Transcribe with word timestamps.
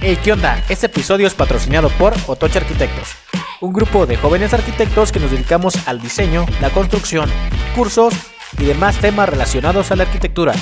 Hey, 0.00 0.16
¿qué 0.22 0.30
onda? 0.30 0.64
Este 0.68 0.86
episodio 0.86 1.26
es 1.26 1.34
patrocinado 1.34 1.88
por 1.98 2.14
Otoche 2.28 2.60
Arquitectos, 2.60 3.16
un 3.60 3.72
grupo 3.72 4.06
de 4.06 4.16
jóvenes 4.16 4.54
arquitectos 4.54 5.10
que 5.10 5.18
nos 5.18 5.32
dedicamos 5.32 5.88
al 5.88 6.00
diseño, 6.00 6.46
la 6.60 6.70
construcción, 6.70 7.28
cursos 7.74 8.14
y 8.60 8.64
demás 8.64 8.96
temas 9.00 9.28
relacionados 9.28 9.90
a 9.90 9.96
la 9.96 10.04
arquitectura. 10.04 10.54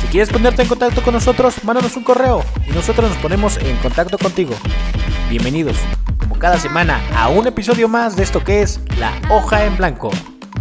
Si 0.00 0.06
quieres 0.06 0.30
ponerte 0.30 0.62
en 0.62 0.68
contacto 0.68 1.02
con 1.02 1.14
nosotros, 1.14 1.64
mándanos 1.64 1.96
un 1.96 2.04
correo 2.04 2.44
y 2.64 2.70
nosotros 2.70 3.10
nos 3.10 3.18
ponemos 3.18 3.56
en 3.56 3.76
contacto 3.78 4.18
contigo. 4.18 4.54
Bienvenidos, 5.28 5.76
como 6.20 6.38
cada 6.38 6.60
semana, 6.60 7.02
a 7.16 7.28
un 7.28 7.48
episodio 7.48 7.88
más 7.88 8.14
de 8.14 8.22
esto 8.22 8.44
que 8.44 8.62
es 8.62 8.80
La 9.00 9.20
Hoja 9.30 9.64
en 9.64 9.76
Blanco. 9.76 10.12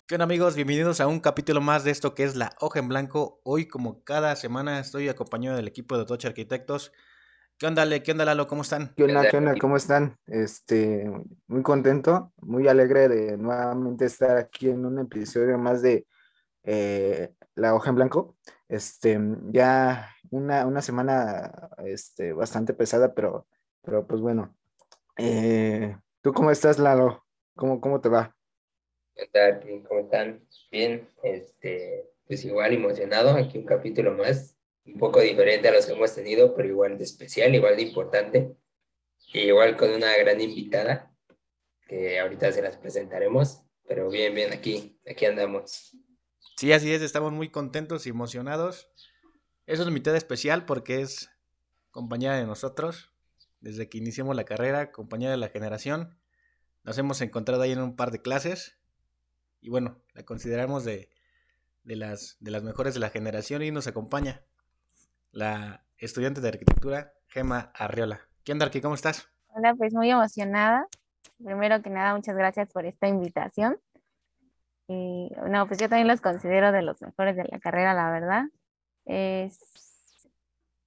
¿Qué 0.07 0.15
onda 0.15 0.23
amigos? 0.23 0.55
Bienvenidos 0.55 0.99
a 0.99 1.05
un 1.05 1.19
capítulo 1.19 1.61
más 1.61 1.83
de 1.83 1.91
esto 1.91 2.15
que 2.15 2.23
es 2.23 2.35
La 2.35 2.55
Hoja 2.59 2.79
en 2.79 2.87
Blanco. 2.87 3.39
Hoy, 3.43 3.67
como 3.67 4.03
cada 4.03 4.35
semana, 4.35 4.79
estoy 4.79 5.09
acompañado 5.09 5.57
del 5.57 5.67
equipo 5.67 5.95
de 5.95 6.01
Otoche 6.01 6.27
Arquitectos. 6.27 6.91
¿Qué 7.57 7.67
onda, 7.67 7.83
Ale? 7.83 8.03
¿Qué 8.03 8.11
onda, 8.11 8.25
Lalo? 8.25 8.47
¿Cómo 8.47 8.63
están? 8.63 8.93
¿Qué 8.97 9.05
onda, 9.05 9.29
qué 9.29 9.37
onda? 9.37 9.55
¿Cómo 9.55 9.77
están? 9.77 10.17
Este, 10.27 11.09
muy 11.47 11.63
contento, 11.63 12.33
muy 12.41 12.67
alegre 12.67 13.07
de 13.07 13.37
nuevamente 13.37 14.03
estar 14.03 14.35
aquí 14.35 14.67
en 14.67 14.85
un 14.85 14.99
episodio 14.99 15.57
más 15.57 15.81
de 15.81 16.05
eh, 16.65 17.31
La 17.55 17.73
Hoja 17.73 17.91
en 17.91 17.95
Blanco. 17.95 18.35
Este, 18.67 19.17
ya 19.51 20.13
una, 20.31 20.65
una 20.65 20.81
semana 20.81 21.69
este, 21.85 22.33
bastante 22.33 22.73
pesada, 22.73 23.13
pero, 23.13 23.47
pero 23.81 24.05
pues 24.05 24.19
bueno. 24.19 24.53
Eh, 25.15 25.95
¿Tú 26.21 26.33
cómo 26.33 26.51
estás, 26.51 26.77
Lalo? 26.77 27.23
¿Cómo, 27.55 27.79
cómo 27.79 28.01
te 28.01 28.09
va? 28.09 28.35
¿Qué 29.15 29.29
tal? 29.31 29.61
¿Cómo 29.87 30.01
están? 30.01 30.45
Bien, 30.69 31.07
este, 31.23 32.11
pues 32.27 32.43
igual 32.43 32.73
emocionado, 32.73 33.29
aquí 33.37 33.57
un 33.59 33.65
capítulo 33.65 34.11
más 34.11 34.54
un 34.85 34.99
poco 34.99 35.19
diferente 35.21 35.67
a 35.67 35.71
los 35.71 35.85
que 35.85 35.93
hemos 35.93 36.13
tenido, 36.13 36.55
pero 36.55 36.67
igual 36.69 36.97
de 36.97 37.03
especial, 37.03 37.53
igual 37.55 37.75
de 37.75 37.81
importante, 37.81 38.55
y 39.33 39.39
igual 39.39 39.75
con 39.77 39.91
una 39.91 40.15
gran 40.17 40.39
invitada, 40.39 41.11
que 41.87 42.19
ahorita 42.19 42.51
se 42.51 42.61
las 42.61 42.77
presentaremos, 42.77 43.61
pero 43.87 44.09
bien, 44.09 44.33
bien, 44.33 44.53
aquí, 44.53 44.99
aquí 45.09 45.25
andamos. 45.25 45.95
Sí, 46.57 46.71
así 46.71 46.93
es, 46.93 47.01
estamos 47.01 47.31
muy 47.31 47.49
contentos 47.49 48.05
y 48.05 48.09
emocionados. 48.09 48.89
Es 49.65 49.79
una 49.79 49.89
invitada 49.89 50.17
especial 50.17 50.65
porque 50.65 51.01
es 51.01 51.29
compañera 51.91 52.37
de 52.37 52.45
nosotros, 52.45 53.11
desde 53.59 53.89
que 53.89 53.97
iniciamos 53.97 54.35
la 54.35 54.45
carrera, 54.45 54.91
compañera 54.91 55.31
de 55.31 55.37
la 55.37 55.49
generación. 55.49 56.19
Nos 56.83 56.97
hemos 56.97 57.21
encontrado 57.21 57.63
ahí 57.63 57.71
en 57.71 57.81
un 57.81 57.95
par 57.95 58.11
de 58.11 58.21
clases 58.21 58.77
y 59.59 59.69
bueno, 59.69 60.01
la 60.13 60.23
consideramos 60.23 60.85
de, 60.85 61.09
de, 61.83 61.95
las, 61.95 62.37
de 62.39 62.51
las 62.51 62.63
mejores 62.63 62.93
de 62.93 62.99
la 62.99 63.09
generación 63.09 63.63
y 63.63 63.71
nos 63.71 63.87
acompaña 63.87 64.45
la 65.35 65.83
estudiante 65.97 66.39
de 66.39 66.47
arquitectura, 66.47 67.13
Gema 67.27 67.71
Arriola. 67.75 68.21
¿Qué 68.45 68.53
onda, 68.53 68.65
Arqui? 68.65 68.79
¿Cómo 68.79 68.95
estás? 68.95 69.27
Hola, 69.49 69.75
pues 69.75 69.93
muy 69.93 70.09
emocionada. 70.09 70.87
Primero 71.43 71.81
que 71.81 71.89
nada, 71.89 72.15
muchas 72.15 72.37
gracias 72.37 72.71
por 72.71 72.85
esta 72.85 73.09
invitación. 73.09 73.77
Y 74.87 75.29
no, 75.49 75.67
pues 75.67 75.79
yo 75.79 75.89
también 75.89 76.07
los 76.07 76.21
considero 76.21 76.71
de 76.71 76.83
los 76.83 77.01
mejores 77.01 77.35
de 77.35 77.43
la 77.43 77.59
carrera, 77.59 77.93
la 77.93 78.11
verdad. 78.11 78.43
Es, 79.03 79.59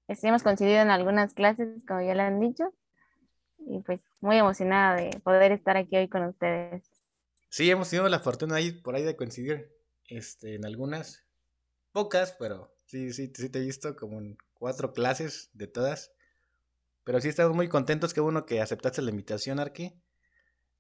hemos 0.09 0.43
coincidido 0.43 0.81
en 0.81 0.91
algunas 0.91 1.35
clases, 1.35 1.85
como 1.87 2.01
ya 2.01 2.15
le 2.15 2.23
han 2.23 2.41
dicho, 2.41 2.73
y 3.59 3.81
pues 3.81 4.01
muy 4.23 4.39
emocionada 4.39 4.97
de 4.97 5.21
poder 5.21 5.53
estar 5.53 5.77
aquí 5.77 5.95
hoy 5.95 6.09
con 6.09 6.25
ustedes. 6.25 6.91
Sí, 7.51 7.71
hemos 7.71 7.91
tenido 7.91 8.09
la 8.09 8.21
fortuna 8.21 8.57
ahí 8.57 8.73
por 8.73 8.95
ahí 8.95 9.03
de 9.03 9.15
coincidir 9.15 9.71
este, 10.07 10.55
en 10.55 10.65
algunas, 10.65 11.27
pocas, 11.93 12.35
pero 12.39 12.78
Sí, 12.89 13.13
sí, 13.13 13.31
sí 13.35 13.51
te 13.51 13.59
he 13.59 13.67
visto 13.67 13.95
como 13.97 14.19
en 14.19 14.39
cuatro 14.55 14.95
clases 14.95 15.51
de 15.53 15.67
todas. 15.67 16.15
Pero 17.05 17.21
sí 17.21 17.29
estamos 17.29 17.55
muy 17.55 17.69
contentos, 17.69 18.15
que 18.15 18.23
uno 18.23 18.47
que 18.47 18.63
aceptaste 18.63 19.03
la 19.03 19.11
invitación, 19.11 19.61
Arqui. 19.61 20.01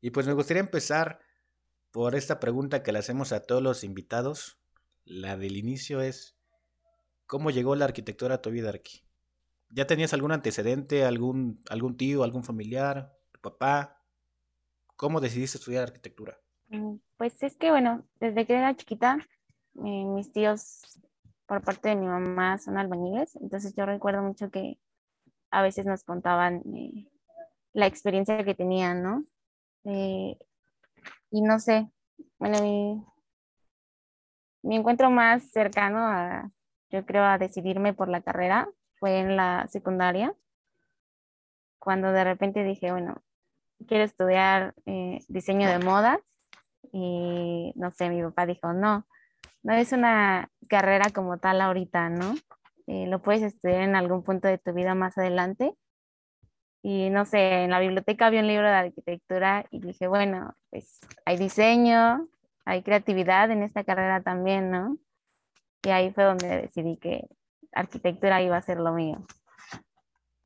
Y 0.00 0.10
pues 0.10 0.26
me 0.26 0.32
gustaría 0.32 0.62
empezar 0.62 1.20
por 1.90 2.14
esta 2.14 2.40
pregunta 2.40 2.82
que 2.82 2.92
le 2.92 2.98
hacemos 2.98 3.32
a 3.32 3.40
todos 3.40 3.62
los 3.62 3.84
invitados. 3.84 4.58
La 5.04 5.36
del 5.36 5.58
inicio 5.58 6.00
es, 6.00 6.34
¿cómo 7.26 7.50
llegó 7.50 7.76
la 7.76 7.84
arquitectura 7.84 8.36
a 8.36 8.42
tu 8.42 8.50
vida, 8.50 8.70
Arqui? 8.70 9.02
¿Ya 9.68 9.86
tenías 9.86 10.14
algún 10.14 10.32
antecedente, 10.32 11.04
algún, 11.04 11.62
algún 11.68 11.98
tío, 11.98 12.24
algún 12.24 12.42
familiar, 12.42 13.18
tu 13.32 13.40
papá? 13.40 14.02
¿Cómo 14.96 15.20
decidiste 15.20 15.58
estudiar 15.58 15.82
arquitectura? 15.82 16.40
Mm, 16.68 16.96
pues 17.18 17.42
es 17.42 17.54
que, 17.58 17.70
bueno, 17.70 18.08
desde 18.18 18.46
que 18.46 18.54
era 18.54 18.74
chiquita, 18.74 19.18
eh, 19.74 20.04
mis 20.06 20.32
tíos 20.32 20.98
por 21.48 21.62
parte 21.62 21.88
de 21.88 21.96
mi 21.96 22.06
mamá 22.06 22.58
son 22.58 22.76
albañiles, 22.76 23.34
entonces 23.36 23.74
yo 23.74 23.86
recuerdo 23.86 24.22
mucho 24.22 24.50
que 24.50 24.78
a 25.50 25.62
veces 25.62 25.86
nos 25.86 26.04
contaban 26.04 26.62
eh, 26.76 27.08
la 27.72 27.86
experiencia 27.86 28.44
que 28.44 28.54
tenían, 28.54 29.02
¿no? 29.02 29.24
Eh, 29.84 30.38
y 31.30 31.40
no 31.40 31.58
sé, 31.58 31.90
bueno, 32.38 32.60
mi, 32.60 33.02
mi 34.62 34.76
encuentro 34.76 35.10
más 35.10 35.50
cercano 35.50 36.00
a, 36.00 36.50
yo 36.90 37.06
creo, 37.06 37.24
a 37.24 37.38
decidirme 37.38 37.94
por 37.94 38.10
la 38.10 38.20
carrera 38.20 38.68
fue 38.96 39.18
en 39.18 39.36
la 39.36 39.66
secundaria, 39.68 40.34
cuando 41.78 42.12
de 42.12 42.24
repente 42.24 42.62
dije, 42.62 42.92
bueno, 42.92 43.22
quiero 43.86 44.04
estudiar 44.04 44.74
eh, 44.84 45.24
diseño 45.28 45.66
de 45.68 45.78
modas 45.78 46.20
y 46.92 47.72
no 47.76 47.90
sé, 47.90 48.10
mi 48.10 48.22
papá 48.22 48.44
dijo, 48.44 48.74
no, 48.74 49.06
no 49.68 49.74
es 49.74 49.92
una 49.92 50.50
carrera 50.70 51.10
como 51.10 51.36
tal 51.36 51.60
ahorita, 51.60 52.08
¿no? 52.08 52.34
Eh, 52.86 53.06
lo 53.06 53.20
puedes 53.20 53.42
estudiar 53.42 53.82
en 53.82 53.96
algún 53.96 54.22
punto 54.22 54.48
de 54.48 54.56
tu 54.56 54.72
vida 54.72 54.94
más 54.94 55.18
adelante. 55.18 55.74
Y 56.82 57.10
no 57.10 57.26
sé, 57.26 57.64
en 57.64 57.70
la 57.70 57.78
biblioteca 57.78 58.24
había 58.24 58.40
un 58.40 58.46
libro 58.46 58.66
de 58.66 58.72
arquitectura 58.72 59.66
y 59.70 59.80
dije, 59.80 60.06
bueno, 60.06 60.56
pues 60.70 61.00
hay 61.26 61.36
diseño, 61.36 62.26
hay 62.64 62.82
creatividad 62.82 63.50
en 63.50 63.62
esta 63.62 63.84
carrera 63.84 64.22
también, 64.22 64.70
¿no? 64.70 64.96
Y 65.82 65.90
ahí 65.90 66.14
fue 66.14 66.24
donde 66.24 66.62
decidí 66.62 66.96
que 66.96 67.28
arquitectura 67.72 68.40
iba 68.40 68.56
a 68.56 68.62
ser 68.62 68.78
lo 68.78 68.94
mío. 68.94 69.22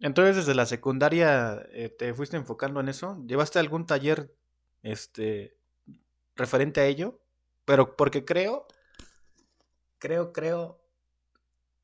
Entonces, 0.00 0.34
desde 0.34 0.56
la 0.56 0.66
secundaria 0.66 1.62
eh, 1.70 1.94
te 1.96 2.12
fuiste 2.12 2.36
enfocando 2.36 2.80
en 2.80 2.88
eso. 2.88 3.22
¿Llevaste 3.24 3.60
algún 3.60 3.86
taller 3.86 4.34
este, 4.82 5.56
referente 6.34 6.80
a 6.80 6.86
ello? 6.86 7.20
Pero 7.64 7.94
porque 7.94 8.24
creo 8.24 8.66
creo, 10.02 10.32
creo, 10.32 10.80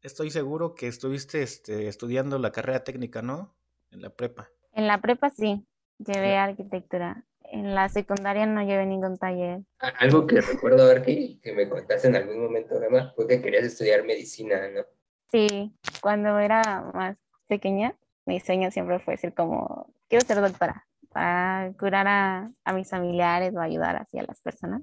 estoy 0.03 0.33
seguro 0.33 0.75
que 0.75 0.89
estuviste 0.89 1.41
este, 1.41 1.87
estudiando 1.87 2.37
la 2.41 2.51
carrera 2.51 2.83
técnica, 2.83 3.23
¿no? 3.23 3.55
En 3.93 4.03
la 4.03 4.11
prepa. 4.11 4.51
En 4.73 4.89
la 4.89 5.01
prepa 5.01 5.31
sí, 5.31 5.65
llevé 5.99 6.37
arquitectura. 6.37 7.25
En 7.43 7.77
la 7.77 7.89
secundaria 7.89 8.45
no 8.45 8.61
llevé 8.63 8.87
ningún 8.87 9.19
taller. 9.19 9.61
Algo 10.01 10.27
que 10.27 10.41
recuerdo 10.41 10.85
ver 10.89 11.03
que, 11.03 11.39
que 11.41 11.53
me 11.53 11.69
contaste 11.69 12.09
en 12.09 12.17
algún 12.17 12.43
momento, 12.43 12.81
Gemma, 12.81 13.13
fue 13.15 13.29
que 13.29 13.41
querías 13.41 13.65
estudiar 13.65 14.05
medicina, 14.05 14.69
¿no? 14.69 14.83
Sí, 15.31 15.73
cuando 16.01 16.41
era 16.41 16.91
más 16.93 17.19
pequeña, 17.47 17.95
mi 18.27 18.41
sueño 18.41 18.73
siempre 18.73 18.99
fue 18.99 19.17
ser 19.17 19.33
como, 19.33 19.95
quiero 20.09 20.27
ser 20.27 20.41
doctora, 20.41 20.89
para 21.11 21.73
curar 21.79 22.09
a, 22.09 22.51
a 22.65 22.73
mis 22.73 22.91
familiares 22.91 23.55
o 23.55 23.61
ayudar 23.61 23.95
así 23.95 24.19
a 24.19 24.25
las 24.25 24.41
personas. 24.41 24.83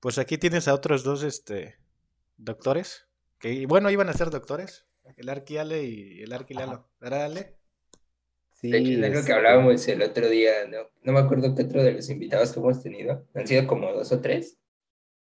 Pues 0.00 0.18
aquí 0.18 0.38
tienes 0.38 0.68
a 0.68 0.74
otros 0.74 1.02
dos 1.02 1.22
este, 1.22 1.76
doctores, 2.36 3.06
que 3.38 3.66
bueno, 3.66 3.90
iban 3.90 4.08
a 4.08 4.12
ser 4.12 4.30
doctores, 4.30 4.86
el 5.16 5.28
Arquiale 5.28 5.82
y 5.82 6.22
el 6.22 6.32
Arquilalo. 6.32 6.88
¿Verdad, 7.00 7.24
Ale? 7.24 7.56
Sí, 8.52 8.70
de 8.70 8.78
hecho, 8.78 8.90
es 8.90 9.04
algo 9.04 9.24
que 9.24 9.32
hablábamos 9.32 9.86
el 9.86 10.02
otro 10.02 10.28
día, 10.28 10.66
no, 10.68 10.78
no 11.02 11.12
me 11.12 11.20
acuerdo 11.20 11.54
qué 11.54 11.62
otro 11.62 11.82
de 11.82 11.92
los 11.92 12.10
invitados 12.10 12.52
que 12.52 12.58
hemos 12.58 12.82
tenido, 12.82 13.26
han 13.34 13.46
sido 13.46 13.66
como 13.66 13.92
dos 13.92 14.10
o 14.10 14.20
tres. 14.20 14.58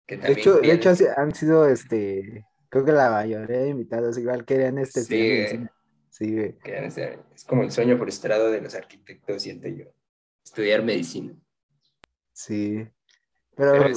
Que 0.06 0.16
de, 0.16 0.32
hecho, 0.32 0.58
de 0.58 0.72
hecho, 0.72 0.90
han 1.16 1.34
sido, 1.34 1.68
este, 1.68 2.46
creo 2.68 2.84
que 2.84 2.92
la 2.92 3.10
mayoría 3.10 3.58
de 3.58 3.68
invitados 3.68 4.16
igual 4.18 4.44
querían 4.44 4.78
este 4.78 5.02
sí, 5.02 5.66
sí 6.10 6.36
es 6.38 7.44
como 7.44 7.64
el 7.64 7.72
sueño 7.72 7.98
frustrado 7.98 8.52
de 8.52 8.60
los 8.60 8.76
arquitectos, 8.76 9.42
siento 9.42 9.66
yo, 9.68 9.86
estudiar 10.44 10.84
medicina. 10.84 11.34
Sí, 12.32 12.86
pero, 13.56 13.72
pero, 13.72 13.88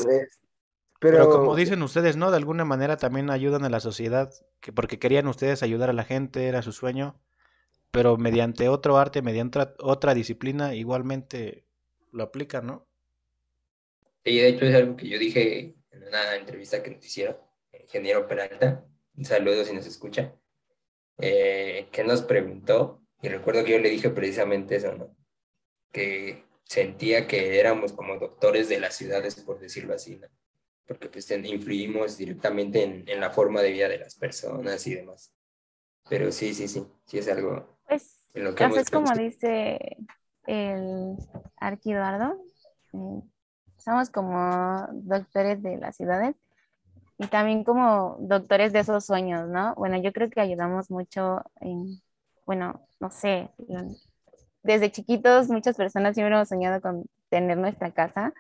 como 1.00 1.56
dicen 1.56 1.81
ustedes, 1.81 2.18
¿no? 2.18 2.30
De 2.30 2.38
alguna 2.38 2.66
manera 2.66 2.98
también 2.98 3.30
ayudan 3.30 3.63
a 3.63 3.69
la 3.69 3.80
sociedad, 3.80 4.34
que 4.60 4.74
porque 4.74 5.00
querían 5.00 5.28
ustedes 5.28 5.63
ayudar 5.63 5.90
a 5.90 5.94
la 5.94 6.04
gente, 6.04 6.48
era 6.48 6.62
su 6.62 6.74
sueño, 6.74 7.19
pero 7.92 8.18
mediante 8.18 8.68
otro 8.68 8.98
arte, 8.98 9.22
mediante 9.22 9.60
otra, 9.80 10.13
disciplina, 10.13 10.75
igualmente 10.75 11.63
lo 12.12 12.24
aplican, 12.24 12.68
¿no? 12.68 12.88
Sí, 14.25 14.38
de 14.38 14.48
hecho 14.50 14.66
es 14.66 14.75
algo 14.75 14.98
que 14.98 15.07
yo 15.07 15.18
dije 15.18 15.75
en 15.92 16.07
una 16.07 16.36
entrevista 16.36 16.84
que 16.84 16.92
nos 16.92 17.06
hicieron, 17.06 17.38
ingeniero 17.80 18.28
Peralta, 18.28 18.86
un 19.16 19.25
saludo 19.25 19.63
si 19.63 19.74
nos 19.74 19.86
escucha, 19.86 20.36
eh, 21.18 21.88
que 21.92 22.04
nos 22.04 22.22
preguntó, 22.24 23.01
y 23.22 23.30
recuerdo 23.30 23.63
que 23.63 23.72
yo 23.72 23.80
le 23.80 23.90
dije 23.90 24.10
precisamente 24.10 24.75
eso, 24.75 24.94
¿no? 24.96 25.16
Que 25.92 26.44
sentía 26.66 27.25
que 27.25 27.60
éramos 27.60 27.94
como 27.94 28.19
doctores 28.19 28.68
de 28.69 28.80
las 28.80 28.96
ciudades, 28.96 29.36
por 29.36 29.60
decirlo 29.60 29.94
así, 29.94 30.18
¿no? 30.18 30.28
Porque 30.89 31.07
pues 31.07 31.30
influimos 31.30 32.18
directamente 32.18 32.83
en, 32.83 33.03
en, 33.07 33.19
la 33.19 33.30
forma 33.30 33.62
de 33.62 33.71
vida 33.71 33.88
de 33.88 34.00
las 34.00 34.15
personas 34.15 34.88
y 34.88 34.95
demás. 34.95 35.31
Pero 36.09 36.31
sí, 36.31 36.56
sí, 36.56 36.68
sí, 36.68 36.83
sí 37.06 37.19
es 37.19 37.30
algo. 37.30 37.77
Pues 37.88 38.31
en 38.33 38.45
lo 38.45 38.56
que 38.56 38.63
Pues 38.63 38.74
hemos 38.74 38.77
es 38.80 38.89
como 38.89 39.13
dice 39.13 39.97
el 40.47 41.15
Arquiduardo, 41.57 42.44
eh, 42.94 43.21
somos 43.77 44.09
como 44.09 44.88
doctores 44.94 45.62
de 45.62 45.77
las 45.77 45.95
ciudades 45.95 46.36
y 47.19 47.27
también 47.27 47.63
como 47.63 48.18
doctores 48.21 48.74
de 48.74 48.80
esos 48.80 49.06
sueños, 49.06 49.47
¿no? 49.47 49.75
Bueno, 49.75 50.01
yo 50.01 50.12
creo 50.12 50.31
que 50.31 50.41
ayudamos 50.41 50.89
mucho 50.89 51.44
en, 51.62 52.01
bueno, 52.47 52.88
no 53.00 53.12
sé, 53.12 53.51
desde 54.63 54.91
chiquitos 54.91 55.50
muchas 55.50 55.77
personas 55.77 56.15
siempre 56.15 56.33
hemos 56.33 56.50
soñado 56.50 56.81
con 56.81 57.06
tener 57.30 57.59
nuestra 57.59 57.91
casa 57.91 58.33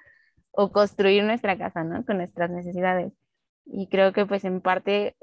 o 0.61 0.73
construir 0.73 1.23
nuestra 1.23 1.57
casa, 1.57 1.85
¿no? 1.85 2.05
Con 2.05 2.17
nuestras 2.17 2.49
necesidades. 2.49 3.13
Y 3.65 3.87
creo 3.87 4.11
que 4.11 4.25
pues 4.25 4.43
en 4.43 4.59
parte 4.59 5.15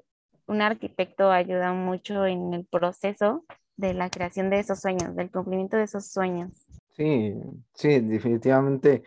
un 0.47 0.63
arquitecto 0.63 1.31
ayuda 1.31 1.75
mucho 1.75 2.25
en 2.25 2.55
el 2.55 2.65
proceso 2.65 3.45
de 3.77 3.93
la 3.93 4.09
creación 4.09 4.49
de 4.49 4.61
esos 4.61 4.81
sueños, 4.81 5.15
del 5.15 5.31
cumplimiento 5.31 5.77
de 5.77 5.83
esos 5.83 6.07
sueños. 6.07 6.65
Sí, 6.97 7.35
sí, 7.75 8.01
definitivamente 8.01 9.03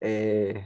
eh, 0.00 0.64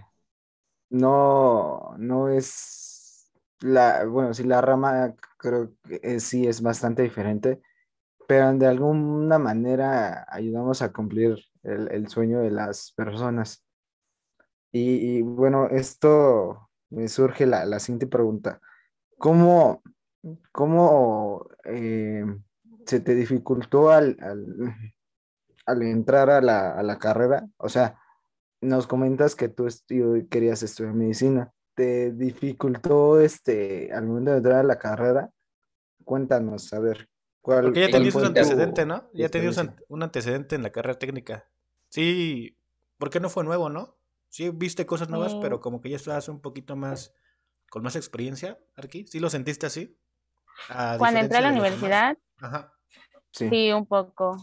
no, 0.91 1.95
no 1.97 2.29
es 2.29 3.33
la, 3.61 4.05
bueno, 4.05 4.35
sí, 4.35 4.45
la 4.45 4.61
rama 4.61 5.15
creo 5.39 5.73
que 5.85 6.21
sí 6.21 6.47
es 6.47 6.61
bastante 6.61 7.03
diferente, 7.03 7.63
pero 8.27 8.53
de 8.53 8.67
alguna 8.67 9.39
manera 9.39 10.27
ayudamos 10.29 10.83
a 10.83 10.93
cumplir 10.93 11.39
el, 11.63 11.91
el 11.93 12.09
sueño 12.09 12.41
de 12.41 12.51
las 12.51 12.93
personas. 12.93 13.65
Y, 14.73 15.19
y, 15.19 15.23
bueno, 15.23 15.69
esto 15.69 16.69
me 16.91 17.09
surge 17.09 17.47
la, 17.47 17.65
la 17.65 17.79
siguiente 17.79 18.07
pregunta. 18.07 18.61
¿Cómo, 19.19 19.83
cómo 20.53 21.49
eh, 21.65 22.25
se 22.87 23.01
te 23.01 23.15
dificultó 23.15 23.91
al, 23.91 24.17
al, 24.21 24.75
al 25.67 25.83
entrar 25.83 26.31
a 26.31 26.41
la, 26.41 26.73
a 26.73 26.83
la 26.83 26.99
carrera? 26.99 27.47
O 27.57 27.69
sea, 27.69 27.99
nos 28.61 28.87
comentas 28.87 29.35
que 29.35 29.49
tú 29.49 29.65
estu- 29.67 30.29
querías 30.29 30.63
estudiar 30.63 30.95
medicina. 30.95 31.53
¿Te 31.75 32.13
dificultó 32.13 33.21
este 33.21 33.93
al 33.93 34.07
momento 34.07 34.33
de 34.33 34.37
entrar 34.39 34.57
a 34.61 34.63
la 34.65 34.79
carrera? 34.79 35.31
Cuéntanos, 36.05 36.73
a 36.73 36.81
ver, 36.81 37.09
¿cuál, 37.41 37.65
Porque 37.65 37.81
ya 37.83 37.91
tenías 37.91 38.15
un 38.15 38.25
antecedente, 38.25 38.87
¿no? 38.87 39.11
Ya 39.13 39.29
tenías 39.29 39.59
un 39.89 40.03
antecedente 40.03 40.57
en 40.57 40.63
la 40.63 40.71
carrera 40.71 40.99
técnica. 40.99 41.49
Sí, 41.89 42.57
¿por 42.99 43.11
qué 43.11 43.21
no 43.21 43.29
fue 43.29 43.45
nuevo, 43.45 43.69
no? 43.71 43.98
Sí, 44.29 44.51
viste 44.51 44.87
cosas 44.87 45.09
nuevas, 45.09 45.33
Sí. 45.33 45.39
pero 45.41 45.61
como 45.61 45.81
que 45.81 45.91
ya 45.91 45.97
estabas 45.97 46.29
un 46.29 46.41
poquito 46.41 46.77
más, 46.77 47.15
con 47.71 47.83
más 47.83 47.97
experiencia, 47.97 48.59
Arqui. 48.77 49.07
¿Sí 49.07 49.21
lo 49.21 49.31
sentiste 49.31 49.67
así? 49.67 49.97
A 50.69 50.97
Cuando 50.99 51.21
entré 51.21 51.39
a 51.39 51.43
la 51.43 51.51
universidad, 51.51 52.19
Ajá. 52.41 52.73
Sí. 53.33 53.49
sí, 53.49 53.73
un 53.73 53.87
poco. 53.87 54.37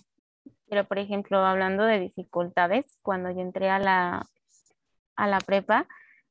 Pero, 0.68 0.86
por 0.88 0.98
ejemplo, 0.98 1.38
hablando 1.46 1.84
de 1.84 2.00
dificultades, 2.00 2.86
cuando 3.02 3.30
yo 3.32 3.40
entré 3.42 3.70
a 3.70 3.80
la, 3.80 4.26
a 5.16 5.28
la 5.28 5.38
prepa, 5.40 5.88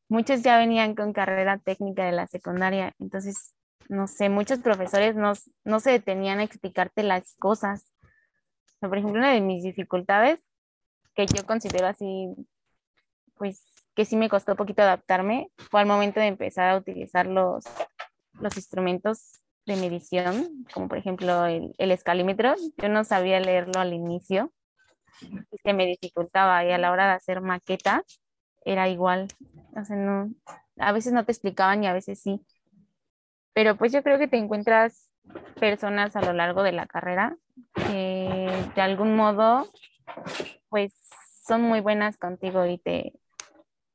muchos 0.08 0.42
ya 0.42 0.56
venían 0.58 0.94
con 0.94 1.12
carrera 1.12 1.58
técnica 1.58 2.04
de 2.04 2.12
la 2.12 2.26
secundaria. 2.26 2.94
Entonces, 2.98 3.54
no 3.88 4.06
sé, 4.08 4.28
muchos 4.28 4.58
profesores 4.60 5.14
no, 5.14 5.34
no 5.64 5.80
se 5.80 5.90
detenían 5.92 6.40
a 6.40 6.44
explicarte 6.44 7.02
las 7.02 7.34
cosas. 7.38 7.92
O 8.02 8.78
sea, 8.80 8.88
por 8.88 8.98
ejemplo, 8.98 9.18
una 9.20 9.32
de 9.32 9.40
mis 9.40 9.62
dificultades, 9.62 10.40
que 11.14 11.26
yo 11.26 11.46
considero 11.46 11.86
así, 11.86 12.34
pues, 13.36 13.62
que 13.94 14.04
sí 14.04 14.16
me 14.16 14.28
costó 14.28 14.52
un 14.52 14.58
poquito 14.58 14.82
adaptarme, 14.82 15.50
fue 15.70 15.80
al 15.80 15.86
momento 15.86 16.20
de 16.20 16.26
empezar 16.26 16.70
a 16.70 16.76
utilizar 16.76 17.26
los, 17.26 17.64
los 18.40 18.56
instrumentos 18.56 19.40
de 19.66 19.76
medición, 19.76 20.66
como 20.72 20.88
por 20.88 20.98
ejemplo 20.98 21.46
el, 21.46 21.74
el 21.78 21.90
escalímetro. 21.90 22.54
Yo 22.76 22.88
no 22.88 23.04
sabía 23.04 23.40
leerlo 23.40 23.80
al 23.80 23.92
inicio 23.92 24.52
y 25.20 25.58
se 25.58 25.72
me 25.72 25.86
dificultaba 25.86 26.64
y 26.64 26.72
a 26.72 26.78
la 26.78 26.90
hora 26.90 27.06
de 27.06 27.12
hacer 27.14 27.40
maquetas 27.40 28.02
era 28.64 28.88
igual. 28.88 29.28
O 29.76 29.84
sea, 29.84 29.96
no, 29.96 30.30
a 30.78 30.92
veces 30.92 31.12
no 31.12 31.24
te 31.24 31.32
explicaban 31.32 31.82
y 31.84 31.86
a 31.86 31.92
veces 31.92 32.20
sí. 32.20 32.40
Pero 33.52 33.76
pues 33.76 33.92
yo 33.92 34.02
creo 34.02 34.18
que 34.18 34.28
te 34.28 34.36
encuentras 34.36 35.10
personas 35.58 36.16
a 36.16 36.22
lo 36.22 36.32
largo 36.32 36.62
de 36.62 36.72
la 36.72 36.86
carrera 36.86 37.36
que 37.74 38.50
de 38.74 38.82
algún 38.82 39.16
modo 39.16 39.66
pues 40.68 40.92
son 41.46 41.62
muy 41.62 41.80
buenas 41.80 42.18
contigo 42.18 42.66
y 42.66 42.78
te, 42.78 43.14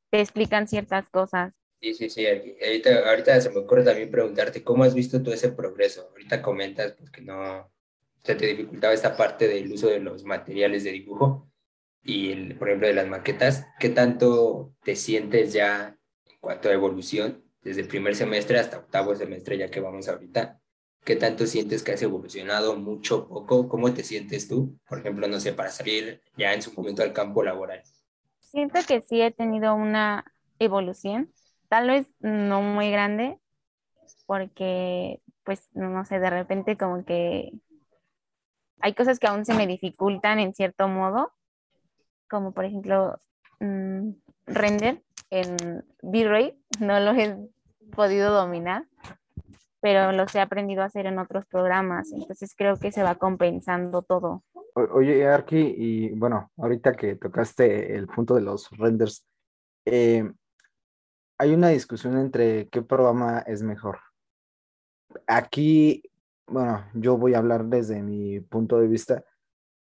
te 0.10 0.22
explican 0.22 0.68
ciertas 0.68 1.10
cosas. 1.10 1.54
Sí, 1.82 1.94
sí, 1.94 2.10
sí. 2.10 2.26
Ahorita, 2.28 3.10
ahorita 3.10 3.40
se 3.40 3.50
me 3.52 3.60
ocurre 3.60 3.84
también 3.84 4.12
preguntarte, 4.12 4.64
¿cómo 4.64 4.84
has 4.84 4.94
visto 4.94 5.22
tú 5.22 5.32
ese 5.32 5.52
progreso? 5.52 6.10
Ahorita 6.12 6.42
comentas 6.42 6.94
pues, 6.94 7.10
que 7.10 7.22
no 7.22 7.72
se 8.24 8.36
te 8.36 8.48
dificultaba 8.48 8.94
esta 8.94 9.16
parte 9.16 9.48
del 9.48 9.72
uso 9.72 9.88
de 9.88 10.00
los 10.00 10.26
materiales 10.26 10.84
de 10.84 10.92
dibujo 10.92 11.50
y, 12.04 12.32
el, 12.32 12.58
por 12.58 12.70
ejemplo, 12.70 12.88
de 12.88 12.94
las 12.94 13.08
maquetas. 13.08 13.66
¿Qué 13.80 13.90
tanto 13.90 14.74
te 14.84 14.96
sientes 14.96 15.54
ya 15.54 15.98
en 16.26 16.38
cuanto 16.40 16.70
a 16.70 16.74
evolución 16.74 17.46
desde 17.62 17.86
primer 17.86 18.16
semestre 18.16 18.60
hasta 18.60 18.80
octavo 18.80 19.16
semestre, 19.16 19.58
ya 19.58 19.70
que 19.70 19.80
vamos 19.80 20.10
ahorita? 20.10 20.60
¿Qué 21.06 21.16
tanto 21.16 21.48
sientes 21.48 21.82
que 21.82 21.94
has 21.94 22.02
evolucionado? 22.02 22.76
¿Mucho, 22.76 23.28
poco? 23.28 23.70
¿Cómo 23.70 23.94
te 23.94 24.04
sientes 24.04 24.50
tú? 24.50 24.78
Por 24.88 25.00
ejemplo, 25.00 25.28
no 25.30 25.40
sé, 25.40 25.54
para 25.54 25.72
salir 25.72 26.22
ya 26.38 26.54
en 26.54 26.62
su 26.62 26.74
momento 26.74 27.04
al 27.04 27.14
campo 27.14 27.42
laboral. 27.42 27.82
Siento 28.51 28.80
que 28.88 29.01
sí 29.01 29.22
he 29.22 29.31
tenido 29.31 29.75
una 29.75 30.25
evolución, 30.57 31.31
tal 31.68 31.88
vez 31.88 32.07
no 32.19 32.62
muy 32.62 32.90
grande, 32.90 33.40
porque 34.25 35.22
pues 35.44 35.69
no 35.74 36.04
sé, 36.04 36.19
de 36.19 36.31
repente 36.31 36.75
como 36.75 37.06
que 37.06 37.51
hay 38.81 38.94
cosas 38.96 39.19
que 39.19 39.28
aún 39.28 39.46
se 39.46 39.54
me 39.54 39.68
dificultan 39.68 40.40
en 40.40 40.56
cierto 40.56 40.88
modo, 40.88 41.31
como 42.28 42.51
por 42.51 42.66
ejemplo 42.66 43.19
mm, 43.60 44.12
render 44.48 45.04
en 45.30 45.86
V-Ray, 46.02 46.60
no 46.80 47.00
lo 47.00 47.12
he 47.12 47.38
podido 47.95 48.34
dominar, 48.34 48.88
pero 49.81 50.12
los 50.12 50.34
he 50.36 50.42
aprendido 50.42 50.81
a 50.81 50.86
hacer 50.86 51.06
en 51.06 51.20
otros 51.20 51.46
programas, 51.46 52.12
entonces 52.12 52.54
creo 52.56 52.78
que 52.78 52.92
se 52.92 53.04
va 53.04 53.16
compensando 53.16 54.02
todo. 54.02 54.44
Oye, 54.74 55.26
Arki, 55.28 55.76
y 55.78 56.10
bueno, 56.12 56.52
ahorita 56.58 56.94
que 56.94 57.16
tocaste 57.16 57.96
el 57.96 58.08
punto 58.08 58.36
de 58.36 58.42
los 58.42 58.70
renders, 58.72 59.26
eh, 59.86 60.30
hay 61.38 61.54
una 61.54 61.70
discusión 61.70 62.18
entre 62.18 62.68
qué 62.70 62.81
programa 62.81 63.40
es 63.40 63.64
mejor. 63.64 64.00
Aquí, 65.26 66.04
bueno, 66.48 66.86
yo 66.94 67.18
voy 67.18 67.34
a 67.34 67.40
hablar 67.40 67.66
desde 67.66 68.02
mi 68.02 68.40
punto 68.42 68.80
de 68.80 68.88
vista. 68.88 69.24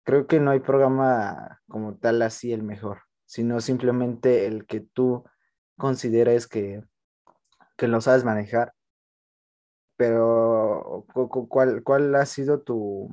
Creo 0.04 0.26
que 0.26 0.40
no 0.40 0.50
hay 0.50 0.60
programa 0.60 1.60
como 1.68 1.96
tal 1.96 2.22
así 2.22 2.52
el 2.52 2.62
mejor, 2.62 3.02
sino 3.26 3.60
simplemente 3.60 4.46
el 4.46 4.66
que 4.66 4.80
tú 4.80 5.24
consideres 5.76 6.46
que, 6.46 6.82
que 7.76 7.88
lo 7.88 8.00
sabes 8.00 8.24
manejar. 8.24 8.74
Pero, 9.98 11.04
cu- 11.12 11.28
cu- 11.28 11.48
¿cuál, 11.48 11.82
cuál 11.82 12.14
ha 12.14 12.24
sido 12.24 12.60
tu, 12.60 13.10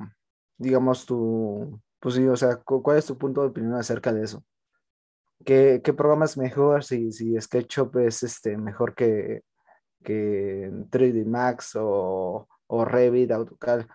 digamos, 0.56 1.04
tu, 1.04 1.80
pues 1.98 2.14
sí, 2.14 2.24
o 2.28 2.36
sea, 2.36 2.56
cu- 2.58 2.80
¿cuál 2.80 2.98
es 2.98 3.06
tu 3.06 3.18
punto 3.18 3.40
de 3.42 3.48
opinión 3.48 3.74
acerca 3.74 4.12
de 4.12 4.22
eso? 4.22 4.44
¿Qué, 5.44 5.80
qué 5.84 5.92
programa 5.92 6.26
es 6.26 6.38
mejor? 6.38 6.84
Si, 6.84 7.10
si 7.10 7.38
SketchUp 7.40 7.96
es 7.96 8.22
este, 8.22 8.56
mejor 8.56 8.94
que, 8.94 9.42
que 10.04 10.70
3D 10.90 11.24
Max 11.26 11.72
o, 11.74 12.46
o 12.68 12.84
Revit, 12.84 13.32
AutoCAD. 13.32 13.86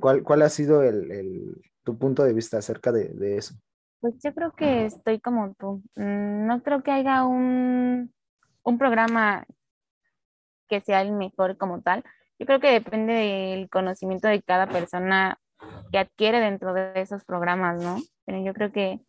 ¿Cuál, 0.00 0.22
cuál 0.22 0.40
ha 0.40 0.48
sido 0.48 0.82
el, 0.82 1.12
el- 1.12 1.62
tu 1.84 1.98
punto 1.98 2.24
de 2.24 2.32
vista 2.32 2.56
acerca 2.56 2.92
de, 2.92 3.08
de 3.10 3.36
eso? 3.36 3.54
Pues 4.00 4.14
yo 4.24 4.32
creo 4.34 4.52
que 4.52 4.86
estoy 4.86 5.20
como 5.20 5.52
tú. 5.54 5.82
Mm, 5.96 6.46
No 6.46 6.62
creo 6.62 6.82
que 6.82 6.92
haya 6.92 7.24
un, 7.24 8.10
un 8.64 8.78
programa 8.78 9.44
que 10.68 10.80
sea 10.80 11.02
el 11.02 11.12
mejor 11.12 11.58
como 11.58 11.82
tal. 11.82 12.02
Yo 12.38 12.46
creo 12.46 12.60
que 12.60 12.72
depende 12.72 13.12
del 13.12 13.68
conocimiento 13.68 14.28
de 14.28 14.42
cada 14.42 14.66
persona 14.66 15.38
que 15.90 15.98
adquiere 15.98 16.40
dentro 16.40 16.74
de 16.74 16.92
esos 16.96 17.24
programas, 17.24 17.82
¿no? 17.82 17.98
Pero 18.24 18.42
yo 18.44 18.52
creo 18.52 18.72
que 18.72 19.00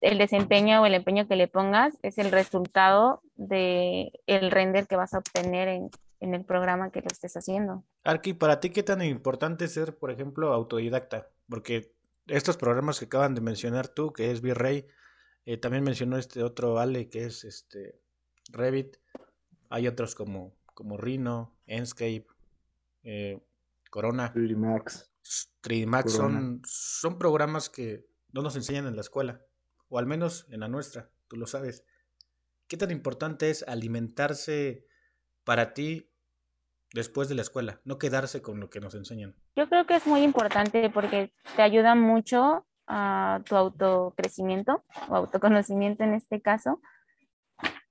el 0.00 0.18
desempeño 0.18 0.82
o 0.82 0.86
el 0.86 0.94
empeño 0.94 1.26
que 1.28 1.36
le 1.36 1.48
pongas 1.48 1.96
es 2.02 2.18
el 2.18 2.30
resultado 2.30 3.22
de 3.36 4.12
el 4.26 4.50
render 4.50 4.86
que 4.86 4.96
vas 4.96 5.14
a 5.14 5.18
obtener 5.18 5.68
en, 5.68 5.90
en 6.20 6.34
el 6.34 6.44
programa 6.44 6.90
que 6.90 7.00
lo 7.00 7.08
estés 7.10 7.36
haciendo. 7.36 7.84
Arqui, 8.04 8.34
¿para 8.34 8.60
ti 8.60 8.70
qué 8.70 8.82
tan 8.82 9.02
importante 9.02 9.64
es 9.64 9.74
ser, 9.74 9.96
por 9.96 10.10
ejemplo, 10.10 10.52
autodidacta? 10.52 11.28
Porque 11.48 11.92
estos 12.26 12.56
programas 12.56 12.98
que 12.98 13.06
acaban 13.06 13.34
de 13.34 13.40
mencionar 13.40 13.88
tú, 13.88 14.12
que 14.12 14.30
es 14.30 14.42
V-Ray, 14.42 14.86
eh, 15.44 15.56
también 15.56 15.82
mencionó 15.82 16.16
este 16.16 16.42
otro 16.42 16.78
Ale, 16.78 17.08
que 17.08 17.24
es 17.24 17.44
este 17.44 18.00
Revit. 18.50 18.96
Hay 19.70 19.88
otros 19.88 20.14
como, 20.14 20.54
como 20.74 20.96
Rhino, 20.96 21.51
Enscape, 21.66 22.26
eh, 23.02 23.40
Corona. 23.90 24.32
3D 24.32 24.56
Max. 24.56 25.10
3D 25.62 25.86
Max 25.86 26.12
son, 26.12 26.62
son 26.64 27.18
programas 27.18 27.68
que 27.68 28.06
no 28.32 28.42
nos 28.42 28.56
enseñan 28.56 28.86
en 28.86 28.96
la 28.96 29.02
escuela, 29.02 29.40
o 29.88 29.98
al 29.98 30.06
menos 30.06 30.46
en 30.50 30.60
la 30.60 30.68
nuestra, 30.68 31.10
tú 31.28 31.36
lo 31.36 31.46
sabes. 31.46 31.84
¿Qué 32.66 32.76
tan 32.76 32.90
importante 32.90 33.50
es 33.50 33.62
alimentarse 33.68 34.86
para 35.44 35.74
ti 35.74 36.12
después 36.92 37.28
de 37.28 37.34
la 37.34 37.42
escuela, 37.42 37.80
no 37.84 37.98
quedarse 37.98 38.42
con 38.42 38.60
lo 38.60 38.70
que 38.70 38.80
nos 38.80 38.94
enseñan. 38.94 39.34
Yo 39.56 39.68
creo 39.68 39.86
que 39.86 39.96
es 39.96 40.06
muy 40.06 40.22
importante 40.22 40.90
porque 40.90 41.32
te 41.56 41.62
ayuda 41.62 41.94
mucho 41.94 42.66
a 42.86 43.40
tu 43.46 43.56
autocrecimiento 43.56 44.84
o 45.08 45.16
autoconocimiento 45.16 46.04
en 46.04 46.14
este 46.14 46.40
caso, 46.40 46.80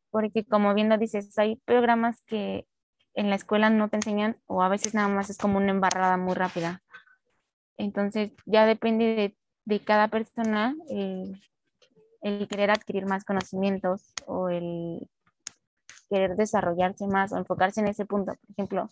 porque 0.09 0.45
como 0.45 0.73
bien 0.73 0.89
lo 0.89 0.97
dices, 0.97 1.37
hay 1.37 1.55
programas 1.55 2.21
que 2.25 2.67
en 3.13 3.29
la 3.29 3.35
escuela 3.35 3.69
no 3.69 3.89
te 3.89 3.97
enseñan 3.97 4.37
o 4.47 4.63
a 4.63 4.69
veces 4.69 4.93
nada 4.93 5.07
más 5.07 5.29
es 5.29 5.37
como 5.37 5.57
una 5.57 5.71
embarrada 5.71 6.17
muy 6.17 6.33
rápida. 6.33 6.81
Entonces 7.77 8.31
ya 8.45 8.65
depende 8.65 9.35
de, 9.65 9.79
cada 9.79 10.09
persona 10.09 10.75
el, 10.89 11.41
el 12.21 12.47
querer 12.47 12.71
adquirir 12.71 13.05
más 13.05 13.23
conocimientos 13.23 14.13
o 14.25 14.49
el 14.49 15.09
querer 16.09 16.35
desarrollarse 16.35 17.07
más 17.07 17.31
o 17.31 17.37
enfocarse 17.37 17.79
en 17.79 17.87
ese 17.87 18.05
punto. 18.05 18.33
Por 18.33 18.51
ejemplo, 18.51 18.89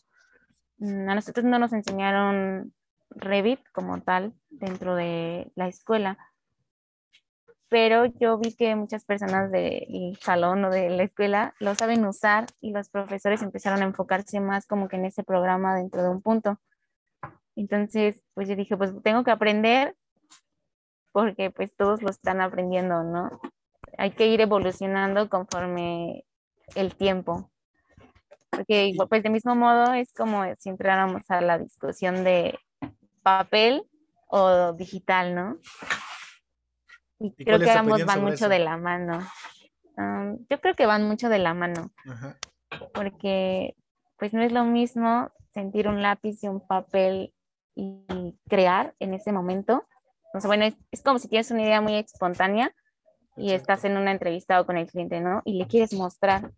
mm, 0.78 1.10
a 1.10 1.16
nosotros 1.16 1.46
no 1.46 1.60
nos 1.60 1.74
enseñaron 1.74 2.74
Revit 3.10 3.60
como 3.74 4.02
tal 4.02 4.34
dentro 4.50 4.96
de 4.96 5.52
la 5.56 5.68
escuela, 5.68 6.18
pero 7.70 8.06
yo 8.06 8.38
vi 8.40 8.56
que 8.56 8.76
muchas 8.76 9.06
personas 9.06 9.52
del 9.52 10.18
salón 10.22 10.66
o 10.66 10.72
de 10.72 10.90
la 10.90 11.04
escuela 11.04 11.54
lo 11.60 11.76
saben 11.76 12.06
usar 12.06 12.48
y 12.60 12.72
los 12.72 12.90
profesores 12.90 13.44
empezaron 13.44 13.82
a 13.82 13.86
enfocarse 13.86 14.40
más 14.40 14.66
como 14.66 14.88
que 14.88 14.96
en 14.96 15.06
ese 15.06 15.24
programa 15.24 15.76
dentro 15.76 16.02
de 16.02 16.10
un 16.10 16.22
punto. 16.22 16.60
Entonces, 17.56 18.22
pues 18.34 18.50
yo 18.50 18.56
dije, 18.56 18.76
pues 18.76 18.92
tengo 19.04 19.24
que 19.24 19.32
aprender 19.32 19.96
porque 21.12 21.52
pues 21.52 21.76
todos 21.76 22.02
lo 22.02 22.10
están 22.10 22.42
aprendiendo, 22.42 23.04
¿no? 23.04 23.40
Hay 23.98 24.12
que 24.12 24.28
ir 24.28 24.42
evolucionando 24.42 25.30
conforme 25.30 26.26
el 26.76 26.96
tiempo. 26.96 27.52
Porque 28.50 28.94
pues 29.08 29.22
de 29.22 29.30
mismo 29.30 29.56
modo 29.56 29.94
es 29.94 30.12
como 30.14 30.44
si 30.58 30.70
entráramos 30.70 31.22
a 31.30 31.42
la 31.42 31.60
discusión 31.60 32.24
de 32.24 32.58
papel 33.22 33.84
o 34.28 34.74
digital, 34.74 35.36
¿no? 35.36 35.58
Y, 37.20 37.32
creo 37.44 37.60
que 37.60 37.70
ambos 37.72 38.06
van 38.06 38.24
mucho 38.24 38.50
de 38.50 38.60
la 38.60 38.78
mano. 38.78 39.20
yo 40.50 40.62
creo 40.62 40.76
que 40.76 40.86
van 40.86 41.08
mucho 41.08 41.30
de 41.30 41.40
la 41.40 41.54
mano. 41.54 41.92
Porque 42.94 43.76
pues 44.18 44.34
no 44.34 44.42
es 44.42 44.52
lo 44.52 44.66
mismo 44.66 45.32
sentir 45.54 45.88
un 45.88 46.02
lápiz 46.02 46.44
y 46.44 46.48
un 46.48 46.66
papel 46.66 47.34
y 47.76 48.38
crear 48.48 48.94
en 49.00 49.14
ese 49.14 49.32
momento. 49.32 49.88
O 50.34 50.40
bueno, 50.48 50.66
es, 50.92 51.02
como 51.02 51.20
si 51.20 51.28
tienes 51.28 51.50
una 51.52 51.64
idea 51.64 51.82
muy 51.82 51.96
espontánea 51.96 52.74
y 53.36 53.54
estás 53.54 53.84
en 53.86 53.98
una 53.98 54.12
entrevista 54.12 54.60
o 54.60 54.66
con 54.66 54.78
el 54.78 54.88
cliente, 54.88 55.22
¿no? 55.22 55.42
Y 55.46 55.54
le 55.58 55.68
quieres 55.68 55.94
mostrar 55.94 56.52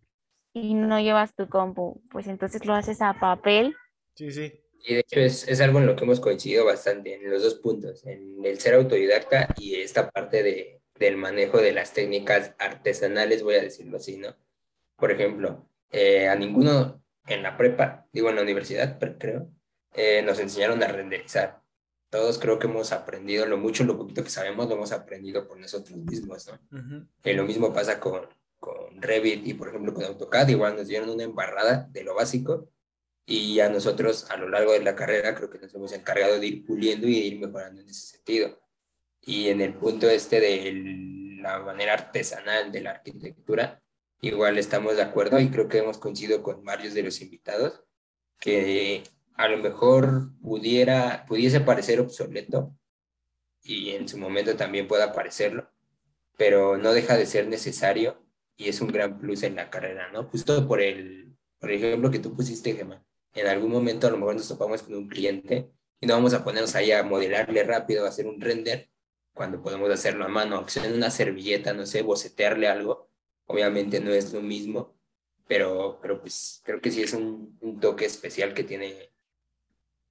y 0.53 0.73
no 0.73 0.99
llevas 0.99 1.35
tu 1.35 1.47
compu, 1.47 2.01
pues 2.09 2.27
entonces 2.27 2.65
lo 2.65 2.73
haces 2.73 3.01
a 3.01 3.13
papel. 3.13 3.75
Sí, 4.15 4.31
sí. 4.31 4.60
Y 4.83 4.95
de 4.95 4.99
hecho 5.01 5.19
es, 5.19 5.47
es, 5.47 5.61
algo 5.61 5.79
en 5.79 5.85
lo 5.85 5.95
que 5.95 6.03
hemos 6.03 6.19
coincidido 6.19 6.65
bastante, 6.65 7.15
en 7.15 7.29
los 7.29 7.43
dos 7.43 7.55
puntos, 7.55 8.05
en 8.05 8.43
el 8.43 8.59
ser 8.59 8.75
autodidacta 8.75 9.53
y 9.57 9.75
esta 9.75 10.09
parte 10.09 10.43
de, 10.43 10.81
del 11.01 11.17
manejo 11.17 11.59
de 11.59 11.73
las 11.73 11.93
técnicas 11.93 12.53
artesanales, 12.57 13.43
voy 13.43 13.55
a 13.55 13.61
decirlo 13.61 13.97
así, 13.97 14.17
¿no? 14.17 14.35
Por 14.95 15.11
ejemplo, 15.11 15.67
eh, 15.91 16.27
a 16.27 16.35
ninguno 16.35 17.03
en 17.27 17.43
la 17.43 17.57
prepa, 17.57 18.07
digo 18.13 18.29
en 18.29 18.35
la 18.35 18.43
universidad, 18.43 18.99
creo, 19.17 19.49
eh, 19.93 20.21
nos 20.21 20.39
enseñaron 20.39 20.81
a 20.83 20.87
renderizar. 20.87 21.61
Todos 22.09 22.39
creo 22.39 22.59
que 22.59 22.67
hemos 22.67 22.91
aprendido 22.91 23.45
lo 23.45 23.57
mucho, 23.57 23.83
lo 23.83 23.97
poquito 23.97 24.23
que 24.23 24.29
sabemos, 24.29 24.67
lo 24.67 24.75
hemos 24.75 24.91
aprendido 24.91 25.47
por 25.47 25.57
nosotros 25.57 25.97
mismos, 25.97 26.47
¿no? 26.47 27.07
Y 27.23 27.33
lo 27.33 27.45
mismo 27.45 27.73
pasa 27.73 27.99
con, 27.99 28.27
con 28.59 29.01
Revit 29.01 29.47
y 29.47 29.53
por 29.53 29.69
ejemplo 29.69 29.93
con 29.93 30.03
AutoCAD, 30.03 30.49
igual 30.49 30.75
nos 30.75 30.87
dieron 30.87 31.09
una 31.09 31.23
embarrada 31.23 31.87
de 31.91 32.03
lo 32.03 32.13
básico 32.15 32.69
y 33.31 33.61
a 33.61 33.69
nosotros 33.69 34.29
a 34.29 34.35
lo 34.35 34.49
largo 34.49 34.73
de 34.73 34.81
la 34.81 34.93
carrera 34.93 35.33
creo 35.33 35.49
que 35.49 35.57
nos 35.57 35.73
hemos 35.73 35.93
encargado 35.93 36.37
de 36.37 36.47
ir 36.47 36.65
puliendo 36.65 37.07
y 37.07 37.13
de 37.13 37.27
ir 37.27 37.39
mejorando 37.39 37.79
en 37.79 37.87
ese 37.87 38.17
sentido. 38.17 38.59
Y 39.21 39.47
en 39.47 39.61
el 39.61 39.75
punto 39.75 40.09
este 40.09 40.41
de 40.41 41.37
la 41.41 41.59
manera 41.59 41.93
artesanal 41.93 42.73
de 42.73 42.81
la 42.81 42.91
arquitectura, 42.91 43.81
igual 44.19 44.57
estamos 44.57 44.97
de 44.97 45.03
acuerdo 45.03 45.39
y 45.39 45.49
creo 45.49 45.69
que 45.69 45.77
hemos 45.77 45.97
coincidido 45.97 46.43
con 46.43 46.65
varios 46.65 46.93
de 46.93 47.03
los 47.03 47.21
invitados 47.21 47.81
que 48.37 49.03
a 49.35 49.47
lo 49.47 49.59
mejor 49.59 50.37
pudiera, 50.41 51.25
pudiese 51.25 51.61
parecer 51.61 52.01
obsoleto 52.01 52.75
y 53.63 53.91
en 53.91 54.09
su 54.09 54.17
momento 54.17 54.57
también 54.57 54.89
pueda 54.89 55.13
parecerlo, 55.13 55.71
pero 56.35 56.77
no 56.77 56.91
deja 56.91 57.15
de 57.15 57.25
ser 57.25 57.47
necesario 57.47 58.25
y 58.57 58.67
es 58.67 58.81
un 58.81 58.89
gran 58.89 59.17
plus 59.19 59.43
en 59.43 59.55
la 59.55 59.69
carrera, 59.69 60.11
¿no? 60.11 60.25
Justo 60.25 60.67
por 60.67 60.81
el, 60.81 61.37
por 61.59 61.71
ejemplo 61.71 62.11
que 62.11 62.19
tú 62.19 62.35
pusiste, 62.35 62.73
Gemma. 62.73 63.05
En 63.33 63.47
algún 63.47 63.71
momento 63.71 64.07
a 64.07 64.11
lo 64.11 64.17
mejor 64.17 64.35
nos 64.35 64.47
topamos 64.47 64.83
con 64.83 64.95
un 64.95 65.07
cliente 65.07 65.69
y 65.99 66.07
no 66.07 66.15
vamos 66.15 66.33
a 66.33 66.43
ponernos 66.43 66.75
ahí 66.75 66.91
a 66.91 67.03
modelarle 67.03 67.63
rápido, 67.63 68.05
a 68.05 68.09
hacer 68.09 68.27
un 68.27 68.41
render, 68.41 68.89
cuando 69.33 69.61
podemos 69.61 69.89
hacerlo 69.89 70.25
a 70.25 70.27
mano, 70.27 70.65
en 70.83 70.93
una 70.93 71.09
servilleta, 71.09 71.73
no 71.73 71.85
sé, 71.85 72.01
bocetearle 72.01 72.67
algo. 72.67 73.07
Obviamente 73.45 73.99
no 73.99 74.11
es 74.11 74.33
lo 74.33 74.41
mismo, 74.41 74.95
pero, 75.47 75.99
pero 76.01 76.19
pues 76.19 76.61
creo 76.63 76.81
que 76.81 76.91
sí 76.91 77.01
es 77.01 77.13
un, 77.13 77.57
un 77.61 77.79
toque 77.79 78.05
especial 78.05 78.53
que 78.53 78.63
tiene, 78.63 79.11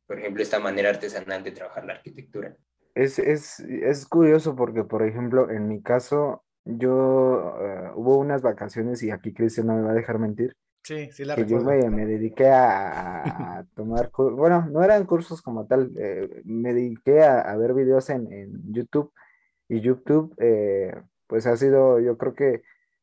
por 0.06 0.18
ejemplo, 0.18 0.42
esta 0.42 0.58
manera 0.58 0.90
artesanal 0.90 1.42
de 1.42 1.52
trabajar 1.52 1.84
la 1.84 1.94
arquitectura. 1.94 2.56
Es, 2.94 3.18
es, 3.18 3.60
es 3.60 4.06
curioso 4.06 4.56
porque, 4.56 4.84
por 4.84 5.02
ejemplo, 5.06 5.50
en 5.50 5.68
mi 5.68 5.82
caso, 5.82 6.44
yo 6.64 7.56
eh, 7.60 7.90
hubo 7.94 8.18
unas 8.18 8.42
vacaciones 8.42 9.02
y 9.02 9.10
aquí 9.10 9.32
Cristian 9.32 9.68
no 9.68 9.76
me 9.76 9.82
va 9.82 9.92
a 9.92 9.94
dejar 9.94 10.18
mentir. 10.18 10.56
Sí, 10.90 11.08
sí 11.12 11.24
la 11.24 11.36
que 11.36 11.46
yo 11.46 11.60
me, 11.60 11.88
me, 11.88 12.04
dediqué 12.04 12.48
a, 12.48 13.58
a 13.58 13.64
tomar, 13.76 14.10
bueno, 14.12 14.66
no 14.72 14.82
eran 14.82 15.06
cursos 15.06 15.40
como 15.40 15.64
tal, 15.64 15.92
eh, 15.96 16.42
me 16.44 16.74
dediqué 16.74 17.22
a, 17.22 17.42
a, 17.42 17.56
ver 17.56 17.74
videos 17.74 18.10
en, 18.10 18.32
en, 18.32 18.72
YouTube 18.72 19.12
y 19.68 19.80
YouTube 19.80 20.34
eh, 20.38 20.92
pues 21.28 21.46
ha 21.46 21.56
sido 21.56 22.00
yo 22.00 22.18
creo 22.18 22.34
que 22.34 22.62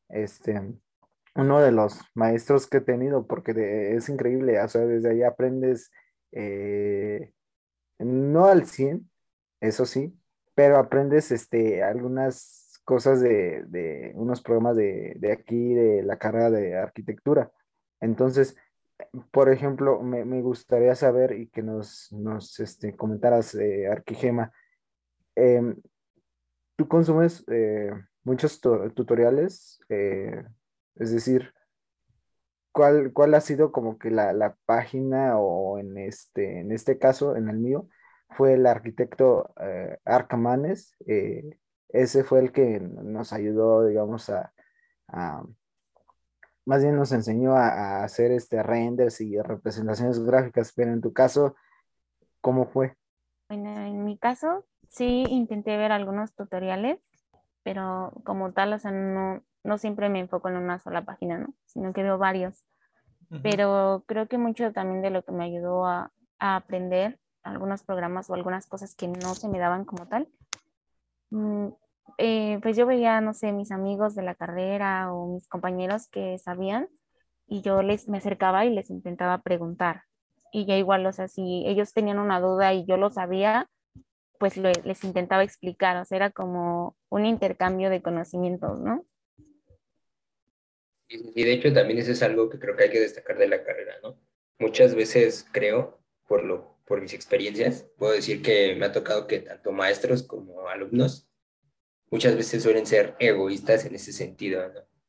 este 0.09 0.61
uno 1.35 1.61
de 1.61 1.71
los 1.71 2.01
maestros 2.13 2.67
que 2.67 2.79
he 2.79 2.81
tenido 2.81 3.25
porque 3.25 3.95
es 3.95 4.09
increíble, 4.09 4.59
o 4.59 4.67
sea, 4.67 4.81
desde 4.81 5.11
ahí 5.11 5.23
aprendes 5.23 5.89
no 7.99 8.47
al 8.47 8.65
100, 8.65 9.09
eso 9.61 9.85
sí, 9.85 10.13
pero 10.55 10.77
aprendes 10.77 11.31
este, 11.31 11.83
algunas 11.83 12.81
cosas 12.83 13.21
de, 13.21 14.11
unos 14.15 14.41
programas 14.41 14.75
de, 14.75 15.31
aquí, 15.31 15.73
de 15.73 16.03
la 16.03 16.17
carrera 16.17 16.49
de 16.49 16.75
arquitectura. 16.75 17.49
Entonces, 17.99 18.55
por 19.31 19.51
ejemplo, 19.51 20.01
me, 20.01 20.41
gustaría 20.41 20.95
saber 20.95 21.33
y 21.33 21.47
que 21.49 21.61
nos, 21.63 22.11
nos 22.11 22.59
este, 22.59 22.95
comentaras, 22.95 23.55
eh, 23.55 23.87
Arquigema, 23.87 24.51
em, 25.35 25.75
¿tú 26.75 26.87
consumes 26.87 27.43
eh, 27.49 27.91
muchos 28.23 28.59
tutoriales? 28.59 29.79
Eh, 29.89 30.43
es 30.95 31.11
decir, 31.11 31.53
¿cuál, 32.71 33.13
¿cuál, 33.13 33.33
ha 33.35 33.41
sido 33.41 33.71
como 33.71 33.97
que 33.97 34.09
la, 34.11 34.57
página 34.65 35.37
o 35.37 35.79
en 35.79 35.97
este, 35.97 36.59
en 36.59 36.71
este 36.71 36.97
caso, 36.97 37.35
en 37.35 37.49
el 37.49 37.57
mío, 37.57 37.87
fue 38.29 38.53
el 38.53 38.65
arquitecto 38.65 39.53
Arcamanes? 40.05 40.95
ese 41.89 42.23
fue 42.23 42.39
el 42.39 42.51
que 42.51 42.79
nos 42.79 43.31
ayudó, 43.33 43.85
digamos, 43.85 44.29
a, 44.29 44.53
más 46.67 46.83
bien 46.83 46.97
nos 46.97 47.11
enseñó 47.11 47.55
a, 47.55 48.03
hacer 48.03 48.31
este 48.31 48.61
renders 48.61 49.21
y 49.21 49.39
representaciones 49.41 50.19
gráficas, 50.19 50.73
pero 50.75 50.91
en 50.91 51.01
tu 51.01 51.13
caso, 51.13 51.55
¿cómo 52.41 52.65
fue? 52.65 52.95
Bueno, 53.49 53.69
en 53.69 54.03
mi 54.03 54.17
caso, 54.17 54.65
sí 54.89 55.25
intenté 55.29 55.77
ver 55.77 55.91
algunos 55.91 56.35
tutoriales, 56.35 56.99
pero 57.63 58.11
como 58.23 58.51
tal, 58.51 58.73
o 58.73 58.79
sea, 58.79 58.91
no, 58.91 59.41
no 59.63 59.77
siempre 59.77 60.09
me 60.09 60.19
enfoco 60.19 60.49
en 60.49 60.57
una 60.57 60.77
sola 60.79 61.05
página, 61.05 61.37
¿no? 61.37 61.53
Sino 61.65 61.93
que 61.93 62.03
veo 62.03 62.17
varios. 62.17 62.63
Pero 63.43 64.03
creo 64.05 64.27
que 64.27 64.37
mucho 64.37 64.71
también 64.71 65.01
de 65.01 65.09
lo 65.09 65.23
que 65.23 65.33
me 65.33 65.43
ayudó 65.43 65.85
a, 65.85 66.13
a 66.39 66.55
aprender 66.55 67.19
algunos 67.43 67.83
programas 67.83 68.29
o 68.29 68.35
algunas 68.35 68.67
cosas 68.67 68.95
que 68.95 69.09
no 69.09 69.35
se 69.35 69.49
me 69.49 69.59
daban 69.59 69.83
como 69.83 70.07
tal, 70.07 70.29
Mm, 71.29 71.67
eh, 72.17 72.59
pues 72.61 72.77
yo 72.77 72.85
veía, 72.85 73.21
no 73.21 73.33
sé, 73.33 73.51
mis 73.51 73.71
amigos 73.71 74.15
de 74.15 74.23
la 74.23 74.35
carrera 74.35 75.13
o 75.13 75.33
mis 75.33 75.47
compañeros 75.47 76.07
que 76.09 76.37
sabían 76.39 76.89
y 77.47 77.61
yo 77.61 77.81
les 77.81 78.07
me 78.07 78.17
acercaba 78.17 78.65
y 78.65 78.73
les 78.73 78.89
intentaba 78.89 79.41
preguntar. 79.41 80.03
Y 80.51 80.65
ya 80.65 80.77
igual, 80.77 81.05
o 81.05 81.13
sea, 81.13 81.27
si 81.27 81.63
ellos 81.67 81.93
tenían 81.93 82.19
una 82.19 82.39
duda 82.39 82.73
y 82.73 82.85
yo 82.85 82.97
lo 82.97 83.09
sabía, 83.09 83.69
pues 84.39 84.57
les 84.57 85.03
intentaba 85.03 85.43
explicar, 85.43 85.97
o 85.97 86.05
sea, 86.05 86.17
era 86.17 86.31
como 86.31 86.95
un 87.09 87.25
intercambio 87.25 87.89
de 87.89 88.01
conocimientos, 88.01 88.79
¿no? 88.79 89.05
Y, 91.09 91.43
de 91.43 91.53
hecho 91.53 91.73
también 91.73 91.99
eso 91.99 92.11
es 92.11 92.21
algo 92.21 92.49
que 92.49 92.59
creo 92.59 92.75
que 92.75 92.83
hay 92.83 92.89
que 92.89 92.99
destacar 92.99 93.37
de 93.37 93.47
la 93.47 93.63
carrera, 93.63 93.95
¿no? 94.03 94.19
Muchas 94.59 94.93
veces 94.95 95.47
creo, 95.51 95.99
por 96.27 96.43
lo 96.43 96.77
por 96.87 97.01
mis 97.01 97.13
experiencias, 97.13 97.85
puedo 97.97 98.13
decir 98.13 98.41
que 98.41 98.73
me 98.75 98.85
ha 98.85 98.93
tocado 98.93 99.27
que 99.27 99.39
tanto 99.39 99.73
maestros 99.73 100.23
como 100.23 100.69
alumnos 100.69 101.27
muchas 102.09 102.35
veces 102.35 102.63
suelen 102.63 102.85
ser 102.85 103.15
egoístas 103.19 103.85
en 103.85 103.95
ese 103.95 104.13
sentido. 104.13 104.61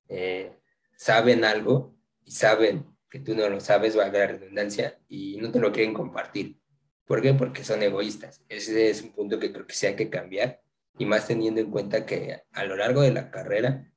Eh, 0.08 0.52
saben 0.96 1.44
algo 1.44 1.94
y 2.24 2.32
saben 2.32 2.86
que 3.10 3.20
tú 3.20 3.34
no 3.34 3.48
lo 3.48 3.60
sabes, 3.60 3.96
valga 3.96 4.18
la 4.18 4.26
redundancia, 4.26 4.98
y 5.08 5.38
no 5.38 5.50
te 5.50 5.60
lo 5.60 5.72
quieren 5.72 5.94
compartir. 5.94 6.58
¿Por 7.06 7.22
qué? 7.22 7.32
Porque 7.32 7.64
son 7.64 7.82
egoístas. 7.82 8.44
Ese 8.48 8.90
es 8.90 9.02
un 9.02 9.12
punto 9.12 9.38
que 9.38 9.52
creo 9.52 9.66
que 9.66 9.74
se 9.74 9.88
hay 9.88 9.96
que 9.96 10.10
cambiar, 10.10 10.60
y 10.98 11.06
más 11.06 11.26
teniendo 11.26 11.60
en 11.60 11.70
cuenta 11.70 12.04
que 12.04 12.42
a 12.52 12.64
lo 12.64 12.76
largo 12.76 13.00
de 13.02 13.12
la 13.12 13.30
carrera, 13.30 13.90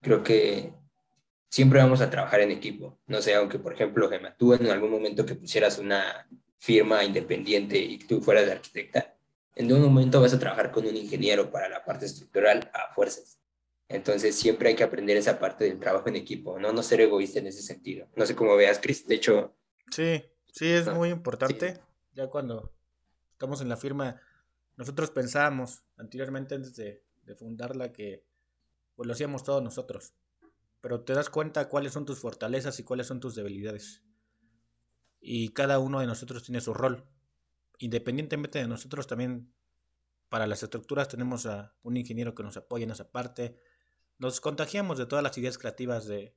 creo 0.00 0.22
que 0.22 0.72
siempre 1.48 1.78
vamos 1.78 2.00
a 2.00 2.10
trabajar 2.10 2.40
en 2.40 2.50
equipo. 2.50 2.98
No 3.06 3.22
sé, 3.22 3.34
aunque 3.34 3.58
por 3.58 3.72
ejemplo, 3.74 4.08
Gemma, 4.08 4.36
tú 4.36 4.54
en 4.54 4.66
algún 4.68 4.90
momento 4.90 5.24
que 5.24 5.34
pusieras 5.34 5.78
una 5.78 6.26
firma 6.58 7.04
independiente 7.04 7.78
y 7.78 7.98
tú 7.98 8.20
fueras 8.20 8.46
de 8.46 8.52
arquitecta, 8.52 9.15
en 9.56 9.72
un 9.72 9.82
momento 9.82 10.20
vas 10.20 10.34
a 10.34 10.38
trabajar 10.38 10.70
con 10.70 10.86
un 10.86 10.94
ingeniero 10.96 11.50
para 11.50 11.68
la 11.68 11.82
parte 11.84 12.04
estructural 12.04 12.70
a 12.74 12.94
fuerzas. 12.94 13.40
Entonces 13.88 14.36
siempre 14.36 14.68
hay 14.68 14.76
que 14.76 14.84
aprender 14.84 15.16
esa 15.16 15.38
parte 15.38 15.64
del 15.64 15.80
trabajo 15.80 16.08
en 16.08 16.16
equipo, 16.16 16.58
no 16.58 16.72
no 16.72 16.82
ser 16.82 17.00
egoísta 17.00 17.38
en 17.38 17.46
ese 17.46 17.62
sentido. 17.62 18.06
No 18.16 18.26
sé 18.26 18.36
cómo 18.36 18.54
veas, 18.54 18.78
Chris. 18.78 19.06
De 19.06 19.14
hecho... 19.14 19.56
Sí, 19.90 20.22
sí, 20.52 20.66
es 20.66 20.86
muy 20.92 21.08
importante. 21.08 21.80
Ya 22.12 22.28
cuando 22.28 22.74
estamos 23.32 23.62
en 23.62 23.70
la 23.70 23.76
firma, 23.76 24.20
nosotros 24.76 25.10
pensábamos 25.10 25.84
anteriormente 25.96 26.54
antes 26.54 26.76
de, 26.76 27.02
de 27.24 27.34
fundarla 27.34 27.92
que 27.92 28.24
pues 28.94 29.06
lo 29.06 29.14
hacíamos 29.14 29.42
todos 29.42 29.62
nosotros. 29.62 30.12
Pero 30.82 31.00
te 31.00 31.14
das 31.14 31.30
cuenta 31.30 31.68
cuáles 31.68 31.92
son 31.92 32.04
tus 32.04 32.18
fortalezas 32.18 32.78
y 32.78 32.82
cuáles 32.82 33.06
son 33.06 33.20
tus 33.20 33.34
debilidades. 33.34 34.02
Y 35.18 35.48
cada 35.50 35.78
uno 35.78 36.00
de 36.00 36.06
nosotros 36.06 36.42
tiene 36.42 36.60
su 36.60 36.74
rol. 36.74 37.06
Independientemente 37.78 38.58
de 38.58 38.68
nosotros 38.68 39.06
también 39.06 39.52
para 40.28 40.46
las 40.46 40.62
estructuras 40.62 41.08
tenemos 41.08 41.46
a 41.46 41.74
un 41.82 41.96
ingeniero 41.96 42.34
que 42.34 42.42
nos 42.42 42.56
apoya 42.56 42.84
en 42.84 42.90
esa 42.90 43.10
parte 43.10 43.60
nos 44.18 44.40
contagiamos 44.40 44.98
de 44.98 45.06
todas 45.06 45.22
las 45.22 45.36
ideas 45.36 45.58
creativas 45.58 46.06
de, 46.06 46.34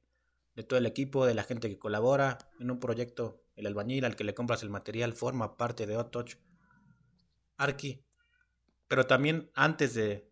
todo 0.67 0.77
el 0.77 0.85
equipo, 0.85 1.25
de 1.25 1.33
la 1.33 1.43
gente 1.43 1.69
que 1.69 1.79
colabora 1.79 2.37
en 2.59 2.71
un 2.71 2.79
proyecto. 2.79 3.45
El 3.55 3.67
albañil 3.67 4.05
al 4.05 4.15
que 4.15 4.23
le 4.23 4.33
compras 4.33 4.63
el 4.63 4.69
material 4.69 5.13
forma 5.13 5.57
parte 5.57 5.85
de 5.85 5.97
Otoch, 5.97 6.37
Arki. 7.57 8.03
Pero 8.87 9.05
también 9.05 9.51
antes 9.53 9.93
de, 9.93 10.29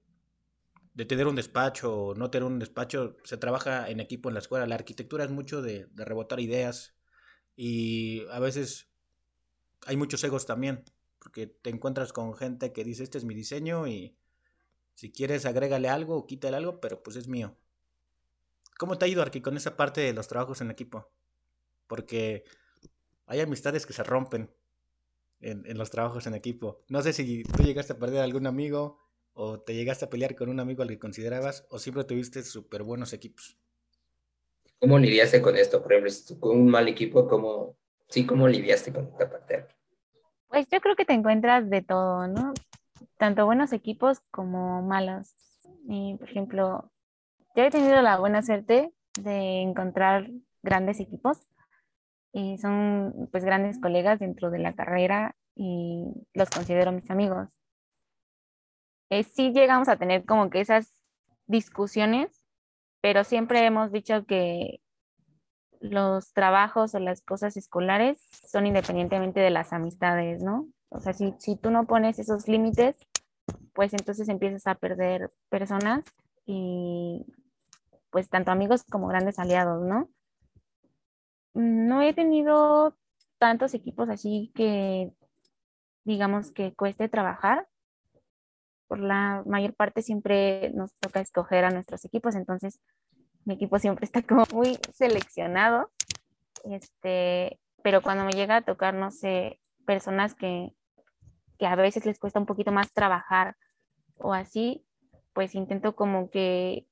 de 0.93 1.05
tener 1.05 1.27
un 1.27 1.35
despacho 1.35 1.95
o 1.95 2.15
no 2.15 2.29
tener 2.29 2.45
un 2.45 2.59
despacho, 2.59 3.17
se 3.23 3.37
trabaja 3.37 3.89
en 3.89 3.99
equipo 3.99 4.29
en 4.29 4.33
la 4.33 4.39
escuela. 4.39 4.67
La 4.67 4.75
arquitectura 4.75 5.23
es 5.23 5.31
mucho 5.31 5.61
de, 5.61 5.85
de 5.85 6.05
rebotar 6.05 6.39
ideas 6.39 6.95
y 7.55 8.25
a 8.29 8.39
veces 8.39 8.89
hay 9.85 9.95
muchos 9.95 10.23
egos 10.23 10.45
también, 10.45 10.83
porque 11.27 11.48
te 11.48 11.69
encuentras 11.69 12.13
con 12.13 12.34
gente 12.36 12.72
que 12.72 12.86
dice, 12.86 13.03
este 13.03 13.17
es 13.17 13.25
mi 13.25 13.36
diseño 13.36 13.86
y 13.86 14.15
si 14.93 15.12
quieres, 15.12 15.46
agrégale 15.46 15.89
algo 15.89 16.15
o 16.15 16.25
quítale 16.25 16.55
algo, 16.55 16.79
pero 16.79 17.03
pues 17.03 17.17
es 17.17 17.27
mío. 17.27 17.53
¿Cómo 18.79 18.98
te 18.98 19.03
ha 19.03 19.07
ido, 19.10 19.22
Arqui, 19.22 19.41
con 19.41 19.57
esa 19.57 19.75
parte 19.75 20.00
de 20.00 20.13
los 20.13 20.29
trabajos 20.29 20.62
en 20.62 20.72
equipo? 20.72 21.12
Porque 21.86 22.46
hay 23.25 23.41
amistades 23.41 23.86
que 23.86 23.91
se 23.91 24.03
rompen 24.03 24.50
en, 25.41 25.77
los 25.77 25.89
trabajos 25.89 26.27
en 26.27 26.34
equipo. 26.34 26.86
No 26.88 27.01
sé 27.01 27.12
si 27.12 27.43
tú 27.43 27.62
llegaste 27.62 27.91
a 27.91 28.00
perder 28.00 28.22
a 28.22 28.24
algún 28.24 28.48
amigo 28.48 28.98
o 29.34 29.60
te 29.60 29.75
llegaste 29.75 30.05
a 30.05 30.10
pelear 30.10 30.34
con 30.34 30.48
un 30.48 30.62
amigo 30.62 30.81
al 30.81 30.88
que 30.88 30.98
considerabas 30.98 31.65
o 31.69 31.77
siempre 31.77 32.05
tuviste 32.05 32.41
súper 32.41 32.84
buenos 32.84 33.12
equipos. 33.12 33.57
¿Cómo 34.79 34.98
lidiaste 34.98 35.41
con 35.41 35.57
esto? 35.57 35.84
Por 35.84 35.91
ejemplo, 35.91 36.39
con 36.39 36.57
un 36.57 36.69
mal 36.69 36.88
equipo, 36.88 37.27
¿cómo, 37.27 37.75
sí, 38.07 38.25
¿cómo 38.25 38.48
lidiaste 38.48 38.93
con 38.93 39.07
esta 39.07 39.29
parte? 39.29 39.76
Pues 40.50 40.68
yo 40.70 40.80
creo 40.80 40.96
que 40.96 41.06
te 41.06 41.13
encuentras 41.13 41.70
de 41.70 41.82
todo, 41.82 42.27
¿no? 42.27 42.54
tanto 43.18 43.46
buenos 43.46 43.74
equipos 43.74 44.22
como 44.32 44.82
malos. 44.82 45.36
por 46.20 46.30
ejemplo, 46.30 46.92
yo 47.56 47.63
he 47.63 47.72
tenido 47.72 48.01
la 48.01 48.18
buena 48.18 48.42
suerte 48.42 48.94
de 49.20 49.62
encontrar 49.62 50.30
grandes 50.62 51.00
equipos 51.00 51.48
y 52.34 52.58
son 52.60 53.30
pues 53.32 53.44
grandes 53.44 53.80
colegas 53.80 54.20
dentro 54.20 54.51
de 54.51 54.60
la 54.60 54.74
carrera 54.74 55.36
y 55.56 56.06
los 56.34 56.50
considero 56.50 56.92
mis 56.92 57.10
amigos. 57.10 57.50
Eh, 59.10 59.24
sí 59.24 59.51
llegamos 59.54 59.88
a 59.88 59.98
tener 59.98 60.25
como 60.25 60.50
que 60.50 60.60
esas 60.60 61.08
discusiones, 61.48 62.46
pero 63.01 63.24
siempre 63.24 63.66
hemos 63.66 63.92
dicho 63.92 64.25
que 64.25 64.81
los 65.79 66.33
trabajos 66.33 66.96
o 66.96 67.00
las 67.00 67.22
cosas 67.22 67.57
escolares 67.57 68.20
son 68.50 68.66
independientemente 68.66 69.40
de 69.40 69.50
las 69.50 69.74
amistades, 69.74 70.42
¿no? 70.44 70.68
O 70.90 71.00
sea, 71.00 71.13
si, 71.13 71.33
si 71.40 71.55
tú 71.57 71.72
no 71.72 71.85
pones 71.85 72.20
esos 72.20 72.48
límites, 72.48 72.98
pues 73.74 73.94
entonces 73.94 74.29
empiezas 74.29 74.68
a 74.68 74.75
perder 74.75 75.31
personas 75.50 76.03
y 76.46 77.25
pues 78.09 78.29
tanto 78.29 78.51
amigos 78.51 78.83
como 78.83 79.07
grandes 79.07 79.40
aliados, 79.40 79.83
¿no? 79.85 80.09
No 81.53 82.01
he 82.01 82.13
tenido 82.13 82.96
tantos 83.37 83.74
equipos 83.74 84.09
así 84.09 84.51
que 84.55 85.11
digamos 86.03 86.51
que 86.51 86.74
cueste 86.74 87.09
trabajar. 87.09 87.68
Por 88.87 89.00
la 89.00 89.44
mayor 89.46 89.75
parte 89.75 90.01
siempre 90.01 90.72
nos 90.74 90.96
toca 90.96 91.20
escoger 91.20 91.66
a 91.66 91.72
nuestros 91.72 92.05
equipos, 92.05 92.35
entonces 92.35 92.79
mi 93.48 93.53
equipo 93.53 93.79
siempre 93.79 94.05
está 94.05 94.22
como 94.22 94.44
muy 94.53 94.77
seleccionado. 94.94 95.90
Este, 96.66 97.60
pero 97.81 98.01
cuando 98.01 98.25
me 98.25 98.33
llega 98.33 98.57
a 98.57 98.62
tocar, 98.62 98.94
no 98.94 99.10
sé, 99.10 99.60
personas 99.86 100.36
que, 100.36 100.74
a 101.62 101.75
veces 101.75 102.05
les 102.05 102.20
cuesta 102.20 102.40
un 102.40 102.46
poquito 102.46 102.72
más 102.72 102.92
trabajar 102.92 103.55
o 104.20 104.33
así, 104.33 104.86
pues 105.33 105.55
intento 105.55 105.96
como 105.96 106.29
que, 106.29 106.86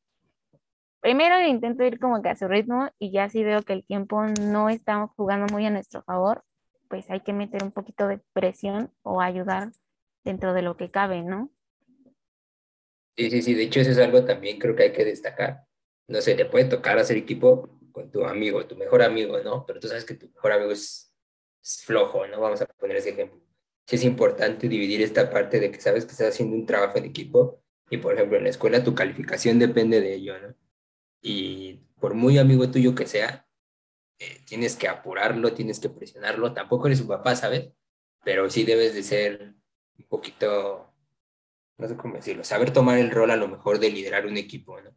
primero 1.01 1.39
intento 1.45 1.83
ir 1.83 1.99
como 1.99 2.21
que 2.21 2.29
a 2.29 2.35
su 2.35 2.47
ritmo 2.47 2.89
y 2.97 3.11
ya 3.11 3.29
si 3.29 3.43
veo 3.43 3.61
que 3.61 3.73
el 3.73 3.85
tiempo 3.85 4.23
no 4.41 4.69
está 4.69 5.05
jugando 5.17 5.53
muy 5.53 5.65
a 5.65 5.69
nuestro 5.69 6.03
favor, 6.03 6.43
pues 6.87 7.09
hay 7.11 7.19
que 7.19 7.33
meter 7.33 7.63
un 7.63 7.71
poquito 7.71 8.07
de 8.07 8.21
presión 8.33 8.91
o 9.03 9.21
ayudar 9.21 9.71
dentro 10.23 10.53
de 10.53 10.61
lo 10.61 10.77
que 10.77 10.89
cabe, 10.89 11.21
¿no? 11.21 11.51
Sí, 13.17 13.29
sí, 13.29 13.41
sí, 13.41 13.53
de 13.53 13.63
hecho 13.63 13.81
eso 13.81 13.91
es 13.91 13.99
algo 13.99 14.23
también 14.23 14.57
creo 14.57 14.75
que 14.75 14.83
hay 14.83 14.93
que 14.93 15.05
destacar. 15.05 15.65
No 16.07 16.21
sé, 16.21 16.35
te 16.35 16.45
puede 16.45 16.65
tocar 16.65 16.97
hacer 16.99 17.17
equipo 17.17 17.69
con 17.91 18.11
tu 18.11 18.25
amigo, 18.25 18.65
tu 18.67 18.75
mejor 18.75 19.01
amigo, 19.01 19.39
¿no? 19.39 19.65
Pero 19.65 19.79
tú 19.79 19.87
sabes 19.87 20.05
que 20.05 20.15
tu 20.15 20.27
mejor 20.29 20.51
amigo 20.51 20.71
es 20.71 21.15
flojo, 21.83 22.27
¿no? 22.27 22.39
Vamos 22.41 22.61
a 22.61 22.65
poner 22.65 22.97
ese 22.97 23.09
ejemplo. 23.11 23.41
Sí 23.87 23.95
es 23.95 24.03
importante 24.03 24.67
dividir 24.67 25.01
esta 25.01 25.29
parte 25.29 25.59
de 25.59 25.71
que 25.71 25.79
sabes 25.79 26.05
que 26.05 26.11
estás 26.11 26.29
haciendo 26.29 26.55
un 26.55 26.65
trabajo 26.65 26.97
en 26.97 27.05
equipo 27.05 27.63
y, 27.89 27.97
por 27.97 28.13
ejemplo, 28.13 28.37
en 28.37 28.43
la 28.43 28.49
escuela 28.49 28.83
tu 28.83 28.93
calificación 28.95 29.59
depende 29.59 30.01
de 30.01 30.13
ello, 30.15 30.39
¿no? 30.39 30.55
Y 31.21 31.81
por 31.99 32.13
muy 32.13 32.37
amigo 32.37 32.69
tuyo 32.69 32.93
que 32.95 33.07
sea, 33.07 33.47
eh, 34.19 34.41
tienes 34.45 34.75
que 34.75 34.87
apurarlo, 34.87 35.53
tienes 35.53 35.79
que 35.79 35.89
presionarlo. 35.89 36.53
Tampoco 36.53 36.87
eres 36.87 36.99
su 36.99 37.07
papá, 37.07 37.35
¿sabes? 37.35 37.69
Pero 38.23 38.49
sí 38.49 38.63
debes 38.63 38.93
de 38.93 39.03
ser 39.03 39.55
un 39.97 40.05
poquito, 40.07 40.93
no 41.77 41.87
sé 41.87 41.95
cómo 41.97 42.15
decirlo, 42.15 42.43
saber 42.43 42.71
tomar 42.71 42.97
el 42.99 43.11
rol 43.11 43.31
a 43.31 43.35
lo 43.35 43.47
mejor 43.47 43.79
de 43.79 43.89
liderar 43.89 44.25
un 44.25 44.37
equipo, 44.37 44.81
¿no? 44.81 44.95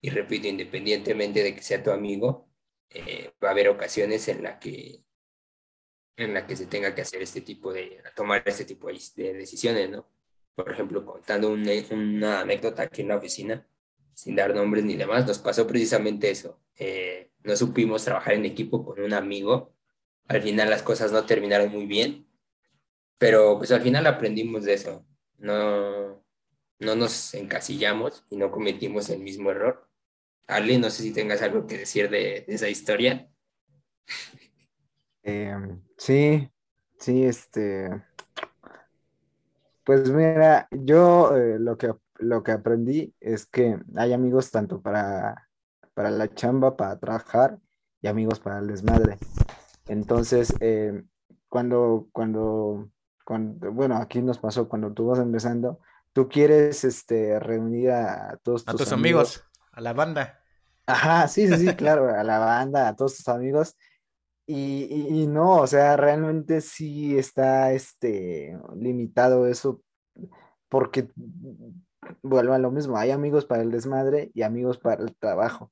Y 0.00 0.10
repito, 0.10 0.48
independientemente 0.48 1.42
de 1.42 1.54
que 1.54 1.62
sea 1.62 1.82
tu 1.82 1.90
amigo, 1.90 2.48
eh, 2.90 3.32
va 3.42 3.48
a 3.48 3.52
haber 3.52 3.68
ocasiones 3.68 4.28
en 4.28 4.42
la 4.42 4.58
que 4.58 5.02
en 6.16 6.34
la 6.34 6.46
que 6.46 6.56
se 6.56 6.66
tenga 6.66 6.94
que 6.94 7.02
hacer 7.02 7.22
este 7.22 7.40
tipo 7.40 7.72
de, 7.72 8.02
tomar 8.16 8.42
este 8.44 8.64
tipo 8.64 8.88
de 8.88 9.34
decisiones, 9.34 9.88
¿no? 9.88 10.08
Por 10.56 10.72
ejemplo, 10.72 11.06
contando 11.06 11.50
una 11.50 12.40
anécdota 12.40 12.82
aquí 12.82 13.02
en 13.02 13.08
la 13.08 13.16
oficina, 13.16 13.64
sin 14.14 14.34
dar 14.34 14.52
nombres 14.52 14.84
ni 14.84 14.96
demás, 14.96 15.26
nos 15.26 15.38
pasó 15.38 15.66
precisamente 15.68 16.28
eso. 16.28 16.60
Eh, 16.76 17.30
no 17.44 17.54
supimos 17.54 18.04
trabajar 18.04 18.34
en 18.34 18.46
equipo 18.46 18.84
con 18.84 19.00
un 19.00 19.14
amigo. 19.14 19.72
Al 20.26 20.42
final 20.42 20.68
las 20.70 20.82
cosas 20.82 21.12
no 21.12 21.24
terminaron 21.24 21.70
muy 21.70 21.86
bien, 21.86 22.26
pero 23.16 23.56
pues 23.58 23.70
al 23.70 23.82
final 23.82 24.04
aprendimos 24.08 24.64
de 24.64 24.74
eso. 24.74 25.06
No, 25.36 26.24
no 26.80 26.96
nos 26.96 27.34
encasillamos 27.34 28.24
y 28.28 28.36
no 28.36 28.50
cometimos 28.50 29.08
el 29.10 29.20
mismo 29.20 29.52
error. 29.52 29.87
Arly, 30.48 30.78
no 30.78 30.90
sé 30.90 31.02
si 31.02 31.12
tengas 31.12 31.42
algo 31.42 31.66
que 31.66 31.78
decir 31.78 32.10
de, 32.10 32.44
de 32.46 32.54
esa 32.54 32.68
historia. 32.68 33.28
Em, 35.22 35.82
sí, 35.96 36.50
sí, 36.98 37.24
este. 37.24 37.90
Pues 39.84 40.10
mira, 40.10 40.66
yo 40.70 41.36
eh, 41.36 41.58
lo, 41.58 41.78
que, 41.78 41.92
lo 42.18 42.42
que 42.42 42.52
aprendí 42.52 43.14
es 43.20 43.46
que 43.46 43.78
hay 43.96 44.12
amigos 44.12 44.50
tanto 44.50 44.80
para, 44.80 45.48
para 45.94 46.10
la 46.10 46.34
chamba, 46.34 46.76
para 46.76 46.98
trabajar, 46.98 47.58
y 48.00 48.08
amigos 48.08 48.40
para 48.40 48.58
el 48.58 48.66
desmadre. 48.68 49.18
Entonces, 49.86 50.54
em, 50.60 51.06
cuando, 51.48 52.08
cuando, 52.12 52.90
cuando, 53.24 53.72
bueno, 53.72 53.96
aquí 53.96 54.20
nos 54.22 54.38
pasó 54.38 54.68
cuando 54.68 54.92
tú 54.92 55.06
vas 55.06 55.18
empezando, 55.18 55.80
tú 56.12 56.28
quieres 56.28 56.84
este, 56.84 57.38
reunir 57.40 57.90
a 57.90 58.38
todos 58.42 58.64
tus, 58.64 58.74
a 58.74 58.76
tus 58.78 58.92
amigos, 58.92 59.44
a 59.72 59.80
la 59.80 59.92
banda. 59.92 60.37
Ajá, 60.88 61.28
sí, 61.28 61.46
sí, 61.46 61.54
sí, 61.58 61.76
claro, 61.76 62.08
a 62.08 62.24
la 62.24 62.38
banda, 62.38 62.88
a 62.88 62.96
todos 62.96 63.18
tus 63.18 63.28
amigos, 63.28 63.76
y, 64.46 65.26
no, 65.28 65.60
o 65.60 65.66
sea, 65.66 65.98
realmente 65.98 66.62
sí 66.62 67.18
está 67.18 67.74
este, 67.74 68.58
limitado 68.74 69.46
eso, 69.46 69.82
porque 70.70 71.10
vuelvo 72.22 72.54
a 72.54 72.58
lo 72.58 72.70
mismo, 72.70 72.96
hay 72.96 73.10
amigos 73.10 73.44
para 73.44 73.60
el 73.60 73.70
desmadre 73.70 74.30
y 74.32 74.40
amigos 74.40 74.78
para 74.78 75.02
el 75.02 75.14
trabajo. 75.16 75.70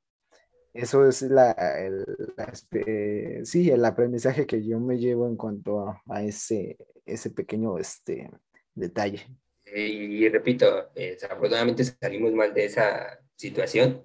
eso 0.74 1.08
es 1.08 1.22
la, 1.22 1.52
el, 1.52 2.04
este, 2.52 3.40
sí, 3.46 3.70
el 3.70 3.86
aprendizaje 3.86 4.46
que 4.46 4.62
yo 4.62 4.78
me 4.80 4.98
llevo 4.98 5.26
en 5.26 5.36
cuanto 5.36 5.98
a, 6.06 6.22
ese, 6.22 6.76
ese 7.06 7.30
pequeño 7.30 7.78
este, 7.78 8.30
detalle. 8.74 9.26
Y, 9.74 10.28
repito, 10.28 10.90
eh, 10.94 11.16
afortunadamente 11.30 11.84
salimos 11.84 12.34
mal 12.34 12.52
de 12.52 12.66
esa 12.66 13.18
situación, 13.34 14.02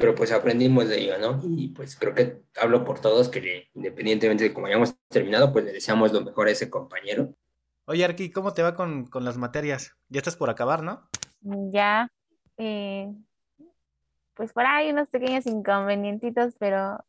pero 0.00 0.14
pues 0.14 0.32
aprendimos 0.32 0.88
de 0.88 0.98
ello, 0.98 1.18
¿no? 1.18 1.42
Y 1.44 1.68
pues 1.68 1.94
creo 1.94 2.14
que 2.14 2.42
hablo 2.58 2.84
por 2.84 3.00
todos 3.00 3.28
que 3.28 3.68
independientemente 3.74 4.44
de 4.44 4.54
cómo 4.54 4.66
hayamos 4.66 4.96
terminado, 5.08 5.52
pues 5.52 5.66
le 5.66 5.72
deseamos 5.72 6.10
lo 6.10 6.22
mejor 6.22 6.48
a 6.48 6.52
ese 6.52 6.70
compañero. 6.70 7.34
Oye, 7.84 8.02
Arqui, 8.02 8.30
¿cómo 8.30 8.54
te 8.54 8.62
va 8.62 8.74
con, 8.74 9.04
con 9.04 9.26
las 9.26 9.36
materias? 9.36 9.94
Ya 10.08 10.18
estás 10.18 10.36
por 10.36 10.48
acabar, 10.48 10.82
¿no? 10.82 11.06
Ya, 11.42 12.10
eh, 12.56 13.12
pues 14.32 14.54
por 14.54 14.64
ahí 14.64 14.90
unos 14.90 15.10
pequeños 15.10 15.44
inconvenientitos, 15.44 16.54
pero 16.58 17.04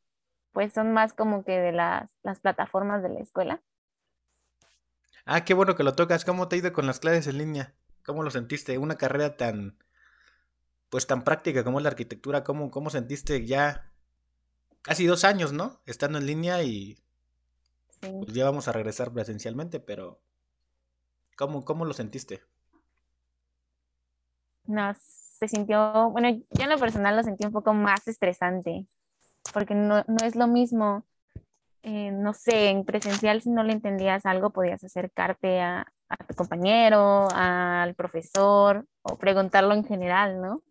pues 0.51 0.73
son 0.73 0.91
más 0.91 1.13
como 1.13 1.45
que 1.45 1.57
de 1.59 1.71
las, 1.71 2.09
las 2.23 2.41
plataformas 2.41 3.01
de 3.03 3.09
la 3.09 3.21
escuela. 3.21 3.61
Ah, 5.23 5.45
qué 5.45 5.53
bueno 5.53 5.75
que 5.75 5.83
lo 5.83 5.93
tocas. 5.93 6.25
¿Cómo 6.25 6.49
te 6.49 6.57
ha 6.57 6.59
ido 6.59 6.73
con 6.73 6.87
las 6.87 6.99
clases 6.99 7.27
en 7.27 7.37
línea? 7.37 7.73
¿Cómo 8.03 8.21
lo 8.21 8.31
sentiste? 8.31 8.77
Una 8.77 8.97
carrera 8.97 9.37
tan, 9.37 9.77
pues 10.91 11.07
tan 11.07 11.23
práctica 11.23 11.63
como 11.63 11.79
es 11.79 11.83
la 11.83 11.89
arquitectura, 11.89 12.43
¿cómo, 12.43 12.69
cómo 12.69 12.89
sentiste 12.89 13.45
ya 13.45 13.89
casi 14.81 15.05
dos 15.07 15.23
años, 15.23 15.53
¿no? 15.53 15.79
Estando 15.85 16.17
en 16.17 16.25
línea 16.25 16.61
y 16.63 16.99
pues 18.01 18.33
ya 18.33 18.43
vamos 18.43 18.67
a 18.67 18.73
regresar 18.73 19.09
presencialmente, 19.13 19.79
pero 19.79 20.19
¿cómo, 21.37 21.63
cómo 21.63 21.85
lo 21.85 21.93
sentiste? 21.93 22.41
No, 24.65 24.93
se 24.93 25.47
sintió, 25.47 26.09
bueno, 26.11 26.29
yo 26.29 26.63
en 26.63 26.69
lo 26.69 26.77
personal 26.77 27.15
lo 27.15 27.23
sentí 27.23 27.45
un 27.45 27.53
poco 27.53 27.73
más 27.73 28.05
estresante, 28.09 28.85
porque 29.53 29.73
no, 29.73 30.03
es 30.25 30.35
lo 30.35 30.47
mismo, 30.47 31.05
eh, 31.83 32.11
no 32.11 32.33
sé, 32.33 32.67
en 32.69 32.83
presencial 32.83 33.41
si 33.41 33.49
no 33.49 33.63
le 33.63 33.71
entendías 33.71 34.25
algo 34.25 34.49
podías 34.49 34.83
acercarte 34.83 35.61
a, 35.61 35.87
a 36.09 36.17
tu 36.27 36.35
compañero, 36.35 37.29
al 37.31 37.95
profesor 37.95 38.85
o 39.03 39.17
preguntarlo 39.17 39.73
en 39.73 39.85
general, 39.85 40.41
¿no? 40.41 40.61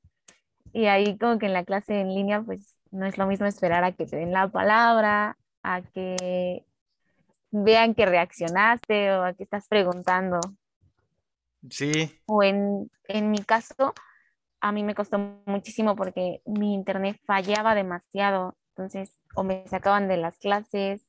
Y 0.73 0.87
ahí 0.87 1.19
como 1.19 1.39
que 1.39 1.47
en 1.47 1.53
la 1.53 1.65
clase 1.65 2.01
en 2.01 2.15
línea 2.15 2.43
pues 2.43 2.77
no 2.91 3.07
es 3.07 3.19
lo 3.19 3.27
mismo 3.27 3.47
esperar 3.47 3.85
a 3.85 3.93
que 3.93 4.07
te 4.07 4.17
den 4.17 4.33
la 4.33 4.49
palabra, 4.49 5.37
a 5.63 5.83
que 5.83 6.65
vean 7.51 7.95
que 7.95 8.07
reaccionaste 8.07 9.13
o 9.13 9.25
a 9.25 9.35
que 9.35 9.45
estás 9.45 9.67
preguntando. 9.69 10.41
Sí. 11.69 12.21
O 12.27 12.43
en, 12.43 12.91
en 13.09 13.31
mi 13.31 13.39
caso, 13.39 13.95
a 14.61 14.73
mí 14.73 14.83
me 14.83 14.95
costó 14.95 15.19
muchísimo 15.47 15.97
porque 15.97 16.43
mi 16.47 16.75
internet 16.75 17.21
fallaba 17.27 17.75
demasiado. 17.75 18.57
Entonces, 18.71 19.19
o 19.35 19.43
me 19.43 19.67
sacaban 19.69 20.09
de 20.09 20.17
las 20.17 20.39
clases, 20.39 21.07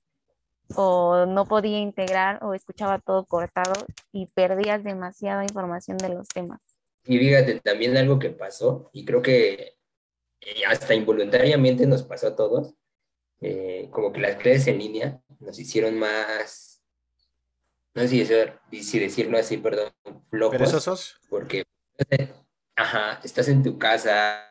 o 0.75 1.25
no 1.25 1.45
podía 1.45 1.79
integrar, 1.79 2.43
o 2.43 2.53
escuchaba 2.53 2.99
todo 2.99 3.25
cortado 3.25 3.73
y 4.11 4.27
perdías 4.27 4.83
demasiada 4.83 5.43
información 5.43 5.97
de 5.97 6.09
los 6.09 6.27
temas. 6.27 6.59
Y 7.05 7.17
fíjate, 7.17 7.59
también 7.59 7.97
algo 7.97 8.19
que 8.19 8.29
pasó, 8.29 8.89
y 8.93 9.05
creo 9.05 9.21
que 9.21 9.77
eh, 10.41 10.65
hasta 10.67 10.93
involuntariamente 10.93 11.87
nos 11.87 12.03
pasó 12.03 12.27
a 12.27 12.35
todos, 12.35 12.75
eh, 13.41 13.89
como 13.91 14.13
que 14.13 14.21
las 14.21 14.35
clases 14.35 14.67
en 14.67 14.79
línea 14.79 15.21
nos 15.39 15.57
hicieron 15.57 15.97
más, 15.97 16.83
no 17.95 18.03
sé 18.03 18.25
si, 18.71 18.99
decirlo 18.99 19.37
así, 19.37 19.57
perdón, 19.57 19.91
flojos. 20.29 20.57
¿Perezosos? 20.57 21.19
Porque 21.29 21.63
Ajá, 22.75 23.19
estás 23.23 23.47
en 23.47 23.63
tu 23.63 23.77
casa, 23.77 24.43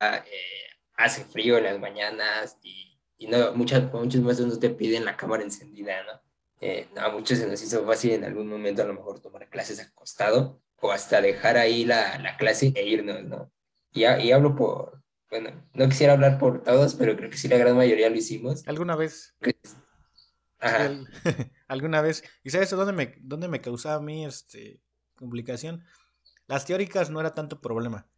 eh, 0.00 0.68
hace 0.94 1.24
frío 1.24 1.58
en 1.58 1.64
las 1.64 1.78
mañanas 1.78 2.58
y, 2.62 2.98
y 3.16 3.26
no, 3.26 3.52
muchas, 3.54 3.92
muchos 3.92 4.20
maestros 4.20 4.48
no 4.48 4.58
te 4.58 4.70
piden 4.70 5.04
la 5.04 5.16
cámara 5.16 5.42
encendida, 5.42 6.02
¿no? 6.04 6.20
Eh, 6.60 6.88
a 6.96 7.08
muchos 7.10 7.38
se 7.38 7.46
nos 7.46 7.62
hizo 7.62 7.86
fácil 7.86 8.12
en 8.12 8.24
algún 8.24 8.48
momento 8.48 8.82
a 8.82 8.84
lo 8.84 8.94
mejor 8.94 9.20
tomar 9.20 9.48
clases 9.48 9.80
acostado 9.80 10.60
o 10.80 10.92
hasta 10.92 11.20
dejar 11.20 11.56
ahí 11.56 11.84
la, 11.84 12.18
la 12.18 12.36
clase 12.36 12.72
e 12.74 12.86
irnos, 12.86 13.24
¿no? 13.24 13.50
Y, 13.92 14.04
y 14.04 14.32
hablo 14.32 14.54
por, 14.54 15.02
bueno, 15.30 15.50
no 15.74 15.88
quisiera 15.88 16.14
hablar 16.14 16.38
por 16.38 16.62
todos, 16.62 16.94
pero 16.94 17.16
creo 17.16 17.30
que 17.30 17.36
sí 17.36 17.48
la 17.48 17.58
gran 17.58 17.76
mayoría 17.76 18.10
lo 18.10 18.16
hicimos. 18.16 18.66
¿Alguna 18.66 18.96
vez? 18.96 19.34
Ajá. 20.58 20.90
¿Alguna 21.68 22.00
vez? 22.00 22.24
¿Y 22.42 22.50
sabes 22.50 22.70
dónde 22.70 22.92
me, 22.92 23.14
dónde 23.20 23.48
me 23.48 23.60
causaba 23.60 23.96
a 23.96 24.00
mí 24.00 24.24
este, 24.24 24.80
complicación? 25.16 25.84
Las 26.46 26.64
teóricas 26.64 27.10
no 27.10 27.20
era 27.20 27.32
tanto 27.32 27.60
problema, 27.60 28.08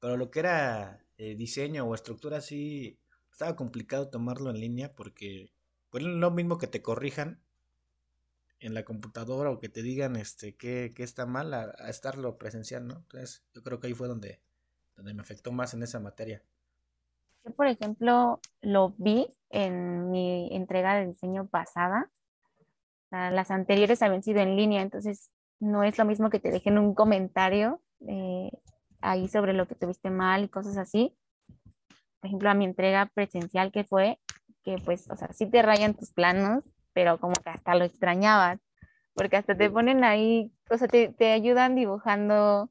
pero 0.00 0.16
lo 0.16 0.30
que 0.30 0.40
era 0.40 1.04
eh, 1.16 1.34
diseño 1.36 1.84
o 1.84 1.94
estructura 1.94 2.40
sí 2.40 2.98
estaba 3.30 3.54
complicado 3.54 4.08
tomarlo 4.10 4.50
en 4.50 4.60
línea 4.60 4.92
porque 4.94 5.52
pues 5.90 6.02
lo 6.02 6.30
mismo 6.32 6.58
que 6.58 6.66
te 6.66 6.82
corrijan 6.82 7.40
en 8.60 8.74
la 8.74 8.84
computadora 8.84 9.50
o 9.50 9.58
que 9.58 9.68
te 9.68 9.82
digan 9.82 10.16
este 10.16 10.54
qué, 10.56 10.92
está 10.98 11.26
mal 11.26 11.54
a, 11.54 11.70
estarlo 11.88 12.38
presencial, 12.38 12.86
¿no? 12.86 12.96
Entonces 12.96 13.44
yo 13.54 13.62
creo 13.62 13.80
que 13.80 13.88
ahí 13.88 13.94
fue 13.94 14.08
donde, 14.08 14.40
donde 14.96 15.14
me 15.14 15.22
afectó 15.22 15.52
más 15.52 15.74
en 15.74 15.82
esa 15.82 16.00
materia. 16.00 16.42
Yo, 17.44 17.52
por 17.52 17.66
ejemplo, 17.66 18.40
lo 18.60 18.94
vi 18.98 19.28
en 19.50 20.10
mi 20.10 20.54
entrega 20.54 20.96
de 20.96 21.06
diseño 21.06 21.46
pasada. 21.46 22.10
las 23.10 23.50
anteriores 23.50 24.02
habían 24.02 24.22
sido 24.22 24.40
en 24.40 24.56
línea, 24.56 24.82
entonces 24.82 25.30
no 25.60 25.82
es 25.82 25.98
lo 25.98 26.04
mismo 26.04 26.30
que 26.30 26.40
te 26.40 26.50
dejen 26.50 26.78
un 26.78 26.94
comentario 26.94 27.80
eh, 28.06 28.50
ahí 29.00 29.28
sobre 29.28 29.52
lo 29.52 29.66
que 29.66 29.74
tuviste 29.74 30.10
mal 30.10 30.44
y 30.44 30.48
cosas 30.48 30.76
así. 30.76 31.16
Por 32.20 32.28
ejemplo, 32.28 32.50
a 32.50 32.54
mi 32.54 32.64
entrega 32.64 33.06
presencial 33.06 33.70
que 33.70 33.84
fue, 33.84 34.18
que 34.64 34.76
pues, 34.84 35.08
o 35.08 35.16
sea, 35.16 35.32
sí 35.32 35.46
te 35.46 35.62
rayan 35.62 35.94
tus 35.94 36.10
planos, 36.10 36.64
pero 36.98 37.20
como 37.20 37.34
que 37.34 37.50
hasta 37.50 37.76
lo 37.76 37.84
extrañabas, 37.84 38.58
porque 39.14 39.36
hasta 39.36 39.56
te 39.56 39.70
ponen 39.70 40.02
ahí, 40.02 40.50
o 40.68 40.76
sea, 40.76 40.88
te, 40.88 41.10
te 41.10 41.30
ayudan 41.30 41.76
dibujando, 41.76 42.70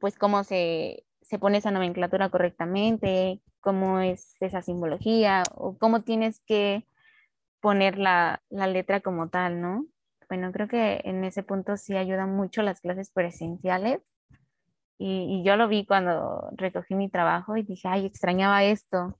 pues, 0.00 0.18
cómo 0.18 0.44
se, 0.44 1.06
se 1.22 1.38
pone 1.38 1.56
esa 1.56 1.70
nomenclatura 1.70 2.28
correctamente, 2.28 3.40
cómo 3.60 4.00
es 4.00 4.36
esa 4.42 4.60
simbología, 4.60 5.44
o 5.54 5.78
cómo 5.78 6.02
tienes 6.02 6.40
que 6.40 6.86
poner 7.60 7.96
la, 7.96 8.42
la 8.50 8.66
letra 8.66 9.00
como 9.00 9.30
tal, 9.30 9.62
¿no? 9.62 9.86
bueno, 10.28 10.52
creo 10.52 10.68
que 10.68 11.00
en 11.04 11.24
ese 11.24 11.42
punto 11.42 11.78
sí 11.78 11.96
ayudan 11.96 12.36
mucho 12.36 12.60
las 12.60 12.82
clases 12.82 13.10
presenciales. 13.10 14.02
Y, 14.98 15.42
yo 15.42 15.56
lo 15.56 15.68
vi 15.68 15.86
cuando 15.86 16.50
recogí 16.52 16.94
mi 16.94 17.08
trabajo 17.08 17.56
y 17.56 17.62
dije, 17.62 17.88
ay, 17.88 18.04
extrañaba 18.04 18.62
esto. 18.64 19.18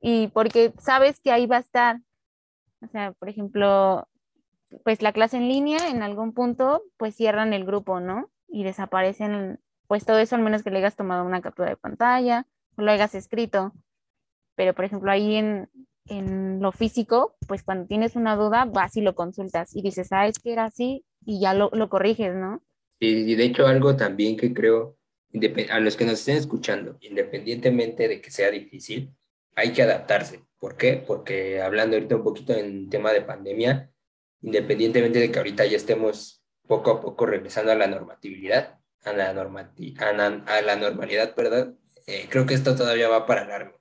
Y 0.00 0.28
porque 0.28 0.72
sabes 0.78 1.18
que 1.18 1.32
ahí 1.32 1.46
va 1.46 1.56
a 1.56 1.60
estar. 1.60 2.00
O 2.82 2.88
sea, 2.88 3.12
por 3.12 3.28
ejemplo, 3.28 4.08
pues 4.84 5.02
la 5.02 5.12
clase 5.12 5.36
en 5.36 5.48
línea, 5.48 5.88
en 5.88 6.02
algún 6.02 6.32
punto, 6.32 6.82
pues 6.96 7.14
cierran 7.14 7.52
el 7.52 7.64
grupo, 7.64 8.00
¿no? 8.00 8.30
Y 8.48 8.64
desaparecen, 8.64 9.60
pues 9.86 10.04
todo 10.04 10.18
eso, 10.18 10.36
al 10.36 10.42
menos 10.42 10.62
que 10.62 10.70
le 10.70 10.78
hayas 10.78 10.96
tomado 10.96 11.24
una 11.24 11.40
captura 11.40 11.68
de 11.68 11.76
pantalla 11.76 12.46
o 12.76 12.82
lo 12.82 12.90
hayas 12.90 13.14
escrito. 13.14 13.72
Pero, 14.54 14.74
por 14.74 14.84
ejemplo, 14.84 15.10
ahí 15.10 15.36
en, 15.36 15.68
en 16.06 16.60
lo 16.60 16.72
físico, 16.72 17.36
pues 17.46 17.62
cuando 17.62 17.86
tienes 17.86 18.16
una 18.16 18.36
duda, 18.36 18.64
vas 18.64 18.96
y 18.96 19.00
lo 19.00 19.14
consultas 19.14 19.74
y 19.74 19.82
dices, 19.82 20.08
ah, 20.12 20.26
es 20.26 20.38
que 20.38 20.52
era 20.52 20.64
así 20.64 21.04
y 21.24 21.40
ya 21.40 21.54
lo, 21.54 21.70
lo 21.72 21.88
corriges, 21.88 22.34
¿no? 22.34 22.62
Y, 22.98 23.34
de 23.34 23.44
hecho 23.44 23.66
algo 23.66 23.96
también 23.96 24.36
que 24.36 24.52
creo, 24.52 24.98
a 25.70 25.80
los 25.80 25.96
que 25.96 26.04
nos 26.04 26.14
estén 26.14 26.36
escuchando, 26.36 26.98
independientemente 27.00 28.08
de 28.08 28.20
que 28.20 28.30
sea 28.30 28.50
difícil, 28.50 29.14
hay 29.54 29.72
que 29.72 29.82
adaptarse. 29.82 30.44
¿Por 30.60 30.76
qué? 30.76 31.02
Porque 31.04 31.62
hablando 31.62 31.96
ahorita 31.96 32.16
un 32.16 32.22
poquito 32.22 32.52
en 32.52 32.90
tema 32.90 33.12
de 33.12 33.22
pandemia, 33.22 33.90
independientemente 34.42 35.18
de 35.18 35.32
que 35.32 35.38
ahorita 35.38 35.64
ya 35.64 35.76
estemos 35.76 36.44
poco 36.68 36.90
a 36.90 37.00
poco 37.00 37.26
regresando 37.26 37.72
a 37.72 37.76
la 37.76 37.86
normatividad, 37.86 38.78
a 39.04 39.12
la, 39.14 39.32
normati 39.32 39.94
a, 39.98 40.12
la, 40.12 40.76
normalidad, 40.76 41.34
perdón, 41.34 41.80
eh, 42.06 42.26
creo 42.28 42.44
que 42.44 42.54
esto 42.54 42.76
todavía 42.76 43.08
va 43.08 43.26
para 43.26 43.46
largo. 43.46 43.80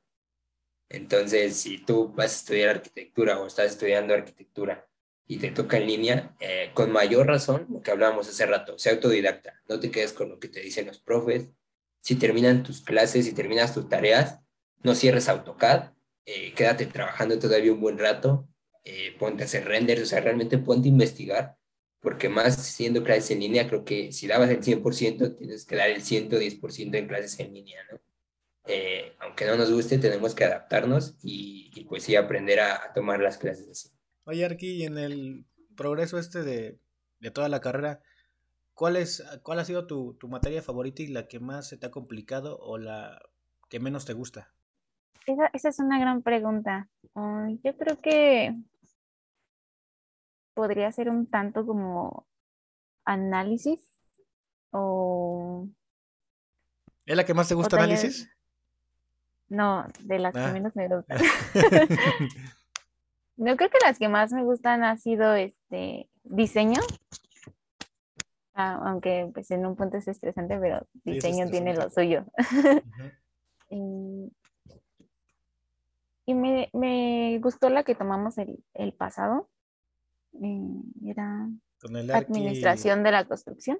Entonces, 0.87 1.57
si 1.57 1.83
tú 1.83 2.13
vas 2.13 2.31
a 2.31 2.35
estudiar 2.37 2.69
arquitectura 2.69 3.39
o 3.39 3.45
estás 3.45 3.67
estudiando 3.71 4.13
arquitectura 4.13 4.87
y 5.27 5.37
te 5.37 5.51
toca 5.51 5.77
en 5.77 5.85
línea, 5.85 6.35
eh, 6.39 6.71
con 6.73 6.91
mayor 6.91 7.27
razón, 7.27 7.67
lo 7.69 7.81
que 7.81 7.91
hablábamos 7.91 8.29
hace 8.29 8.45
rato, 8.45 8.79
sea 8.79 8.93
autodidacta, 8.93 9.61
no 9.67 9.81
te 9.81 9.91
quedes 9.91 10.13
con 10.13 10.29
lo 10.29 10.39
que 10.39 10.47
te 10.47 10.61
dicen 10.61 10.87
los 10.87 10.99
profes. 10.99 11.51
Si 12.01 12.15
terminan 12.15 12.63
tus 12.63 12.81
clases, 12.81 13.25
si 13.25 13.33
terminas 13.33 13.73
tus 13.73 13.89
tareas, 13.89 14.39
no 14.81 14.95
cierres 14.95 15.27
AutoCAD, 15.27 15.91
eh, 16.25 16.53
quédate 16.53 16.85
trabajando 16.85 17.39
todavía 17.39 17.73
un 17.73 17.81
buen 17.81 17.97
rato, 17.97 18.47
eh, 18.83 19.15
ponte 19.19 19.43
a 19.43 19.45
hacer 19.45 19.65
renders, 19.65 20.01
o 20.01 20.05
sea, 20.05 20.21
realmente 20.21 20.57
ponte 20.57 20.87
a 20.87 20.91
investigar, 20.91 21.57
porque 21.99 22.29
más 22.29 22.55
siendo 22.65 23.03
clases 23.03 23.31
en 23.31 23.41
línea, 23.41 23.67
creo 23.67 23.83
que 23.83 24.11
si 24.11 24.27
dabas 24.27 24.49
el 24.49 24.61
100%, 24.61 25.37
tienes 25.37 25.65
que 25.65 25.75
dar 25.75 25.89
el 25.89 26.01
110% 26.01 26.97
en 26.97 27.07
clases 27.07 27.39
en 27.39 27.53
línea, 27.53 27.83
¿no? 27.91 27.99
Eh, 28.71 29.15
aunque 29.19 29.45
no 29.45 29.55
nos 29.57 29.71
guste, 29.71 29.97
tenemos 29.97 30.35
que 30.35 30.45
adaptarnos 30.45 31.15
y, 31.23 31.85
pues 31.85 32.03
sí 32.03 32.15
aprender 32.15 32.59
a, 32.59 32.93
tomar 32.93 33.19
las 33.19 33.37
clases 33.37 33.67
así. 33.67 33.89
Oye, 34.25 34.45
Arqui, 34.45 34.83
en 34.83 34.97
el 34.99 35.45
progreso 35.75 36.19
este 36.19 36.43
de, 36.43 36.79
toda 37.33 37.49
la 37.49 37.61
carrera, 37.61 38.01
¿cuál, 38.75 38.95
es, 38.95 39.23
cuál 39.41 39.59
ha 39.59 39.65
sido 39.65 39.87
tu, 39.87 40.13
tu, 40.19 40.27
materia 40.27 40.61
favorita 40.61 41.01
y 41.01 41.07
la 41.07 41.27
que 41.27 41.39
más 41.39 41.67
se 41.67 41.77
te 41.77 41.87
ha 41.87 41.91
complicado 41.91 42.59
o 42.59 42.77
la 42.77 43.19
que 43.69 43.79
menos 43.79 44.05
te 44.05 44.13
gusta? 44.13 44.53
Esa, 45.29 45.47
esa 45.53 45.69
es 45.69 45.79
una 45.79 45.99
gran 45.99 46.23
pregunta. 46.23 46.89
Ah, 47.13 47.47
yo 47.63 47.77
creo 47.77 47.97
que 48.01 48.55
podría 50.55 50.91
ser 50.91 51.09
un 51.09 51.27
tanto 51.27 51.65
como 51.67 52.25
análisis 53.05 53.79
o 54.71 55.67
¿Es 57.05 57.15
la 57.15 57.25
que 57.25 57.33
más 57.35 57.47
te 57.47 57.53
gusta 57.55 57.77
taller- 57.77 57.83
análisis? 57.93 58.29
no, 59.49 59.85
de 60.01 60.17
las 60.19 60.35
Ah. 60.35 60.47
que 60.47 60.53
menos 60.53 60.75
me 60.75 60.87
gustan. 60.95 61.19
Yo 63.37 63.55
creo 63.55 63.69
que 63.69 63.77
las 63.85 63.99
que 63.99 64.09
más 64.09 64.31
me 64.33 64.43
gustan 64.43 64.83
ha 64.83 64.97
sido 64.97 65.33
este 65.35 66.09
diseño. 66.23 66.81
Ah, 68.55 68.81
aunque 68.83 69.29
pues 69.33 69.49
en 69.51 69.65
un 69.65 69.75
punto 69.75 69.97
es 69.97 70.07
estresante, 70.07 70.57
pero 70.59 70.77
es 70.77 71.03
diseño 71.03 71.49
tiene 71.51 71.75
lo 71.75 71.87
suyo. 71.91 72.25
Y, 73.71 74.31
y 76.29 76.33
me, 76.35 76.69
me 76.73 77.39
gustó 77.41 77.69
la 77.69 77.83
que 77.83 77.95
tomamos 77.95 78.37
el, 78.37 78.63
el 78.75 78.93
pasado. 78.93 79.49
eh, 80.41 80.81
era 81.05 81.47
Con 81.81 81.95
el 81.95 82.09
Arqui- 82.09 82.25
administración 82.25 83.03
de 83.03 83.11
la 83.11 83.25
construcción. 83.27 83.79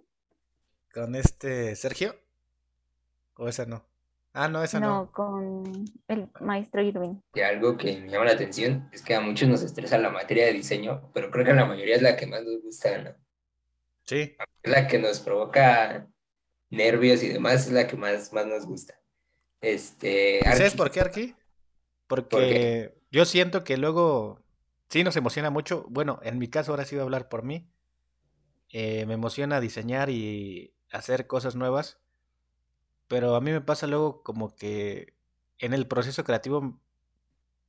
Con 0.94 1.16
este 1.16 1.76
Sergio. 1.76 2.16
¿O 3.36 3.48
esa 3.48 3.66
no? 3.66 3.86
Ah, 4.34 4.48
no, 4.48 4.64
esa 4.64 4.80
no. 4.80 4.88
No, 4.88 5.12
con 5.12 5.64
el 6.08 6.28
maestro 6.40 6.82
Irving. 6.82 7.16
Y 7.36 7.42
algo 7.42 7.78
que 7.78 8.00
me 8.00 8.10
llama 8.10 8.26
la 8.26 8.32
atención 8.32 8.90
es 8.92 9.02
que 9.04 9.14
a 9.16 9.22
muchos 9.22 9.48
nos 9.48 9.62
estresa 9.62 9.98
la 9.98 10.10
materia 10.10 10.46
de 10.46 10.54
diseño, 10.54 11.12
pero 11.14 11.30
creo 11.32 11.46
que 11.46 11.52
a 11.52 11.56
la 11.56 11.66
mayoría 11.66 11.96
es 11.96 12.02
la 12.02 12.16
que 12.16 12.26
más 12.28 12.44
nos 12.44 12.62
gusta, 12.64 12.98
¿no? 13.00 13.12
Sí. 14.06 14.36
Es 14.64 14.72
la 14.72 14.88
que 14.88 14.98
nos 15.00 15.20
provoca 15.20 16.08
nervios 16.72 17.22
y 17.24 17.30
demás, 17.30 17.68
es 17.68 17.72
la 17.74 17.86
que 17.88 17.96
más, 17.96 18.34
más 18.34 18.46
nos 18.48 18.66
gusta. 18.66 18.96
Este, 19.62 20.40
¿Y 20.40 20.44
¿Sabes 20.44 20.76
por 20.76 20.90
qué, 20.90 21.02
Arqui? 21.02 21.36
Porque 22.10 22.98
yo 23.12 23.24
siento 23.24 23.64
que 23.64 23.78
luego 23.78 24.42
sí 24.90 25.04
nos 25.04 25.16
emociona 25.16 25.52
mucho. 25.52 25.86
Bueno, 25.90 26.20
en 26.24 26.40
mi 26.40 26.48
caso 26.48 26.72
ahora 26.72 26.84
sí 26.84 26.96
voy 26.96 27.02
a 27.02 27.04
hablar 27.04 27.30
por 27.30 27.44
mí. 27.44 27.70
Eh, 28.70 29.06
me 29.06 29.14
emociona 29.14 29.62
diseñar 29.62 30.10
y 30.10 30.74
hacer 30.92 31.28
cosas 31.28 31.56
nuevas. 31.56 32.00
Pero 33.08 33.36
a 33.36 33.42
mí 33.42 33.52
me 33.52 33.62
pasa 33.62 33.86
luego 33.86 34.24
como 34.24 34.56
que 34.56 35.14
en 35.60 35.74
el 35.74 35.88
proceso 35.88 36.24
creativo 36.24 36.80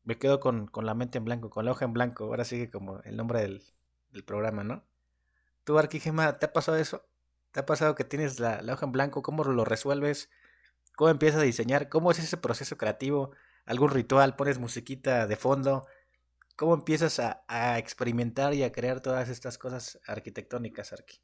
me 0.04 0.18
quedo 0.18 0.40
con, 0.40 0.66
con 0.66 0.86
la 0.86 0.94
mente 0.94 1.18
en 1.18 1.26
blanco, 1.26 1.50
con 1.50 1.66
la 1.66 1.72
hoja 1.72 1.84
en 1.84 1.92
blanco. 1.92 2.24
Ahora 2.24 2.44
sigue 2.46 2.70
como 2.70 3.00
el 3.02 3.18
nombre 3.18 3.42
del, 3.42 3.62
del 4.10 4.24
programa, 4.24 4.64
¿no? 4.64 4.84
¿Tú, 5.64 5.78
Arqui 5.78 6.00
Gema, 6.00 6.38
te 6.38 6.46
ha 6.46 6.52
pasado 6.54 6.78
eso? 6.78 7.06
¿Te 7.52 7.60
ha 7.60 7.66
pasado 7.66 7.94
que 7.94 8.04
tienes 8.04 8.40
la, 8.40 8.62
la 8.62 8.72
hoja 8.72 8.86
en 8.86 8.92
blanco? 8.92 9.22
¿Cómo 9.22 9.44
lo 9.44 9.66
resuelves? 9.66 10.30
¿Cómo 10.96 11.10
empiezas 11.10 11.40
a 11.40 11.44
diseñar? 11.44 11.90
¿Cómo 11.90 12.10
es 12.10 12.18
ese 12.18 12.38
proceso 12.38 12.78
creativo? 12.78 13.32
¿Algún 13.70 13.90
ritual? 13.90 14.34
¿Pones 14.34 14.58
musiquita 14.58 15.28
de 15.28 15.36
fondo? 15.36 15.86
¿Cómo 16.56 16.74
empiezas 16.74 17.20
a, 17.20 17.78
experimentar 17.78 18.52
y 18.52 18.64
a 18.64 18.72
crear 18.72 19.00
todas 19.00 19.28
estas 19.28 19.58
cosas 19.58 20.00
arquitectónicas, 20.08 20.92
Arqui? 20.92 21.18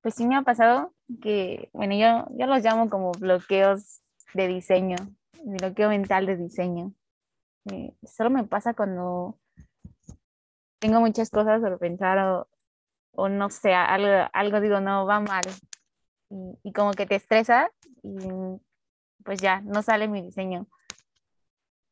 Pues 0.00 0.14
sí 0.14 0.26
me 0.26 0.36
ha 0.36 0.42
pasado 0.42 0.94
que, 1.20 1.68
bueno, 1.74 1.94
yo, 1.96 2.34
yo 2.34 2.46
los 2.46 2.64
llamo 2.64 2.88
como 2.88 3.12
bloqueos 3.12 4.00
de 4.32 4.48
diseño, 4.48 4.96
bloqueo 5.44 5.90
mental 5.90 6.24
de 6.24 6.38
diseño. 6.38 6.94
Eh, 7.70 7.92
solo 8.02 8.30
me 8.30 8.44
pasa 8.44 8.72
cuando 8.72 9.38
tengo 10.78 11.00
muchas 11.00 11.28
cosas 11.28 11.60
por 11.60 11.78
pensar 11.78 12.18
o, 12.20 12.48
o 13.12 13.28
no 13.28 13.50
sé, 13.50 13.74
algo, 13.74 14.30
algo 14.32 14.62
digo, 14.62 14.80
no, 14.80 15.04
va 15.04 15.20
mal. 15.20 15.44
Y, 16.30 16.70
y 16.70 16.72
como 16.72 16.92
que 16.92 17.04
te 17.04 17.16
estresa 17.16 17.70
y 18.02 18.16
pues 19.24 19.40
ya, 19.40 19.60
no 19.62 19.82
sale 19.82 20.08
mi 20.08 20.22
diseño. 20.22 20.66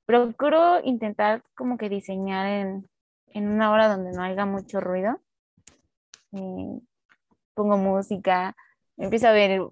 Procuro 0.06 0.80
intentar 0.82 1.42
como 1.54 1.76
que 1.76 1.88
diseñar 1.88 2.46
en, 2.46 2.88
en 3.26 3.48
una 3.48 3.70
hora 3.70 3.88
donde 3.88 4.12
no 4.12 4.22
haya 4.22 4.46
mucho 4.46 4.80
ruido. 4.80 5.20
Eh, 6.32 6.80
pongo 7.54 7.76
música, 7.76 8.54
empiezo 8.96 9.28
a 9.28 9.32
ver 9.32 9.62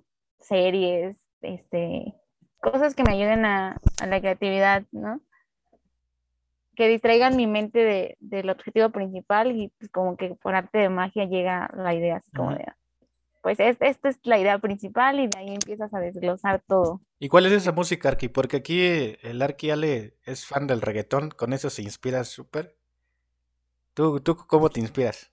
series, 0.41 1.17
este, 1.41 2.15
cosas 2.59 2.95
que 2.95 3.05
me 3.05 3.13
ayuden 3.13 3.45
a, 3.45 3.77
a 4.01 4.07
la 4.07 4.21
creatividad, 4.21 4.85
¿no? 4.93 5.21
Que 6.75 6.89
distraigan 6.89 7.37
mi 7.37 7.47
mente 7.47 7.79
de, 7.79 8.17
del 8.21 8.51
objetivo 8.51 8.91
principal 8.91 9.53
y 9.53 9.69
pues, 9.79 9.91
como 9.91 10.17
que 10.17 10.35
por 10.35 10.55
arte 10.55 10.79
de 10.79 10.89
magia 10.89 11.25
llega 11.25 11.71
la 11.75 11.95
idea, 11.95 12.17
así 12.17 12.31
como 12.33 12.53
de, 12.53 12.67
pues 13.47 13.61
es- 13.61 13.77
esta 13.79 14.09
es 14.09 14.19
la 14.25 14.41
idea 14.41 14.59
principal 14.59 15.21
y 15.21 15.29
de 15.29 15.39
ahí 15.39 15.55
empiezas 15.55 15.95
a 15.95 16.01
desglosar 16.01 16.63
todo. 16.67 17.01
¿Y 17.21 17.29
cuál 17.29 17.47
es 17.47 17.53
esa 17.53 17.71
música, 17.71 18.09
Arqui? 18.09 18.27
Porque 18.27 18.57
aquí 18.57 18.83
eh, 18.83 19.19
el 19.23 19.41
Arqui 19.41 19.71
Ale 19.71 20.17
es 20.25 20.45
fan 20.45 20.67
del 20.67 20.81
reggaetón, 20.81 21.31
con 21.31 21.53
eso 21.53 21.71
se 21.71 21.83
inspira 21.83 22.25
súper. 22.25 22.77
¿Tú, 23.95 24.19
¿Tú 24.19 24.37
cómo 24.37 24.69
te 24.69 24.81
inspiras? 24.81 25.31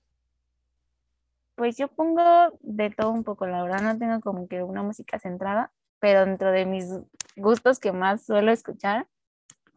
Pues 1.56 1.76
yo 1.76 1.88
pongo 1.88 2.22
de 2.62 2.92
todo 2.92 3.10
un 3.10 3.24
poco, 3.24 3.48
la 3.48 3.64
verdad 3.64 3.82
no 3.82 3.98
tengo 3.98 4.22
como 4.22 4.48
que 4.48 4.62
una 4.62 4.84
música 4.84 5.18
centrada, 5.18 5.72
pero 5.98 6.24
dentro 6.24 6.52
de 6.52 6.68
mis 6.68 6.86
gustos 7.36 7.80
que 7.80 7.94
más 7.94 8.24
suelo 8.24 8.52
escuchar, 8.52 9.08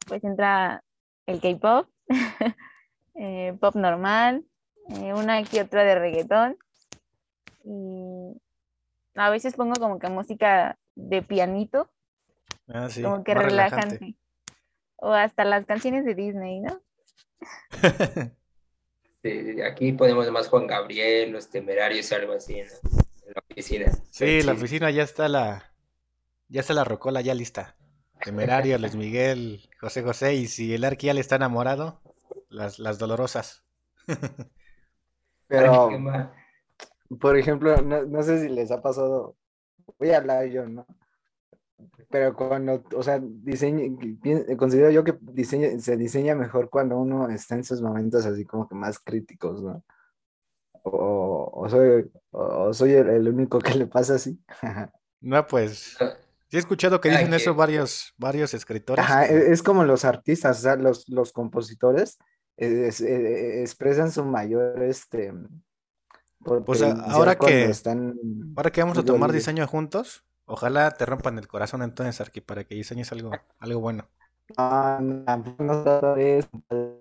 pues 0.06 0.22
entra 0.24 0.84
el 1.24 1.40
K-pop, 1.40 1.88
eh, 3.14 3.56
pop 3.58 3.76
normal, 3.76 4.44
eh, 4.90 5.14
una 5.14 5.42
que 5.42 5.62
otra 5.62 5.84
de 5.84 5.94
reggaetón 5.94 6.58
y 7.66 8.40
a 9.16 9.30
veces 9.30 9.54
pongo 9.54 9.74
como 9.74 9.98
que 9.98 10.08
música 10.08 10.78
de 10.94 11.22
pianito, 11.22 11.90
Ah, 12.68 12.88
sí, 12.90 13.02
como 13.02 13.22
que 13.22 13.34
relajante. 13.34 14.16
O 14.96 15.12
hasta 15.12 15.44
las 15.44 15.66
canciones 15.66 16.04
de 16.04 16.14
Disney, 16.14 16.60
¿no? 16.60 16.80
aquí 19.66 19.92
ponemos 19.92 20.30
más 20.30 20.48
Juan 20.48 20.66
Gabriel, 20.66 21.30
Los 21.32 21.50
Temerarios, 21.50 22.10
algo 22.12 22.32
así, 22.32 22.54
¿no? 22.54 22.90
En 23.26 23.34
la 23.34 23.42
oficina. 23.50 23.92
Sí, 24.10 24.42
la 24.42 24.52
oficina 24.52 24.90
ya 24.90 25.02
está 25.02 25.28
la, 25.28 25.72
ya 26.48 26.60
está 26.60 26.74
la 26.74 26.84
rocola 26.84 27.20
ya 27.20 27.34
lista. 27.34 27.76
Temerario, 28.22 28.78
Luis 28.78 28.96
Miguel, 28.96 29.68
José 29.78 30.02
José, 30.02 30.34
y 30.34 30.46
si 30.46 30.74
el 30.74 30.84
Arqui 30.84 31.10
Ale 31.10 31.20
está 31.20 31.36
enamorado, 31.36 32.00
las, 32.48 32.78
las 32.78 32.98
dolorosas. 32.98 33.64
Pero. 35.48 35.90
Por 37.20 37.36
ejemplo, 37.36 37.76
no, 37.82 38.04
no 38.04 38.22
sé 38.22 38.40
si 38.42 38.48
les 38.48 38.70
ha 38.70 38.82
pasado, 38.82 39.36
voy 39.98 40.10
a 40.10 40.18
hablar 40.18 40.46
yo, 40.46 40.68
¿no? 40.68 40.86
Pero 42.10 42.34
cuando, 42.34 42.82
o 42.94 43.02
sea, 43.02 43.20
diseño, 43.22 43.98
considero 44.56 44.90
yo 44.90 45.04
que 45.04 45.16
diseña, 45.20 45.78
se 45.78 45.96
diseña 45.96 46.34
mejor 46.34 46.70
cuando 46.70 46.96
uno 46.98 47.28
está 47.28 47.54
en 47.54 47.60
esos 47.60 47.82
momentos 47.82 48.24
así 48.24 48.44
como 48.44 48.68
que 48.68 48.74
más 48.74 48.98
críticos, 48.98 49.62
¿no? 49.62 49.84
O, 50.82 51.50
o 51.52 51.68
soy, 51.68 52.10
o 52.30 52.72
soy 52.72 52.92
el, 52.92 53.08
el 53.10 53.28
único 53.28 53.58
que 53.58 53.74
le 53.74 53.86
pasa 53.86 54.14
así. 54.14 54.38
No, 55.18 55.44
pues, 55.46 55.96
sí 56.48 56.56
he 56.56 56.58
escuchado 56.58 57.00
que 57.00 57.08
dicen 57.08 57.32
eso 57.34 57.46
quien. 57.46 57.56
varios, 57.56 58.12
varios 58.18 58.54
escritores. 58.54 59.02
Ajá, 59.04 59.26
e- 59.26 59.50
es 59.50 59.62
como 59.62 59.82
los 59.82 60.04
artistas, 60.04 60.58
o 60.58 60.62
sea, 60.62 60.76
los, 60.76 61.08
los 61.08 61.32
compositores 61.32 62.18
es- 62.56 63.00
eh, 63.00 63.62
expresan 63.62 64.12
su 64.12 64.24
mayor, 64.24 64.80
este, 64.82 65.32
Pues, 66.64 66.82
ahora 66.82 67.36
que- 67.38 67.64
están 67.64 68.18
Ahora 68.56 68.70
que 68.70 68.80
vamos 68.80 68.98
a 68.98 69.04
tomar 69.04 69.32
diseño 69.32 69.66
juntos, 69.66 70.24
ojalá 70.46 70.90
te 70.92 71.04
rompan 71.06 71.38
el 71.38 71.46
corazón 71.48 71.82
entonces, 71.82 72.20
Arqui, 72.20 72.40
para 72.40 72.64
que 72.64 72.74
diseñes 72.74 73.12
algo, 73.12 73.30
algo 73.58 73.80
bueno. 73.80 74.08
No, 74.56 75.00
no, 75.00 75.44
no 75.58 76.16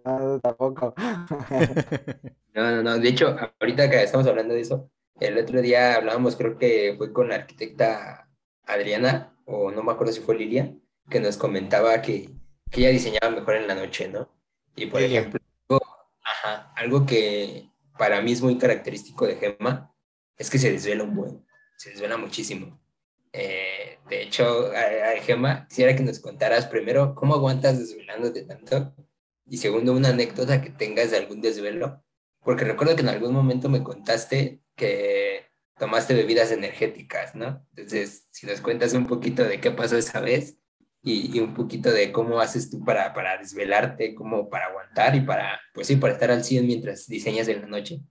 no, 0.05 0.39
tampoco. 0.41 0.93
No, 2.53 2.71
no, 2.71 2.83
no. 2.83 2.97
De 2.99 3.09
hecho, 3.09 3.35
ahorita 3.59 3.89
que 3.89 4.03
estamos 4.03 4.27
hablando 4.27 4.53
de 4.53 4.61
eso, 4.61 4.89
el 5.19 5.37
otro 5.37 5.61
día 5.61 5.95
hablábamos, 5.95 6.35
creo 6.35 6.57
que 6.57 6.95
fue 6.97 7.11
con 7.11 7.29
la 7.29 7.35
arquitecta 7.35 8.29
Adriana, 8.65 9.37
o 9.45 9.71
no 9.71 9.83
me 9.83 9.91
acuerdo 9.91 10.13
si 10.13 10.21
fue 10.21 10.35
Lilia, 10.37 10.73
que 11.09 11.19
nos 11.19 11.37
comentaba 11.37 12.01
que, 12.01 12.29
que 12.71 12.81
ella 12.81 12.89
diseñaba 12.89 13.29
mejor 13.29 13.55
en 13.55 13.67
la 13.67 13.75
noche, 13.75 14.07
¿no? 14.07 14.29
Y 14.75 14.85
por 14.87 15.01
Lilia. 15.01 15.19
ejemplo, 15.19 15.39
algo, 15.69 15.81
ajá, 16.23 16.71
algo 16.75 17.05
que 17.05 17.69
para 17.97 18.21
mí 18.21 18.31
es 18.31 18.41
muy 18.41 18.57
característico 18.57 19.25
de 19.27 19.35
Gemma 19.35 19.91
es 20.37 20.49
que 20.49 20.59
se 20.59 20.71
desvela 20.71 21.03
un 21.03 21.15
buen, 21.15 21.45
se 21.77 21.91
desvela 21.91 22.17
muchísimo. 22.17 22.79
Eh, 23.31 23.99
de 24.09 24.23
hecho, 24.23 24.71
a, 24.71 25.11
a 25.11 25.21
Gemma, 25.21 25.67
quisiera 25.67 25.95
que 25.95 26.03
nos 26.03 26.19
contaras 26.19 26.67
primero 26.67 27.15
cómo 27.15 27.35
aguantas 27.35 27.79
desvelándote 27.79 28.43
tanto 28.43 28.93
y 29.47 29.57
segundo, 29.57 29.93
una 29.93 30.09
anécdota 30.09 30.61
que 30.61 30.71
tengas 30.71 31.11
de 31.11 31.17
algún 31.17 31.41
desvelo, 31.41 32.03
porque 32.41 32.65
recuerdo 32.65 32.95
que 32.95 33.01
en 33.01 33.09
algún 33.09 33.33
momento 33.33 33.69
me 33.69 33.83
contaste 33.83 34.61
que 34.75 35.45
tomaste 35.77 36.13
bebidas 36.13 36.51
energéticas, 36.51 37.35
¿no? 37.35 37.65
Entonces, 37.75 38.27
si 38.31 38.47
nos 38.47 38.61
cuentas 38.61 38.93
un 38.93 39.07
poquito 39.07 39.43
de 39.43 39.59
qué 39.59 39.71
pasó 39.71 39.97
esa 39.97 40.19
vez 40.19 40.57
y, 41.05 41.37
y 41.37 41.39
un 41.39 41.53
poquito 41.53 41.91
de 41.91 42.11
cómo 42.11 42.39
haces 42.41 42.69
tú 42.69 42.83
para, 42.83 43.13
para 43.13 43.37
desvelarte, 43.37 44.15
cómo 44.15 44.49
para 44.49 44.65
aguantar 44.65 45.15
y 45.15 45.21
para, 45.21 45.59
pues 45.73 45.87
sí, 45.87 45.95
para 45.97 46.13
estar 46.13 46.31
al 46.31 46.43
100 46.43 46.65
mientras 46.67 47.07
diseñas 47.07 47.47
en 47.47 47.61
la 47.61 47.67
noche. 47.67 48.01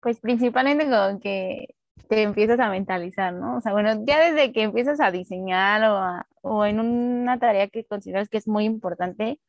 Pues 0.00 0.20
principalmente 0.20 0.84
como 0.84 1.18
que 1.20 1.74
te 2.08 2.22
empiezas 2.22 2.60
a 2.60 2.70
mentalizar, 2.70 3.32
¿no? 3.32 3.56
O 3.56 3.60
sea, 3.60 3.72
bueno, 3.72 4.04
ya 4.06 4.20
desde 4.30 4.52
que 4.52 4.62
empiezas 4.62 5.00
a 5.00 5.10
diseñar 5.10 5.82
o, 5.90 5.96
a- 5.96 6.26
o 6.42 6.64
en 6.64 6.78
una 6.78 7.38
tarea 7.40 7.66
que 7.68 7.84
consideras 7.84 8.28
que 8.28 8.38
es 8.38 8.46
muy 8.46 8.64
importante, 8.64 9.40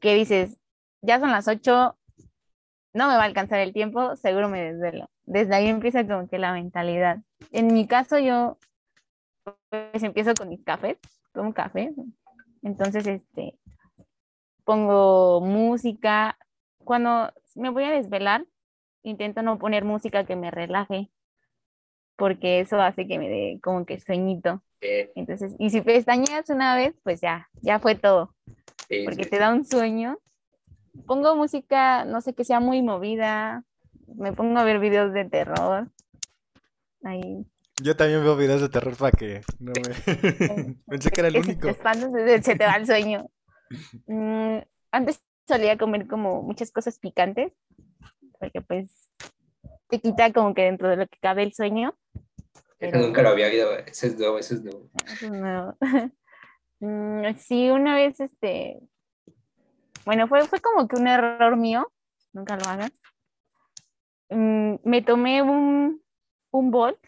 que 0.00 0.14
dices, 0.14 0.56
ya 1.02 1.20
son 1.20 1.30
las 1.30 1.46
8, 1.48 1.98
no 2.94 3.08
me 3.08 3.14
va 3.16 3.22
a 3.22 3.26
alcanzar 3.26 3.60
el 3.60 3.74
tiempo, 3.74 4.16
seguro 4.16 4.48
me 4.48 4.62
desvelo. 4.62 5.10
Desde 5.24 5.54
ahí 5.54 5.68
empieza 5.68 6.06
como 6.06 6.26
que 6.28 6.38
la 6.38 6.54
mentalidad. 6.54 7.18
En 7.52 7.66
mi 7.74 7.86
caso, 7.86 8.18
yo 8.18 8.56
pues 9.68 10.02
empiezo 10.02 10.34
con 10.34 10.48
mis 10.48 10.62
cafés, 10.64 10.98
tomo 11.32 11.52
café, 11.52 11.92
entonces 12.62 13.06
este 13.06 13.58
pongo 14.64 15.40
música. 15.40 16.38
Cuando 16.84 17.32
me 17.54 17.70
voy 17.70 17.84
a 17.84 17.90
desvelar, 17.90 18.46
intento 19.02 19.42
no 19.42 19.58
poner 19.58 19.84
música 19.84 20.24
que 20.24 20.36
me 20.36 20.50
relaje, 20.50 21.10
porque 22.16 22.60
eso 22.60 22.80
hace 22.80 23.06
que 23.06 23.18
me 23.18 23.28
dé 23.28 23.60
como 23.62 23.84
que 23.84 23.98
sueñito. 24.00 24.62
Eh, 24.80 25.10
Entonces, 25.14 25.54
y 25.58 25.70
si 25.70 25.80
pestañeas 25.80 26.48
una 26.50 26.76
vez, 26.76 26.94
pues 27.02 27.20
ya, 27.20 27.48
ya 27.62 27.78
fue 27.78 27.94
todo, 27.94 28.34
sí, 28.88 29.02
porque 29.04 29.24
sí, 29.24 29.30
te 29.30 29.38
da 29.38 29.52
un 29.52 29.64
sueño. 29.64 30.18
Pongo 31.06 31.36
música, 31.36 32.04
no 32.04 32.20
sé, 32.20 32.34
que 32.34 32.44
sea 32.44 32.60
muy 32.60 32.82
movida, 32.82 33.64
me 34.06 34.32
pongo 34.32 34.58
a 34.58 34.64
ver 34.64 34.78
videos 34.78 35.12
de 35.12 35.24
terror. 35.24 35.90
Ahí, 37.02 37.46
Yo 37.82 37.96
también 37.96 38.22
veo 38.22 38.36
videos 38.36 38.60
de 38.60 38.68
terror 38.68 38.96
para 38.96 39.12
que 39.12 39.42
no 39.58 39.72
me... 39.72 40.76
Pensé 40.86 41.10
que 41.10 41.20
era 41.20 41.28
el 41.28 41.38
único. 41.38 41.68
te 41.68 42.42
se, 42.42 42.56
te 42.56 42.66
va 42.66 42.76
el 42.76 42.86
sueño. 42.86 43.30
Mm, 44.06 44.58
antes 44.90 45.22
solía 45.46 45.78
comer 45.78 46.06
como 46.06 46.42
muchas 46.42 46.70
cosas 46.70 46.98
picantes, 46.98 47.52
porque 48.38 48.60
pues 48.60 49.10
te 49.88 50.00
quita 50.00 50.32
como 50.32 50.54
que 50.54 50.62
dentro 50.62 50.88
de 50.88 50.96
lo 50.96 51.06
que 51.06 51.18
cabe 51.20 51.42
el 51.42 51.52
sueño. 51.52 51.96
Eso 52.78 52.98
nunca 52.98 53.22
lo 53.22 53.30
había 53.30 53.46
oído. 53.46 53.76
Eso 53.78 54.06
es 54.06 54.18
nuevo, 54.18 54.38
eso 54.38 54.54
es 54.54 54.62
nuevo. 54.62 54.90
Eso 55.06 55.26
es 55.26 55.32
nuevo. 55.32 55.76
Mm, 56.82 57.36
sí, 57.36 57.68
una 57.68 57.94
vez, 57.94 58.18
este, 58.20 58.80
bueno, 60.06 60.26
fue, 60.28 60.46
fue 60.46 60.60
como 60.60 60.88
que 60.88 60.96
un 60.96 61.06
error 61.06 61.56
mío, 61.56 61.92
nunca 62.32 62.56
lo 62.56 62.64
hagan. 62.64 62.90
Mm, 64.30 64.76
me 64.84 65.02
tomé 65.02 65.42
un, 65.42 66.02
un 66.50 66.70
Volt, 66.70 66.98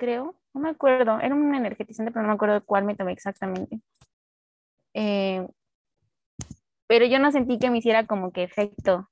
creo, 0.00 0.34
no 0.54 0.62
me 0.62 0.70
acuerdo, 0.70 1.20
era 1.20 1.34
un 1.34 1.54
energetizante, 1.54 2.10
pero 2.10 2.22
no 2.22 2.28
me 2.28 2.34
acuerdo 2.34 2.64
cuál 2.64 2.84
me 2.84 2.96
tomé 2.96 3.12
exactamente. 3.12 3.80
Eh, 4.94 5.46
pero 6.88 7.04
yo 7.04 7.18
no 7.20 7.30
sentí 7.30 7.58
que 7.58 7.70
me 7.70 7.78
hiciera 7.78 8.06
como 8.06 8.32
que 8.32 8.42
efecto, 8.42 9.08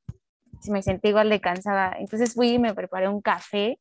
me 0.68 0.82
sentí 0.82 1.08
igual 1.10 1.28
de 1.28 1.40
cansada. 1.40 1.94
Entonces 1.98 2.34
fui 2.34 2.54
y 2.54 2.58
me 2.58 2.74
preparé 2.74 3.08
un 3.08 3.20
café 3.20 3.78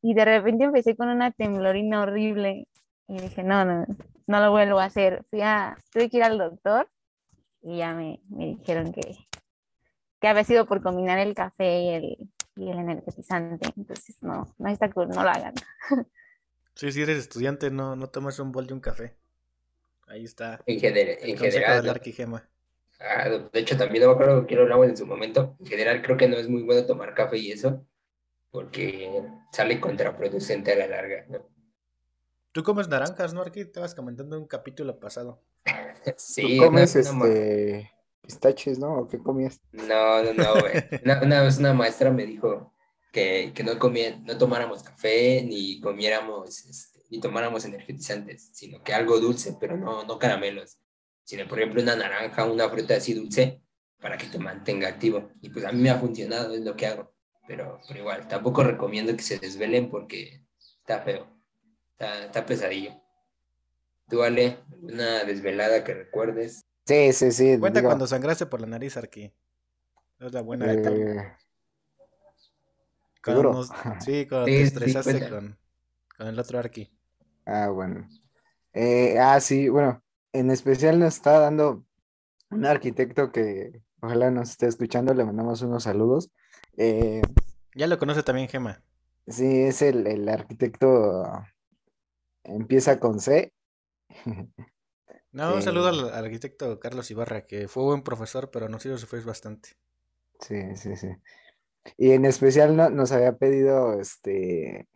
y 0.00 0.14
de 0.14 0.24
repente 0.24 0.64
empecé 0.64 0.96
con 0.96 1.08
una 1.08 1.32
temblorina 1.32 2.00
horrible 2.00 2.68
y 3.08 3.18
dije, 3.18 3.42
no, 3.42 3.64
no, 3.64 3.84
no 4.26 4.40
lo 4.40 4.52
vuelvo 4.52 4.78
a 4.78 4.84
hacer. 4.84 5.24
Fui 5.30 5.42
a, 5.42 5.76
tuve 5.92 6.08
que 6.08 6.18
ir 6.18 6.22
al 6.22 6.38
doctor 6.38 6.88
y 7.60 7.78
ya 7.78 7.92
me, 7.92 8.20
me 8.28 8.46
dijeron 8.46 8.92
que, 8.92 9.02
que 10.20 10.28
había 10.28 10.44
sido 10.44 10.64
por 10.66 10.80
combinar 10.80 11.18
el 11.18 11.34
café 11.34 11.82
y 11.82 11.88
el, 11.90 12.33
y 12.56 12.70
el 12.70 12.78
energetizante. 12.78 13.68
Entonces, 13.76 14.22
no, 14.22 14.54
no 14.58 14.68
está 14.68 14.90
cool, 14.90 15.08
no 15.08 15.22
lo 15.22 15.28
hagan. 15.30 15.54
Sí, 16.76 16.90
si 16.92 17.02
eres 17.02 17.18
estudiante, 17.18 17.70
no, 17.70 17.96
no 17.96 18.08
tomes 18.10 18.38
un 18.38 18.52
bol 18.52 18.66
de 18.66 18.74
un 18.74 18.80
café. 18.80 19.16
Ahí 20.06 20.24
está. 20.24 20.62
En, 20.66 20.78
gener- 20.80 21.18
El 21.22 21.30
en 21.30 21.38
general, 21.38 21.76
del 21.76 21.86
¿no? 21.86 21.92
Arquigema. 21.92 22.48
Ah, 23.00 23.28
de 23.28 23.60
hecho, 23.60 23.76
también 23.76 24.02
no 24.04 24.10
me 24.10 24.14
acuerdo 24.14 24.46
que 24.46 24.54
lo 24.56 24.62
hablamos 24.62 24.88
en 24.88 24.96
su 24.96 25.06
momento. 25.06 25.56
En 25.60 25.66
general, 25.66 26.02
creo 26.02 26.16
que 26.16 26.28
no 26.28 26.36
es 26.36 26.48
muy 26.48 26.62
bueno 26.62 26.86
tomar 26.86 27.14
café 27.14 27.38
y 27.38 27.52
eso, 27.52 27.86
porque 28.50 29.22
sale 29.52 29.80
contraproducente 29.80 30.72
a 30.72 30.76
la 30.76 30.88
larga, 30.88 31.26
¿no? 31.28 31.48
Tú 32.52 32.62
comes 32.62 32.88
naranjas, 32.88 33.34
¿no, 33.34 33.42
Arqui? 33.42 33.64
Te 33.66 33.80
vas 33.80 33.94
comentando 33.94 34.36
en 34.36 34.42
un 34.42 34.48
capítulo 34.48 34.98
pasado. 34.98 35.42
Sí, 36.16 36.58
¿Tú 36.58 36.64
comes 36.64 36.96
este 36.96 37.90
pistaches, 38.24 38.78
no? 38.78 39.00
¿O 39.00 39.08
qué 39.08 39.18
comías? 39.18 39.60
No, 39.72 40.22
no, 40.22 40.32
no, 40.32 40.60
güey. 40.60 40.72
Una, 41.04 41.22
una 41.22 41.42
vez 41.42 41.58
una 41.58 41.74
maestra 41.74 42.10
me 42.10 42.26
dijo 42.26 42.72
que, 43.12 43.52
que 43.54 43.62
no, 43.62 43.78
comía, 43.78 44.18
no 44.24 44.36
tomáramos 44.36 44.82
café, 44.82 45.42
ni 45.42 45.80
comiéramos, 45.80 46.64
este, 46.66 47.00
ni 47.10 47.20
tomáramos 47.20 47.64
energetizantes, 47.64 48.50
sino 48.52 48.82
que 48.82 48.92
algo 48.92 49.20
dulce, 49.20 49.56
pero 49.60 49.76
no, 49.76 50.04
no 50.04 50.18
caramelos, 50.18 50.78
sino, 51.22 51.46
por 51.46 51.58
ejemplo, 51.58 51.82
una 51.82 51.96
naranja, 51.96 52.44
una 52.44 52.68
fruta 52.68 52.96
así 52.96 53.14
dulce, 53.14 53.62
para 54.00 54.18
que 54.18 54.26
te 54.26 54.38
mantenga 54.38 54.88
activo. 54.88 55.30
Y 55.40 55.50
pues 55.50 55.64
a 55.64 55.72
mí 55.72 55.80
me 55.80 55.90
ha 55.90 55.98
funcionado, 55.98 56.54
es 56.54 56.60
lo 56.60 56.76
que 56.76 56.86
hago. 56.86 57.14
Pero, 57.46 57.80
pero 57.86 58.00
igual, 58.00 58.26
tampoco 58.26 58.64
recomiendo 58.64 59.16
que 59.16 59.22
se 59.22 59.38
desvelen 59.38 59.90
porque 59.90 60.42
está 60.80 61.00
feo, 61.00 61.26
está, 61.92 62.24
está 62.24 62.44
pesadillo. 62.46 63.00
¿Tú, 64.08 64.22
Ale, 64.22 64.58
una 64.82 65.24
desvelada 65.24 65.84
que 65.84 65.94
recuerdes? 65.94 66.66
Sí, 66.86 67.12
sí, 67.12 67.32
sí. 67.32 67.58
Cuenta 67.58 67.80
digo, 67.80 67.88
cuando 67.88 68.06
sangraste 68.06 68.46
por 68.46 68.60
la 68.60 68.66
nariz, 68.66 68.96
Arqui. 68.96 69.32
Es 70.20 70.32
la 70.32 70.42
buena 70.42 70.70
etapa. 70.72 70.96
eh, 70.96 71.32
Cuando 73.24 73.42
¿seguro? 73.42 73.52
nos- 73.52 73.70
Sí, 74.04 74.26
cuando 74.26 74.46
te 74.46 74.62
estresaste 74.62 75.28
con 75.28 76.26
el 76.28 76.38
otro 76.38 76.58
Arqui. 76.58 76.90
Ah, 77.46 77.68
bueno. 77.68 78.06
Eh, 78.72 79.18
ah, 79.18 79.40
sí, 79.40 79.68
bueno, 79.68 80.02
en 80.32 80.50
especial 80.50 80.98
nos 80.98 81.14
está 81.14 81.38
dando 81.38 81.84
un 82.50 82.66
arquitecto 82.66 83.32
que 83.32 83.82
ojalá 84.00 84.30
nos 84.30 84.50
esté 84.50 84.66
escuchando, 84.66 85.14
le 85.14 85.24
mandamos 85.24 85.62
unos 85.62 85.84
saludos. 85.84 86.30
Eh, 86.76 87.22
Ya 87.74 87.86
lo 87.86 87.98
conoce 87.98 88.22
también 88.22 88.48
Gema. 88.48 88.82
sí, 89.26 89.62
es 89.62 89.82
el, 89.82 90.06
el 90.06 90.28
arquitecto, 90.28 91.24
empieza 92.44 92.98
con 93.00 93.20
C. 93.20 93.52
No, 95.38 95.54
un 95.54 95.60
Eh, 95.60 95.62
saludo 95.62 95.88
al, 95.88 96.00
al 96.14 96.24
arquitecto 96.24 96.80
Carlos 96.80 97.10
Ibarra, 97.10 97.44
que 97.46 97.68
fue 97.68 97.82
buen 97.82 98.02
profesor, 98.02 98.50
pero 98.50 98.70
nos 98.70 98.86
hizo 98.86 98.96
sufrir 98.96 99.22
bastante. 99.24 99.76
Sí, 100.40 100.76
sí, 100.76 100.96
sí. 100.96 101.08
Y 101.98 102.12
en 102.12 102.24
especial 102.26 102.76
no- 102.76 102.90
nos 102.90 103.12
había 103.12 103.36
pedido, 103.38 104.00
este, 104.00 104.88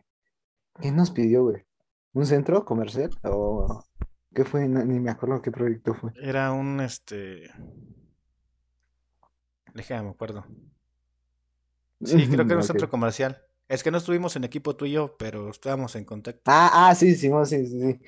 ¿qué 0.81 0.91
nos 0.91 1.11
pidió, 1.11 1.43
güey? 1.45 1.65
¿Un 2.13 2.25
centro 2.27 2.65
comercial? 2.65 3.11
¿O 3.23 3.85
qué 4.35 4.45
fue? 4.45 4.67
No, 4.67 4.83
ni 4.85 4.99
me 4.99 5.11
acuerdo 5.11 5.41
qué 5.41 5.51
proyecto 5.51 5.93
fue. 5.95 6.13
Era 6.13 6.51
un, 6.51 6.79
este... 6.81 7.49
Déjame, 9.73 10.03
me 10.03 10.09
acuerdo. 10.11 10.45
Sí, 12.03 12.27
creo 12.27 12.45
que 12.45 12.51
era 12.53 12.59
un 12.59 12.63
centro 12.63 12.89
comercial. 12.89 13.41
Es 13.69 13.83
que 13.83 13.91
no 13.91 13.97
estuvimos 13.99 14.35
en 14.35 14.43
equipo 14.43 14.75
tú 14.75 14.85
y 14.85 14.91
yo, 14.91 15.15
pero 15.17 15.49
estábamos 15.49 15.95
en 15.95 16.03
contacto. 16.05 16.41
Ah, 16.45 16.89
ah, 16.89 16.95
sí, 16.95 17.15
sí, 17.15 17.29
sí, 17.45 17.65
sí. 17.67 17.99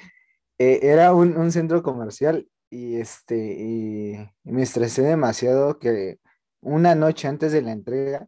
Eh, 0.64 0.80
era 0.84 1.16
un, 1.16 1.38
un 1.38 1.52
centro 1.52 1.82
comercial 1.82 2.48
y 2.70 2.98
este, 2.98 4.32
me 4.44 4.62
estresé 4.62 5.02
demasiado 5.02 5.80
que 5.80 6.20
una 6.62 6.94
noche 6.94 7.28
antes 7.28 7.52
de 7.52 7.64
la 7.64 7.72
entrega 7.72 8.28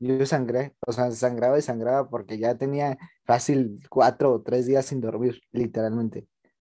yo 0.00 0.26
sangré, 0.26 0.74
o 0.84 0.92
sea, 0.92 1.12
sangraba 1.12 1.58
y 1.58 1.62
sangraba 1.62 2.10
porque 2.10 2.38
ya 2.38 2.56
tenía 2.56 2.98
fácil 3.24 3.80
cuatro 3.88 4.32
o 4.32 4.42
tres 4.42 4.66
días 4.66 4.86
sin 4.86 5.00
dormir, 5.00 5.42
literalmente, 5.52 6.26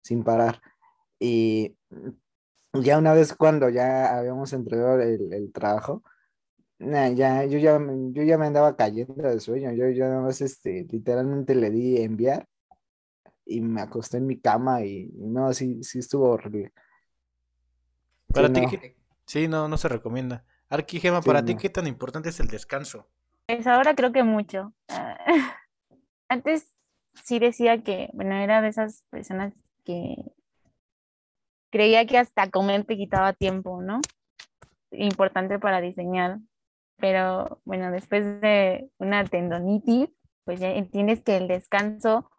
sin 0.03 0.23
parar. 0.23 0.61
Y 1.19 1.75
ya 2.73 2.99
una 2.99 3.13
vez 3.13 3.33
cuando 3.33 3.69
ya 3.69 4.15
habíamos 4.15 4.53
entregado 4.53 5.01
el, 5.01 5.33
el 5.33 5.51
trabajo, 5.51 6.03
nah, 6.79 7.09
ya, 7.09 7.45
yo 7.45 7.59
ya, 7.59 7.79
yo 8.11 8.23
ya 8.23 8.37
me 8.37 8.47
andaba 8.47 8.75
cayendo 8.77 9.15
de 9.29 9.39
sueño, 9.39 9.71
yo 9.73 9.89
ya 9.89 10.09
nada 10.09 10.21
más, 10.21 10.41
este, 10.41 10.85
literalmente 10.91 11.55
le 11.55 11.71
di 11.71 11.97
enviar 12.01 12.47
y 13.45 13.61
me 13.61 13.81
acosté 13.81 14.17
en 14.17 14.27
mi 14.27 14.39
cama 14.39 14.83
y, 14.85 15.11
y 15.15 15.27
no, 15.27 15.53
sí, 15.53 15.83
sí 15.83 15.99
estuvo 15.99 16.29
horrible. 16.31 16.73
Para 18.33 18.49
Sí, 18.49 18.51
ti, 18.51 18.67
no. 18.67 18.67
¿qué- 18.67 18.97
sí, 19.25 19.47
no, 19.47 19.69
no 19.69 19.77
se 19.77 19.87
recomienda. 19.87 20.43
Arqui, 20.69 20.99
Gema, 20.99 21.23
Sí, 21.23 21.29
para 21.29 21.45
ti. 21.45 21.55
¿qué 21.55 21.69
tan 21.69 21.87
importante 21.87 22.29
es 22.29 22.39
el 22.41 22.47
descanso? 22.47 23.07
Pues 23.47 23.67
ahora 23.67 23.95
creo 23.95 24.11
que 24.11 24.23
mucho. 24.23 24.73
Ah, 24.89 25.17
Antes 26.29 26.73
sí 27.23 27.39
decía 27.39 27.83
que, 27.83 28.09
bueno, 28.13 28.35
era 28.35 28.61
de 28.61 28.69
esas 28.69 29.03
personas 29.11 29.53
que 29.85 30.15
creía 31.71 32.05
que 32.05 32.17
hasta 32.17 32.49
comer 32.49 32.85
te 32.85 32.97
quitaba 32.97 33.33
tiempo, 33.33 33.81
¿no? 33.81 34.01
Importante 34.91 35.59
para 35.59 35.81
diseñar. 35.81 36.39
Pero 36.97 37.61
bueno, 37.65 37.91
después 37.91 38.41
de 38.41 38.89
una 38.99 39.25
tendonitis, 39.25 40.09
pues 40.45 40.59
ya 40.61 40.71
entiendes 40.71 41.21
que 41.23 41.37
el 41.37 41.47
descanso 41.47 42.31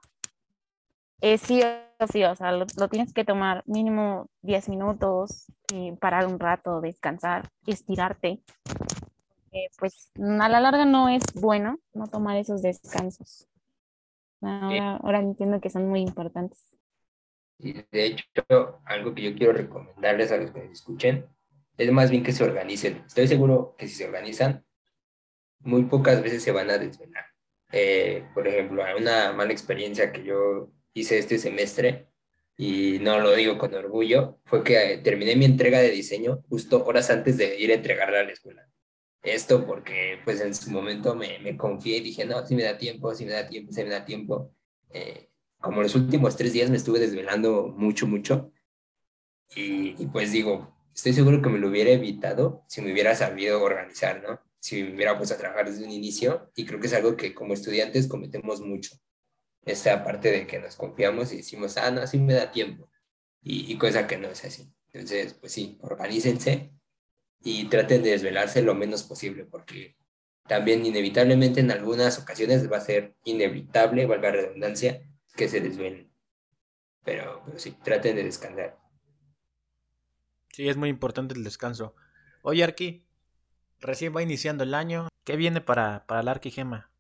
es 1.33 1.41
sí 1.41 1.63
o 1.63 2.07
sí, 2.07 2.25
o 2.25 2.35
sea, 2.35 2.53
lo, 2.53 2.67
lo 2.79 2.89
tienes 2.89 3.13
que 3.13 3.25
tomar 3.25 3.63
mínimo 3.67 4.29
10 4.43 4.69
minutos, 4.69 5.47
y 5.73 5.93
parar 5.93 6.27
un 6.27 6.39
rato, 6.39 6.81
descansar, 6.81 7.49
estirarte. 7.67 8.41
Eh, 9.53 9.69
pues 9.79 10.11
a 10.17 10.49
la 10.49 10.61
larga 10.61 10.85
no 10.85 11.09
es 11.09 11.23
bueno 11.35 11.79
no 11.93 12.07
tomar 12.07 12.37
esos 12.37 12.63
descansos. 12.63 13.49
Ahora, 14.41 14.97
ahora 14.97 15.21
entiendo 15.21 15.61
que 15.61 15.71
son 15.71 15.89
muy 15.89 16.01
importantes. 16.01 16.77
Y 17.59 17.73
de 17.73 18.07
hecho, 18.07 18.81
algo 18.85 19.15
que 19.15 19.23
yo 19.23 19.35
quiero 19.35 19.53
recomendarles 19.53 20.33
a 20.33 20.37
los 20.37 20.51
que 20.51 20.65
nos 20.65 20.73
escuchen 20.73 21.27
es 21.79 21.91
más 21.91 22.11
bien 22.11 22.23
que 22.23 22.33
se 22.33 22.45
organicen. 22.45 23.03
Estoy 23.07 23.27
seguro 23.27 23.75
que 23.79 23.89
si 23.89 23.95
se 23.95 24.07
organizan, 24.07 24.65
muy 25.61 25.85
pocas 25.85 26.23
veces 26.23 26.43
se 26.43 26.53
van 26.53 26.71
a 26.71 26.79
desvelar. 26.79 27.25
eh, 27.73 28.29
por 28.35 28.47
ejemplo, 28.47 28.85
una 29.01 29.33
mala 29.33 29.53
experiencia 29.53 30.13
que 30.13 30.23
yo 30.25 30.71
hice 30.95 31.19
este 31.19 31.39
semestre, 31.39 32.09
y 32.57 32.99
no 33.01 33.19
lo 33.19 33.35
digo 33.35 33.59
con 33.59 33.75
orgullo, 33.75 34.39
fue 34.45 34.63
que 34.63 35.01
terminé 35.03 35.35
mi 35.37 35.45
entrega 35.45 35.81
de 35.81 35.91
diseño 35.91 36.45
justo 36.49 36.85
horas 36.85 37.11
antes 37.11 37.37
de 37.37 37.59
ir 37.59 37.73
a 37.73 37.75
entregarla 37.75 38.21
a 38.21 38.25
la 38.25 38.33
escuela. 38.33 38.69
Esto 39.23 39.67
porque 39.67 40.19
pues 40.25 40.41
en 40.41 40.55
su 40.55 40.71
momento 40.71 41.15
me, 41.15 41.39
me 41.41 41.57
confié 41.57 41.97
y 41.97 42.01
dije, 42.01 42.25
no, 42.25 42.47
si 42.47 42.55
me 42.55 42.63
da 42.63 42.79
tiempo, 42.79 43.15
si 43.15 43.25
me 43.25 43.33
da 43.33 43.49
tiempo, 43.49 43.73
si 43.73 43.83
me 43.83 43.91
da 43.91 44.05
tiempo. 44.05 44.55
Eh, 44.91 45.31
como 45.61 45.83
los 45.83 45.95
últimos 45.95 46.37
tres 46.37 46.53
días 46.53 46.71
me 46.71 46.77
estuve 46.77 47.01
desvelando 47.01 47.69
mucho, 47.69 48.07
mucho. 48.07 48.53
Y, 49.57 50.01
y, 50.01 50.07
pues 50.13 50.31
digo, 50.31 50.77
estoy 50.95 51.13
seguro 51.15 51.41
que 51.43 51.49
me 51.49 51.59
lo 51.59 51.69
hubiera 51.69 51.91
evitado 51.91 52.65
si 52.69 52.83
me 52.83 52.93
hubiera 52.93 53.15
sabido 53.15 53.63
organizar, 53.63 54.23
¿no? 54.23 54.41
Si 54.61 54.83
me 54.83 54.95
hubiera 54.95 55.17
puesto 55.17 55.35
a 55.35 55.39
trabajar 55.39 55.71
desde 55.71 55.85
un 55.85 55.91
inicio. 55.91 56.51
Y 56.55 56.67
creo 56.67 56.79
que 56.79 56.87
es 56.87 56.95
algo 56.95 57.17
que 57.17 57.35
como 57.35 57.55
estudiantes 57.55 58.07
cometemos 58.07 58.61
mucho 58.61 58.97
esta 59.65 60.05
parte 60.05 60.31
de 60.31 60.47
que 60.47 60.59
nos 60.59 60.77
confiamos 60.77 61.33
y 61.33 61.39
decimos, 61.39 61.77
ah, 61.77 61.91
no, 61.91 62.03
así 62.03 62.19
me 62.19 62.35
da 62.35 62.51
tiempo. 62.51 62.89
Y, 63.43 63.77
cosa 63.77 64.07
que 64.07 64.17
no 64.17 64.29
es 64.29 64.45
así. 64.45 64.73
Entonces, 64.93 65.35
pues 65.35 65.53
sí, 65.53 65.79
organícense 65.83 66.73
y 67.43 67.69
traten 67.69 68.03
de 68.03 68.11
desvelarse 68.11 68.63
lo 68.63 68.75
menos 68.75 69.03
posible, 69.03 69.45
porque 69.45 69.97
también 70.49 70.87
inevitablemente 70.87 71.61
en 71.61 71.71
algunas 71.71 72.19
ocasiones 72.19 72.71
va 72.71 72.79
a 72.79 72.81
ser 72.81 73.15
inevitable, 73.25 74.07
valga 74.07 74.31
la 74.31 74.37
redundancia, 74.37 75.03
que 75.37 75.49
se 75.49 75.61
desvelen. 75.61 76.11
Pero, 77.05 77.43
pero 77.45 77.59
sí, 77.59 77.77
traten 77.83 78.17
de 78.17 78.25
descansar. 78.25 78.79
Sí, 80.53 80.69
es 80.69 80.77
muy 80.77 80.89
importante 80.89 81.35
el 81.35 81.45
descanso. 81.45 81.95
Oye, 82.43 82.65
Arqui, 82.65 83.05
recién 83.81 84.17
va 84.17 84.23
iniciando 84.23 84.65
el 84.65 84.73
año. 84.73 85.09
¿Qué 85.25 85.37
viene 85.37 85.61
para, 85.61 86.07
para 86.07 86.21
el 86.21 86.29
Arqui 86.29 86.51
Gema? 86.51 86.94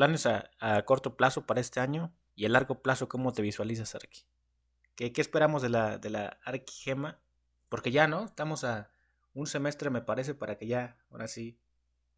Planes 0.00 0.24
a, 0.24 0.50
a, 0.60 0.82
corto 0.86 1.14
plazo 1.14 1.44
para 1.44 1.60
este 1.60 1.78
año 1.78 2.10
y 2.34 2.46
a 2.46 2.48
largo 2.48 2.80
plazo, 2.80 3.06
¿cómo 3.06 3.34
te 3.34 3.42
visualizas, 3.42 3.94
Arqui? 3.94 4.22
¿Qué, 4.94 5.12
qué 5.12 5.20
esperamos 5.20 5.60
de 5.60 5.68
la, 5.68 5.98
de 5.98 6.08
la 6.08 6.38
Arqui 6.42 6.72
Gema? 6.72 7.20
Porque 7.68 7.90
ya, 7.90 8.06
¿no? 8.06 8.24
Estamos 8.24 8.64
a 8.64 8.90
un 9.34 9.46
semestre, 9.46 9.90
me 9.90 10.00
parece, 10.00 10.34
para 10.34 10.56
que 10.56 10.66
ya, 10.66 10.96
ahora 11.10 11.28
sí, 11.28 11.58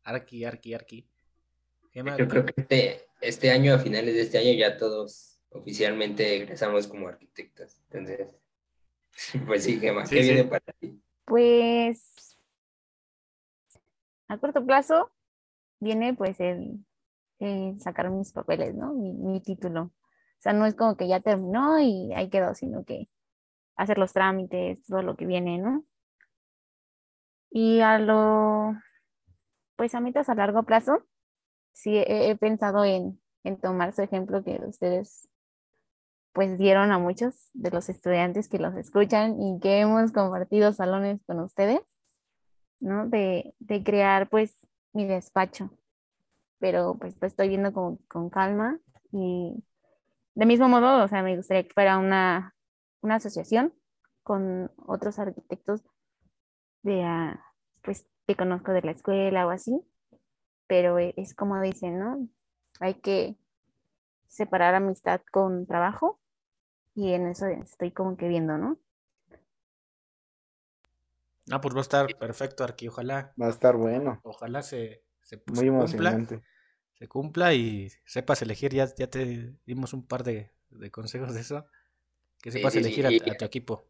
Arqui, 0.04 0.44
Arqui, 0.44 0.74
Arqui. 0.74 1.08
Gema, 1.90 2.16
Yo 2.18 2.28
creo 2.28 2.46
que 2.46 2.54
este, 2.56 3.08
este 3.20 3.50
año, 3.50 3.74
a 3.74 3.80
finales 3.80 4.14
de 4.14 4.22
este 4.22 4.38
año, 4.38 4.52
ya 4.52 4.76
todos 4.76 5.40
oficialmente 5.50 6.36
egresamos 6.36 6.86
como 6.86 7.08
arquitectos. 7.08 7.78
Entonces, 7.90 8.36
pues 9.44 9.64
sí, 9.64 9.80
Gema, 9.80 10.04
¿qué 10.04 10.22
sí, 10.22 10.22
viene 10.22 10.42
sí. 10.42 10.48
para 10.48 10.72
ti? 10.78 11.02
Pues 11.24 12.38
a 14.28 14.38
corto 14.38 14.64
plazo 14.64 15.10
viene 15.80 16.14
pues 16.14 16.38
el 16.38 16.78
eh, 17.42 17.74
sacar 17.80 18.08
mis 18.10 18.32
papeles, 18.32 18.74
¿no? 18.74 18.94
Mi, 18.94 19.40
título. 19.40 19.84
O 19.84 19.92
sea, 20.38 20.52
no 20.52 20.64
es 20.64 20.74
como 20.76 20.96
que 20.96 21.08
ya 21.08 21.20
terminó 21.20 21.80
y 21.80 22.12
ahí 22.14 22.30
quedó, 22.30 22.54
sino 22.54 22.84
que 22.84 23.08
hacer 23.76 23.98
los 23.98 24.12
trámites, 24.12 24.84
todo 24.86 25.02
lo 25.02 25.16
que 25.16 25.26
viene, 25.26 25.58
¿no? 25.58 25.84
Y 27.50 27.80
a 27.80 27.98
lo, 27.98 28.74
pues 29.76 29.94
a 29.94 30.00
metas 30.00 30.28
a 30.28 30.36
largo 30.36 30.62
plazo, 30.62 31.04
sí 31.72 31.96
he, 31.96 32.30
he 32.30 32.36
pensado 32.36 32.84
en, 32.84 33.20
en, 33.44 33.60
tomar 33.60 33.92
su 33.92 34.02
ejemplo 34.02 34.44
que 34.44 34.60
ustedes 34.64 35.28
pues 36.32 36.58
dieron 36.58 36.92
a 36.92 36.98
muchos 36.98 37.50
de 37.54 37.70
los 37.72 37.88
estudiantes 37.88 38.48
que 38.48 38.58
los 38.58 38.76
escuchan 38.76 39.42
y 39.42 39.58
que 39.60 39.80
hemos 39.80 40.12
compartido 40.12 40.72
salones 40.72 41.20
con 41.26 41.40
ustedes, 41.40 41.80
¿no? 42.80 43.08
De, 43.08 43.54
de 43.58 43.82
crear 43.82 44.28
pues 44.30 44.56
mi 44.92 45.06
despacho 45.06 45.70
pero 46.62 46.96
pues 46.96 47.16
lo 47.20 47.26
estoy 47.26 47.48
viendo 47.48 47.72
con, 47.72 47.96
con, 48.06 48.30
calma 48.30 48.78
y 49.10 49.52
de 50.36 50.46
mismo 50.46 50.68
modo, 50.68 51.02
o 51.02 51.08
sea, 51.08 51.20
me 51.24 51.36
gustaría 51.36 51.64
que 51.64 51.74
fuera 51.74 51.98
una, 51.98 52.54
una 53.00 53.16
asociación 53.16 53.74
con 54.22 54.70
otros 54.76 55.18
arquitectos 55.18 55.82
de, 56.82 57.00
uh, 57.00 57.36
pues, 57.82 58.06
que 58.28 58.36
conozco 58.36 58.70
de 58.70 58.82
la 58.82 58.92
escuela 58.92 59.44
o 59.44 59.50
así, 59.50 59.76
pero 60.68 60.98
es 60.98 61.34
como 61.34 61.60
dicen, 61.60 61.98
¿no? 61.98 62.28
Hay 62.78 62.94
que 62.94 63.36
separar 64.28 64.76
amistad 64.76 65.20
con 65.32 65.66
trabajo 65.66 66.20
y 66.94 67.12
en 67.12 67.26
eso 67.26 67.46
estoy 67.46 67.90
como 67.90 68.16
que 68.16 68.28
viendo, 68.28 68.56
¿no? 68.56 68.78
Ah, 71.50 71.60
pues 71.60 71.74
va 71.74 71.80
a 71.80 71.82
estar 71.82 72.06
perfecto, 72.18 72.62
Arqui, 72.62 72.86
ojalá. 72.86 73.34
Va 73.40 73.46
a 73.46 73.50
estar 73.50 73.76
bueno. 73.76 74.20
Ojalá 74.22 74.62
se, 74.62 75.02
se, 75.22 75.42
Muy 75.52 75.66
emocionante. 75.66 76.40
Cumpla, 77.08 77.50
se 77.50 77.52
cumpla 77.52 77.54
y 77.54 77.92
sepas 78.04 78.42
elegir, 78.42 78.72
ya, 78.72 78.88
ya 78.94 79.08
te 79.08 79.54
dimos 79.66 79.92
un 79.92 80.06
par 80.06 80.22
de, 80.24 80.50
de 80.70 80.90
consejos 80.90 81.34
de 81.34 81.40
eso, 81.40 81.66
que 82.40 82.50
sepas 82.50 82.72
sí, 82.72 82.78
sí, 82.78 82.84
elegir 82.84 83.08
sí. 83.08 83.30
A, 83.30 83.32
a, 83.32 83.36
tu 83.36 83.44
equipo. 83.44 83.84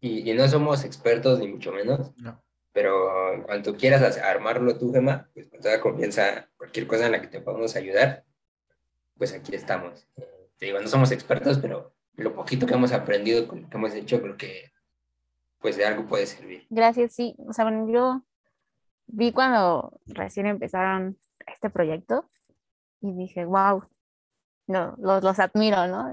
Y, 0.00 0.30
y, 0.30 0.34
no 0.34 0.46
somos 0.48 0.84
expertos 0.84 1.38
ni 1.38 1.48
mucho 1.48 1.72
menos, 1.72 2.12
no. 2.18 2.42
pero 2.72 3.32
en 3.32 3.42
cuanto 3.42 3.76
quieras 3.76 4.18
armarlo 4.18 4.76
tú, 4.78 4.92
Gema, 4.92 5.28
pues 5.34 5.48
con 5.48 5.60
toda 5.60 5.80
confianza, 5.80 6.48
cualquier 6.56 6.86
cosa 6.86 7.06
en 7.06 7.12
la 7.12 7.20
que 7.20 7.28
te 7.28 7.40
podamos 7.40 7.74
ayudar, 7.76 8.24
pues 9.16 9.32
aquí 9.32 9.54
estamos. 9.54 10.06
Te 10.58 10.66
digo, 10.66 10.80
no 10.80 10.88
somos 10.88 11.10
expertos, 11.12 11.58
pero 11.58 11.94
lo 12.16 12.34
poquito 12.34 12.66
que 12.66 12.74
hemos 12.74 12.92
aprendido 12.92 13.48
con 13.48 13.62
lo 13.62 13.68
que 13.68 13.76
hemos 13.76 13.94
hecho, 13.94 14.20
creo 14.20 14.36
que 14.36 14.72
pues 15.60 15.76
de 15.76 15.84
algo 15.84 16.06
puede 16.06 16.26
servir. 16.26 16.66
Gracias, 16.70 17.12
sí. 17.14 17.34
O 17.38 17.52
sea, 17.52 17.64
bueno, 17.64 17.90
yo 17.90 18.22
vi 19.06 19.32
cuando 19.32 19.98
recién 20.06 20.46
empezaron 20.46 21.18
este 21.46 21.70
proyecto 21.70 22.26
y 23.00 23.12
dije, 23.12 23.44
wow, 23.44 23.84
no, 24.66 24.94
los, 24.98 25.22
los 25.22 25.38
admiro, 25.38 25.86
¿no? 25.86 26.12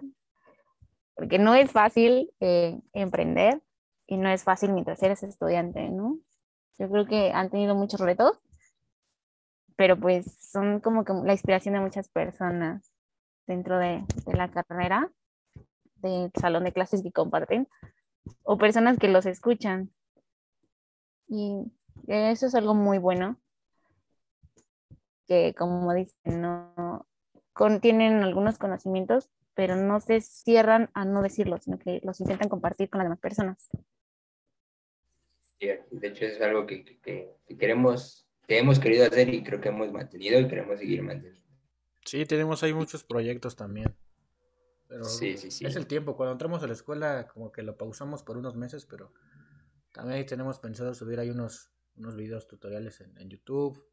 Porque 1.16 1.40
no 1.40 1.56
es 1.56 1.72
fácil 1.72 2.32
eh, 2.40 2.80
emprender 2.94 3.62
y 4.08 4.18
no 4.18 4.30
es 4.30 4.44
fácil 4.44 4.74
mientras 4.74 5.02
eres 5.04 5.24
estudiante, 5.24 5.90
¿no? 5.90 6.20
Yo 6.78 6.90
creo 6.90 7.06
que 7.06 7.32
han 7.32 7.50
tenido 7.50 7.76
muchos 7.76 8.00
retos, 8.00 8.40
pero 9.76 10.00
pues 10.00 10.26
son 10.52 10.80
como 10.80 11.04
que 11.04 11.14
la 11.14 11.34
inspiración 11.34 11.76
de 11.76 11.82
muchas 11.82 12.10
personas 12.10 12.92
dentro 13.48 13.78
de, 13.78 14.04
de 14.26 14.34
la 14.34 14.50
carrera, 14.50 15.12
del 15.96 16.32
salón 16.40 16.64
de 16.64 16.74
clases 16.74 17.02
que 17.04 17.12
comparten, 17.12 17.68
o 18.44 18.58
personas 18.58 18.98
que 18.98 19.08
los 19.08 19.26
escuchan. 19.26 19.90
Y 21.28 21.72
eso 22.08 22.48
es 22.48 22.56
algo 22.56 22.74
muy 22.74 22.98
bueno 22.98 23.38
que, 25.34 25.56
como 25.56 25.94
dicen, 25.94 26.42
no 26.42 27.08
contienen 27.54 28.24
algunos 28.24 28.58
conocimientos, 28.60 29.30
pero 29.56 29.76
no 29.76 30.00
se 30.00 30.22
cierran 30.22 30.90
a 30.94 31.06
no 31.06 31.22
decirlo, 31.22 31.58
sino 31.58 31.80
que 31.80 32.02
los 32.04 32.20
intentan 32.20 32.50
compartir 32.50 32.90
con 32.90 33.00
las 33.00 33.06
demás 33.06 33.20
personas. 33.20 33.70
Sí, 35.60 35.68
de 35.92 36.08
hecho 36.08 36.26
es 36.26 36.42
algo 36.42 36.66
que, 36.66 36.84
que, 37.02 37.36
que, 37.48 37.58
queremos, 37.58 38.28
que 38.48 38.60
hemos 38.60 38.80
querido 38.80 39.06
hacer 39.06 39.34
y 39.34 39.44
creo 39.44 39.60
que 39.60 39.70
hemos 39.70 39.92
mantenido 39.92 40.40
y 40.40 40.48
queremos 40.48 40.80
seguir 40.80 41.02
manteniendo. 41.02 41.42
Sí, 42.06 42.26
tenemos 42.26 42.62
ahí 42.64 42.74
muchos 42.74 43.04
proyectos 43.04 43.56
también. 43.56 43.96
Pero 44.88 45.06
sí, 45.06 45.38
sí, 45.38 45.50
sí. 45.50 45.66
es 45.66 45.76
el 45.76 45.88
tiempo. 45.88 46.16
Cuando 46.16 46.34
entramos 46.34 46.62
a 46.62 46.68
la 46.68 46.74
escuela, 46.74 47.28
como 47.28 47.52
que 47.52 47.64
lo 47.64 47.78
pausamos 47.78 48.22
por 48.22 48.38
unos 48.38 48.56
meses, 48.56 48.86
pero 48.86 49.14
también 49.92 50.18
ahí 50.18 50.26
tenemos 50.26 50.60
pensado 50.60 50.94
subir 50.94 51.20
ahí 51.20 51.30
unos, 51.32 51.72
unos 51.96 52.16
videos 52.16 52.48
tutoriales 52.48 53.02
en, 53.02 53.18
en 53.18 53.30
YouTube, 53.30 53.84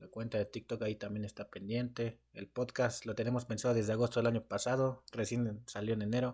la 0.00 0.08
cuenta 0.08 0.38
de 0.38 0.46
TikTok 0.46 0.82
ahí 0.82 0.96
también 0.96 1.26
está 1.26 1.50
pendiente. 1.50 2.18
El 2.32 2.48
podcast 2.48 3.04
lo 3.04 3.14
tenemos 3.14 3.44
pensado 3.44 3.74
desde 3.74 3.92
agosto 3.92 4.18
del 4.18 4.28
año 4.28 4.42
pasado. 4.42 5.04
Recién 5.12 5.62
salió 5.66 5.92
en 5.92 6.00
enero. 6.00 6.32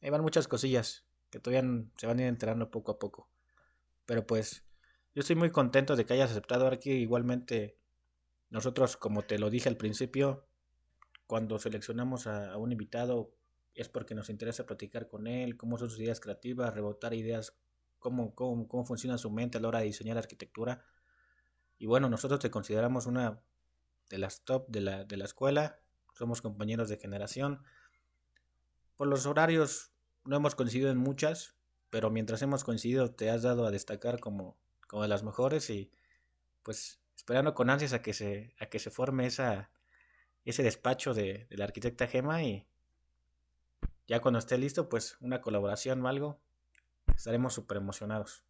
Ahí 0.00 0.08
van 0.08 0.22
muchas 0.22 0.48
cosillas 0.48 1.04
que 1.28 1.38
todavía 1.38 1.70
se 1.98 2.06
van 2.06 2.18
a 2.18 2.22
ir 2.22 2.28
enterando 2.28 2.70
poco 2.70 2.92
a 2.92 2.98
poco. 2.98 3.28
Pero 4.06 4.26
pues 4.26 4.64
yo 5.14 5.20
estoy 5.20 5.36
muy 5.36 5.50
contento 5.50 5.96
de 5.96 6.06
que 6.06 6.14
hayas 6.14 6.30
aceptado 6.30 6.66
aquí. 6.68 6.92
Igualmente 6.92 7.76
nosotros, 8.48 8.96
como 8.96 9.20
te 9.20 9.38
lo 9.38 9.50
dije 9.50 9.68
al 9.68 9.76
principio, 9.76 10.46
cuando 11.26 11.58
seleccionamos 11.58 12.26
a, 12.26 12.52
a 12.52 12.56
un 12.56 12.72
invitado 12.72 13.34
es 13.74 13.90
porque 13.90 14.14
nos 14.14 14.30
interesa 14.30 14.64
platicar 14.64 15.08
con 15.08 15.26
él, 15.26 15.58
cómo 15.58 15.76
son 15.76 15.90
sus 15.90 16.00
ideas 16.00 16.20
creativas, 16.20 16.72
rebotar 16.72 17.12
ideas, 17.12 17.54
cómo, 17.98 18.34
cómo, 18.34 18.66
cómo 18.66 18.86
funciona 18.86 19.18
su 19.18 19.30
mente 19.30 19.58
a 19.58 19.60
la 19.60 19.68
hora 19.68 19.80
de 19.80 19.86
diseñar 19.86 20.16
arquitectura 20.16 20.82
y 21.78 21.86
bueno, 21.86 22.08
nosotros 22.08 22.40
te 22.40 22.50
consideramos 22.50 23.06
una 23.06 23.40
de 24.08 24.18
las 24.18 24.42
top 24.42 24.68
de 24.68 24.80
la, 24.80 25.04
de 25.04 25.16
la 25.16 25.24
escuela, 25.24 25.78
somos 26.14 26.40
compañeros 26.40 26.88
de 26.88 26.96
generación. 26.96 27.62
Por 28.96 29.08
los 29.08 29.26
horarios 29.26 29.92
no 30.24 30.36
hemos 30.36 30.54
coincidido 30.54 30.90
en 30.90 30.96
muchas, 30.96 31.54
pero 31.90 32.10
mientras 32.10 32.42
hemos 32.42 32.64
coincidido 32.64 33.12
te 33.12 33.30
has 33.30 33.42
dado 33.42 33.66
a 33.66 33.70
destacar 33.70 34.20
como, 34.20 34.56
como 34.86 35.02
de 35.02 35.08
las 35.08 35.22
mejores 35.22 35.68
y 35.70 35.90
pues 36.62 37.00
esperando 37.16 37.54
con 37.54 37.70
ansias 37.70 37.92
a 37.92 38.02
que 38.02 38.14
se, 38.14 38.54
a 38.58 38.66
que 38.66 38.78
se 38.78 38.90
forme 38.90 39.26
esa, 39.26 39.70
ese 40.44 40.62
despacho 40.62 41.14
de, 41.14 41.46
de 41.50 41.56
la 41.56 41.64
arquitecta 41.64 42.06
Gema 42.06 42.42
y 42.42 42.66
ya 44.08 44.20
cuando 44.20 44.38
esté 44.38 44.56
listo, 44.56 44.88
pues 44.88 45.16
una 45.20 45.40
colaboración 45.40 46.04
o 46.04 46.08
algo, 46.08 46.40
estaremos 47.14 47.54
súper 47.54 47.78
emocionados. 47.78 48.44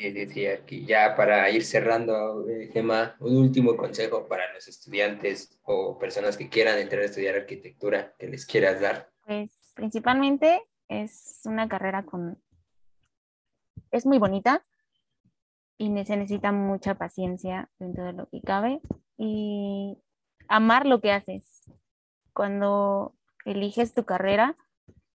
Sí, 0.00 0.12
decía 0.12 0.64
que 0.64 0.86
ya 0.86 1.14
para 1.14 1.50
ir 1.50 1.62
cerrando, 1.62 2.48
eh, 2.48 2.70
Gemma, 2.72 3.16
un 3.20 3.36
último 3.36 3.76
consejo 3.76 4.26
para 4.26 4.50
los 4.54 4.66
estudiantes 4.66 5.60
o 5.62 5.98
personas 5.98 6.38
que 6.38 6.48
quieran 6.48 6.78
entrar 6.78 7.02
a 7.02 7.04
estudiar 7.04 7.34
arquitectura 7.34 8.14
que 8.18 8.26
les 8.26 8.46
quieras 8.46 8.80
dar. 8.80 9.10
Pues 9.26 9.50
principalmente 9.74 10.62
es 10.88 11.42
una 11.44 11.68
carrera 11.68 12.06
con... 12.06 12.42
Es 13.90 14.06
muy 14.06 14.16
bonita 14.16 14.62
y 15.76 15.88
se 16.06 16.16
necesita 16.16 16.50
mucha 16.50 16.94
paciencia 16.94 17.68
dentro 17.78 18.04
de 18.06 18.14
lo 18.14 18.26
que 18.30 18.40
cabe 18.40 18.80
y 19.18 19.98
amar 20.48 20.86
lo 20.86 21.02
que 21.02 21.12
haces. 21.12 21.70
Cuando 22.32 23.14
eliges 23.44 23.92
tu 23.92 24.06
carrera, 24.06 24.56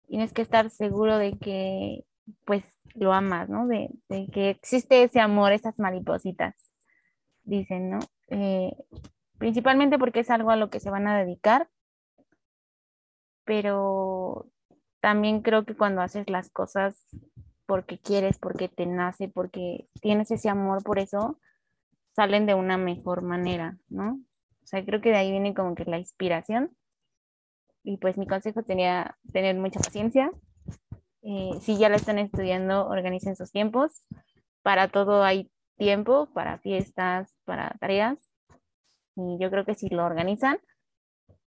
tienes 0.08 0.32
que 0.32 0.42
estar 0.42 0.70
seguro 0.70 1.18
de 1.18 1.38
que 1.38 2.04
pues 2.44 2.64
lo 2.94 3.12
amas, 3.12 3.48
¿no? 3.48 3.66
De, 3.66 3.90
que 4.32 4.50
existe 4.50 5.02
ese 5.02 5.20
amor, 5.20 5.52
esas 5.52 5.78
maripositas, 5.78 6.54
dicen, 7.44 7.90
¿no? 7.90 7.98
Eh, 8.28 8.74
principalmente 9.38 9.98
porque 9.98 10.20
es 10.20 10.30
algo 10.30 10.50
a 10.50 10.56
lo 10.56 10.70
que 10.70 10.80
se 10.80 10.90
van 10.90 11.06
a 11.06 11.18
dedicar, 11.18 11.68
pero 13.44 14.48
también 15.00 15.42
creo 15.42 15.64
que 15.64 15.76
cuando 15.76 16.00
haces 16.00 16.30
las 16.30 16.50
cosas 16.50 16.96
porque 17.66 17.98
quieres, 17.98 18.38
porque 18.38 18.68
te 18.68 18.86
nace, 18.86 19.28
porque 19.28 19.88
tienes 20.00 20.30
ese 20.30 20.48
amor 20.48 20.82
por 20.84 20.98
eso, 20.98 21.38
salen 22.14 22.46
de 22.46 22.54
una 22.54 22.76
mejor 22.76 23.22
manera, 23.22 23.78
¿no? 23.88 24.20
O 24.62 24.66
sea, 24.66 24.84
creo 24.84 25.00
que 25.00 25.10
de 25.10 25.16
ahí 25.16 25.30
viene 25.30 25.54
como 25.54 25.74
que 25.74 25.84
la 25.84 25.98
inspiración. 25.98 26.76
Y 27.82 27.96
pues 27.96 28.16
mi 28.16 28.26
consejo 28.26 28.62
sería 28.62 29.16
tener 29.32 29.56
mucha 29.56 29.80
paciencia, 29.80 30.30
eh, 31.22 31.52
si 31.60 31.78
ya 31.78 31.88
la 31.88 31.96
están 31.96 32.18
estudiando, 32.18 32.86
organicen 32.88 33.36
sus 33.36 33.52
tiempos. 33.52 34.04
Para 34.62 34.88
todo 34.88 35.22
hay 35.22 35.50
tiempo, 35.76 36.28
para 36.34 36.58
fiestas, 36.58 37.34
para 37.44 37.76
tareas. 37.80 38.18
Y 39.16 39.38
yo 39.38 39.50
creo 39.50 39.64
que 39.64 39.74
si 39.74 39.88
lo 39.88 40.04
organizan, 40.04 40.58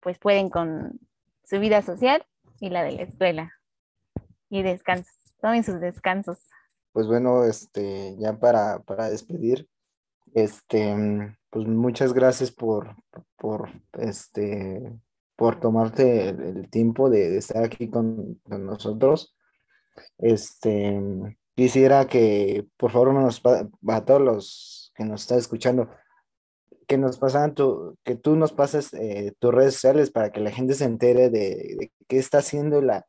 pues 0.01 0.19
pueden 0.19 0.49
con 0.49 0.99
su 1.45 1.59
vida 1.59 1.83
social 1.83 2.25
y 2.61 2.71
la 2.71 2.83
de 2.83 2.93
la 2.93 3.03
escuela. 3.03 3.53
Y 4.49 4.63
descanso. 4.63 5.11
Tomen 5.41 5.65
sus 5.65 5.81
descansos. 5.81 6.39
Pues 6.93 7.07
bueno, 7.07 7.45
este, 7.45 8.17
ya 8.19 8.39
para, 8.39 8.81
para 8.81 9.11
despedir, 9.11 9.69
este, 10.35 10.97
pues 11.51 11.67
muchas 11.67 12.13
gracias 12.13 12.51
por, 12.51 12.97
por, 13.37 13.71
este, 13.93 14.99
por 15.37 15.61
tomarte 15.61 16.31
el, 16.31 16.69
tiempo 16.71 17.11
de, 17.11 17.37
estar 17.37 17.63
aquí 17.63 17.89
con, 17.89 18.35
con 18.43 18.67
nosotros. 18.67 19.37
Este, 20.19 21.01
quisiera 21.55 22.07
que, 22.07 22.67
por 22.77 22.91
favor, 22.93 23.17
a 23.89 24.05
todos 24.05 24.21
los 24.21 24.93
que 24.95 25.05
nos 25.05 25.23
están 25.23 25.39
escuchando, 25.39 25.89
que 26.87 26.99
nos 26.99 27.19
pasan 27.19 27.55
tu, 27.55 27.97
que 28.03 28.17
tú 28.17 28.35
nos 28.37 28.53
pases 28.53 28.95
eh, 28.95 29.35
tus 29.39 29.55
redes 29.55 29.75
sociales 29.75 30.11
para 30.11 30.33
que 30.33 30.41
la 30.41 30.51
gente 30.51 30.75
se 30.75 30.85
entere 30.85 31.31
de, 31.31 31.91
qué 32.09 32.19
está 32.19 32.39
haciendo 32.39 32.81
la, 32.81 33.07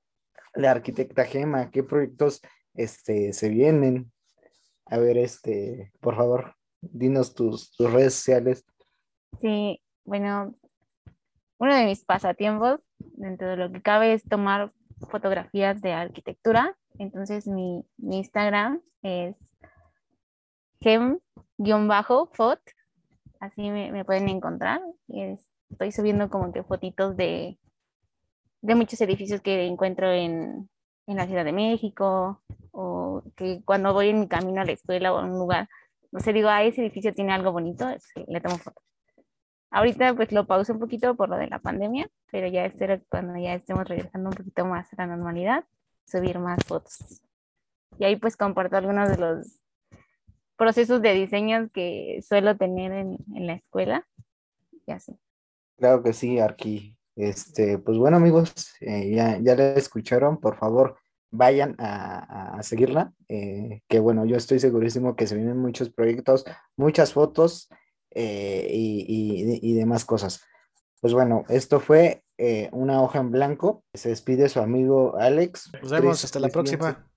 la, 0.53 0.71
arquitecta 0.71 1.25
Gema, 1.25 1.71
qué 1.71 1.83
proyectos 1.83 2.41
este, 2.73 3.33
se 3.33 3.49
vienen. 3.49 4.11
A 4.85 4.97
ver, 4.97 5.17
este, 5.17 5.91
por 6.01 6.15
favor, 6.15 6.55
dinos 6.81 7.33
tus, 7.33 7.71
tus 7.71 7.91
redes 7.91 8.15
sociales. 8.15 8.65
Sí, 9.39 9.81
bueno, 10.03 10.53
uno 11.59 11.75
de 11.75 11.85
mis 11.85 12.03
pasatiempos, 12.03 12.79
dentro 12.97 13.49
de 13.49 13.57
lo 13.57 13.71
que 13.71 13.81
cabe, 13.81 14.13
es 14.13 14.23
tomar 14.23 14.73
fotografías 15.09 15.81
de 15.81 15.93
arquitectura. 15.93 16.75
Entonces 16.97 17.47
mi, 17.47 17.85
Instagram 17.97 18.81
es 19.01 19.35
gem-fot, 20.81 22.59
así 23.39 23.69
me, 23.69 24.05
pueden 24.05 24.29
encontrar. 24.29 24.81
estoy 25.69 25.91
subiendo 25.91 26.29
como 26.29 26.51
que 26.51 26.63
fotitos 26.63 27.15
de, 27.15 27.57
de 28.61 28.75
muchos 28.75 28.99
edificios 29.01 29.41
que 29.41 29.65
encuentro 29.65 30.11
en, 30.11 30.69
la 31.07 31.25
Ciudad 31.25 31.43
de 31.43 31.53
México 31.53 32.43
o 32.71 33.23
que 33.35 33.63
cuando 33.65 33.93
voy 33.93 34.09
en 34.09 34.19
mi 34.19 34.27
camino 34.27 34.61
a 34.61 34.65
la 34.65 34.73
escuela 34.73 35.11
o 35.11 35.17
a 35.17 35.25
un 35.25 35.39
lugar, 35.39 35.67
no 36.11 36.19
sé, 36.19 36.33
digo, 36.33 36.49
ah, 36.49 36.63
ese 36.63 36.81
edificio 36.81 37.11
tiene 37.13 37.33
algo 37.33 37.51
bonito, 37.51 37.87
le 38.27 38.39
tomo 38.39 38.57
fotos. 38.57 38.88
Ahorita 39.71 40.15
pues 40.15 40.31
lo 40.31 40.47
pauso 40.47 40.73
un 40.73 40.79
poquito 40.79 41.15
por 41.15 41.29
lo 41.29 41.37
de 41.37 41.47
la 41.47 41.59
pandemia, 41.59 42.09
pero 42.31 42.47
ya 42.47 42.65
espero 42.65 42.99
cuando 43.09 43.39
ya 43.39 43.53
estemos 43.53 43.87
regresando 43.87 44.29
un 44.29 44.35
poquito 44.35 44.65
más 44.65 44.91
a 44.93 44.95
la 44.97 45.07
normalidad, 45.15 45.63
subir 46.05 46.39
más 46.39 46.59
fotos. 46.65 47.21
Y 47.99 48.05
ahí 48.05 48.15
pues 48.15 48.35
comparto 48.35 48.77
algunos 48.77 49.09
de 49.09 49.17
los 49.17 49.59
procesos 50.57 51.01
de 51.01 51.13
diseño 51.13 51.69
que 51.73 52.19
suelo 52.27 52.57
tener 52.57 52.91
en, 52.91 53.17
la 53.47 53.53
escuela. 53.53 54.07
Ya 54.87 54.99
sé. 54.99 55.17
Claro 55.77 56.01
que 56.01 56.13
sí, 56.13 56.39
Arqui. 56.39 56.95
Este, 57.15 57.77
pues 57.77 57.97
bueno 57.97 58.17
amigos, 58.17 58.73
eh, 58.79 59.11
ya, 59.13 59.37
ya 59.39 59.55
la 59.55 59.73
escucharon, 59.73 60.39
por 60.39 60.57
favor 60.57 60.97
vayan 61.31 61.75
a, 61.77 62.59
seguirla, 62.63 63.13
eh, 63.27 63.81
que 63.87 63.99
bueno, 63.99 64.25
yo 64.25 64.35
estoy 64.35 64.59
segurísimo 64.59 65.15
que 65.15 65.27
se 65.27 65.35
vienen 65.35 65.57
muchos 65.57 65.89
proyectos, 65.89 66.45
muchas 66.75 67.13
fotos 67.13 67.69
eh, 68.11 68.67
y, 68.69 69.73
demás 69.75 70.05
cosas. 70.05 70.43
Pues 71.01 71.13
bueno, 71.13 71.45
esto 71.49 71.79
fue 71.79 72.23
eh, 72.37 72.69
una 72.71 73.01
hoja 73.01 73.19
en 73.19 73.31
blanco. 73.31 73.83
Se 73.93 74.09
despide 74.09 74.49
su 74.49 74.59
amigo 74.59 75.15
Alex. 75.17 75.71
Nos 75.81 75.91
vemos 75.91 76.23
hasta 76.23 76.39
la 76.39 76.49
próxima. 76.49 77.09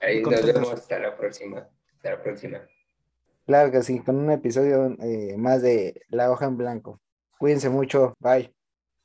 Ahí 0.00 0.22
nos 0.22 0.44
vemos 0.44 0.72
hasta 0.72 0.98
la 0.98 1.16
próxima. 1.16 1.68
Hasta 1.96 2.10
la 2.10 2.22
próxima. 2.22 2.68
Claro 3.46 3.70
que 3.70 3.82
sí, 3.82 4.00
con 4.00 4.16
un 4.16 4.30
episodio 4.30 4.96
eh, 5.00 5.36
más 5.38 5.62
de 5.62 6.02
La 6.08 6.30
hoja 6.30 6.46
en 6.46 6.56
blanco. 6.56 7.00
Cuídense 7.38 7.68
mucho. 7.68 8.14
Bye. 8.18 8.57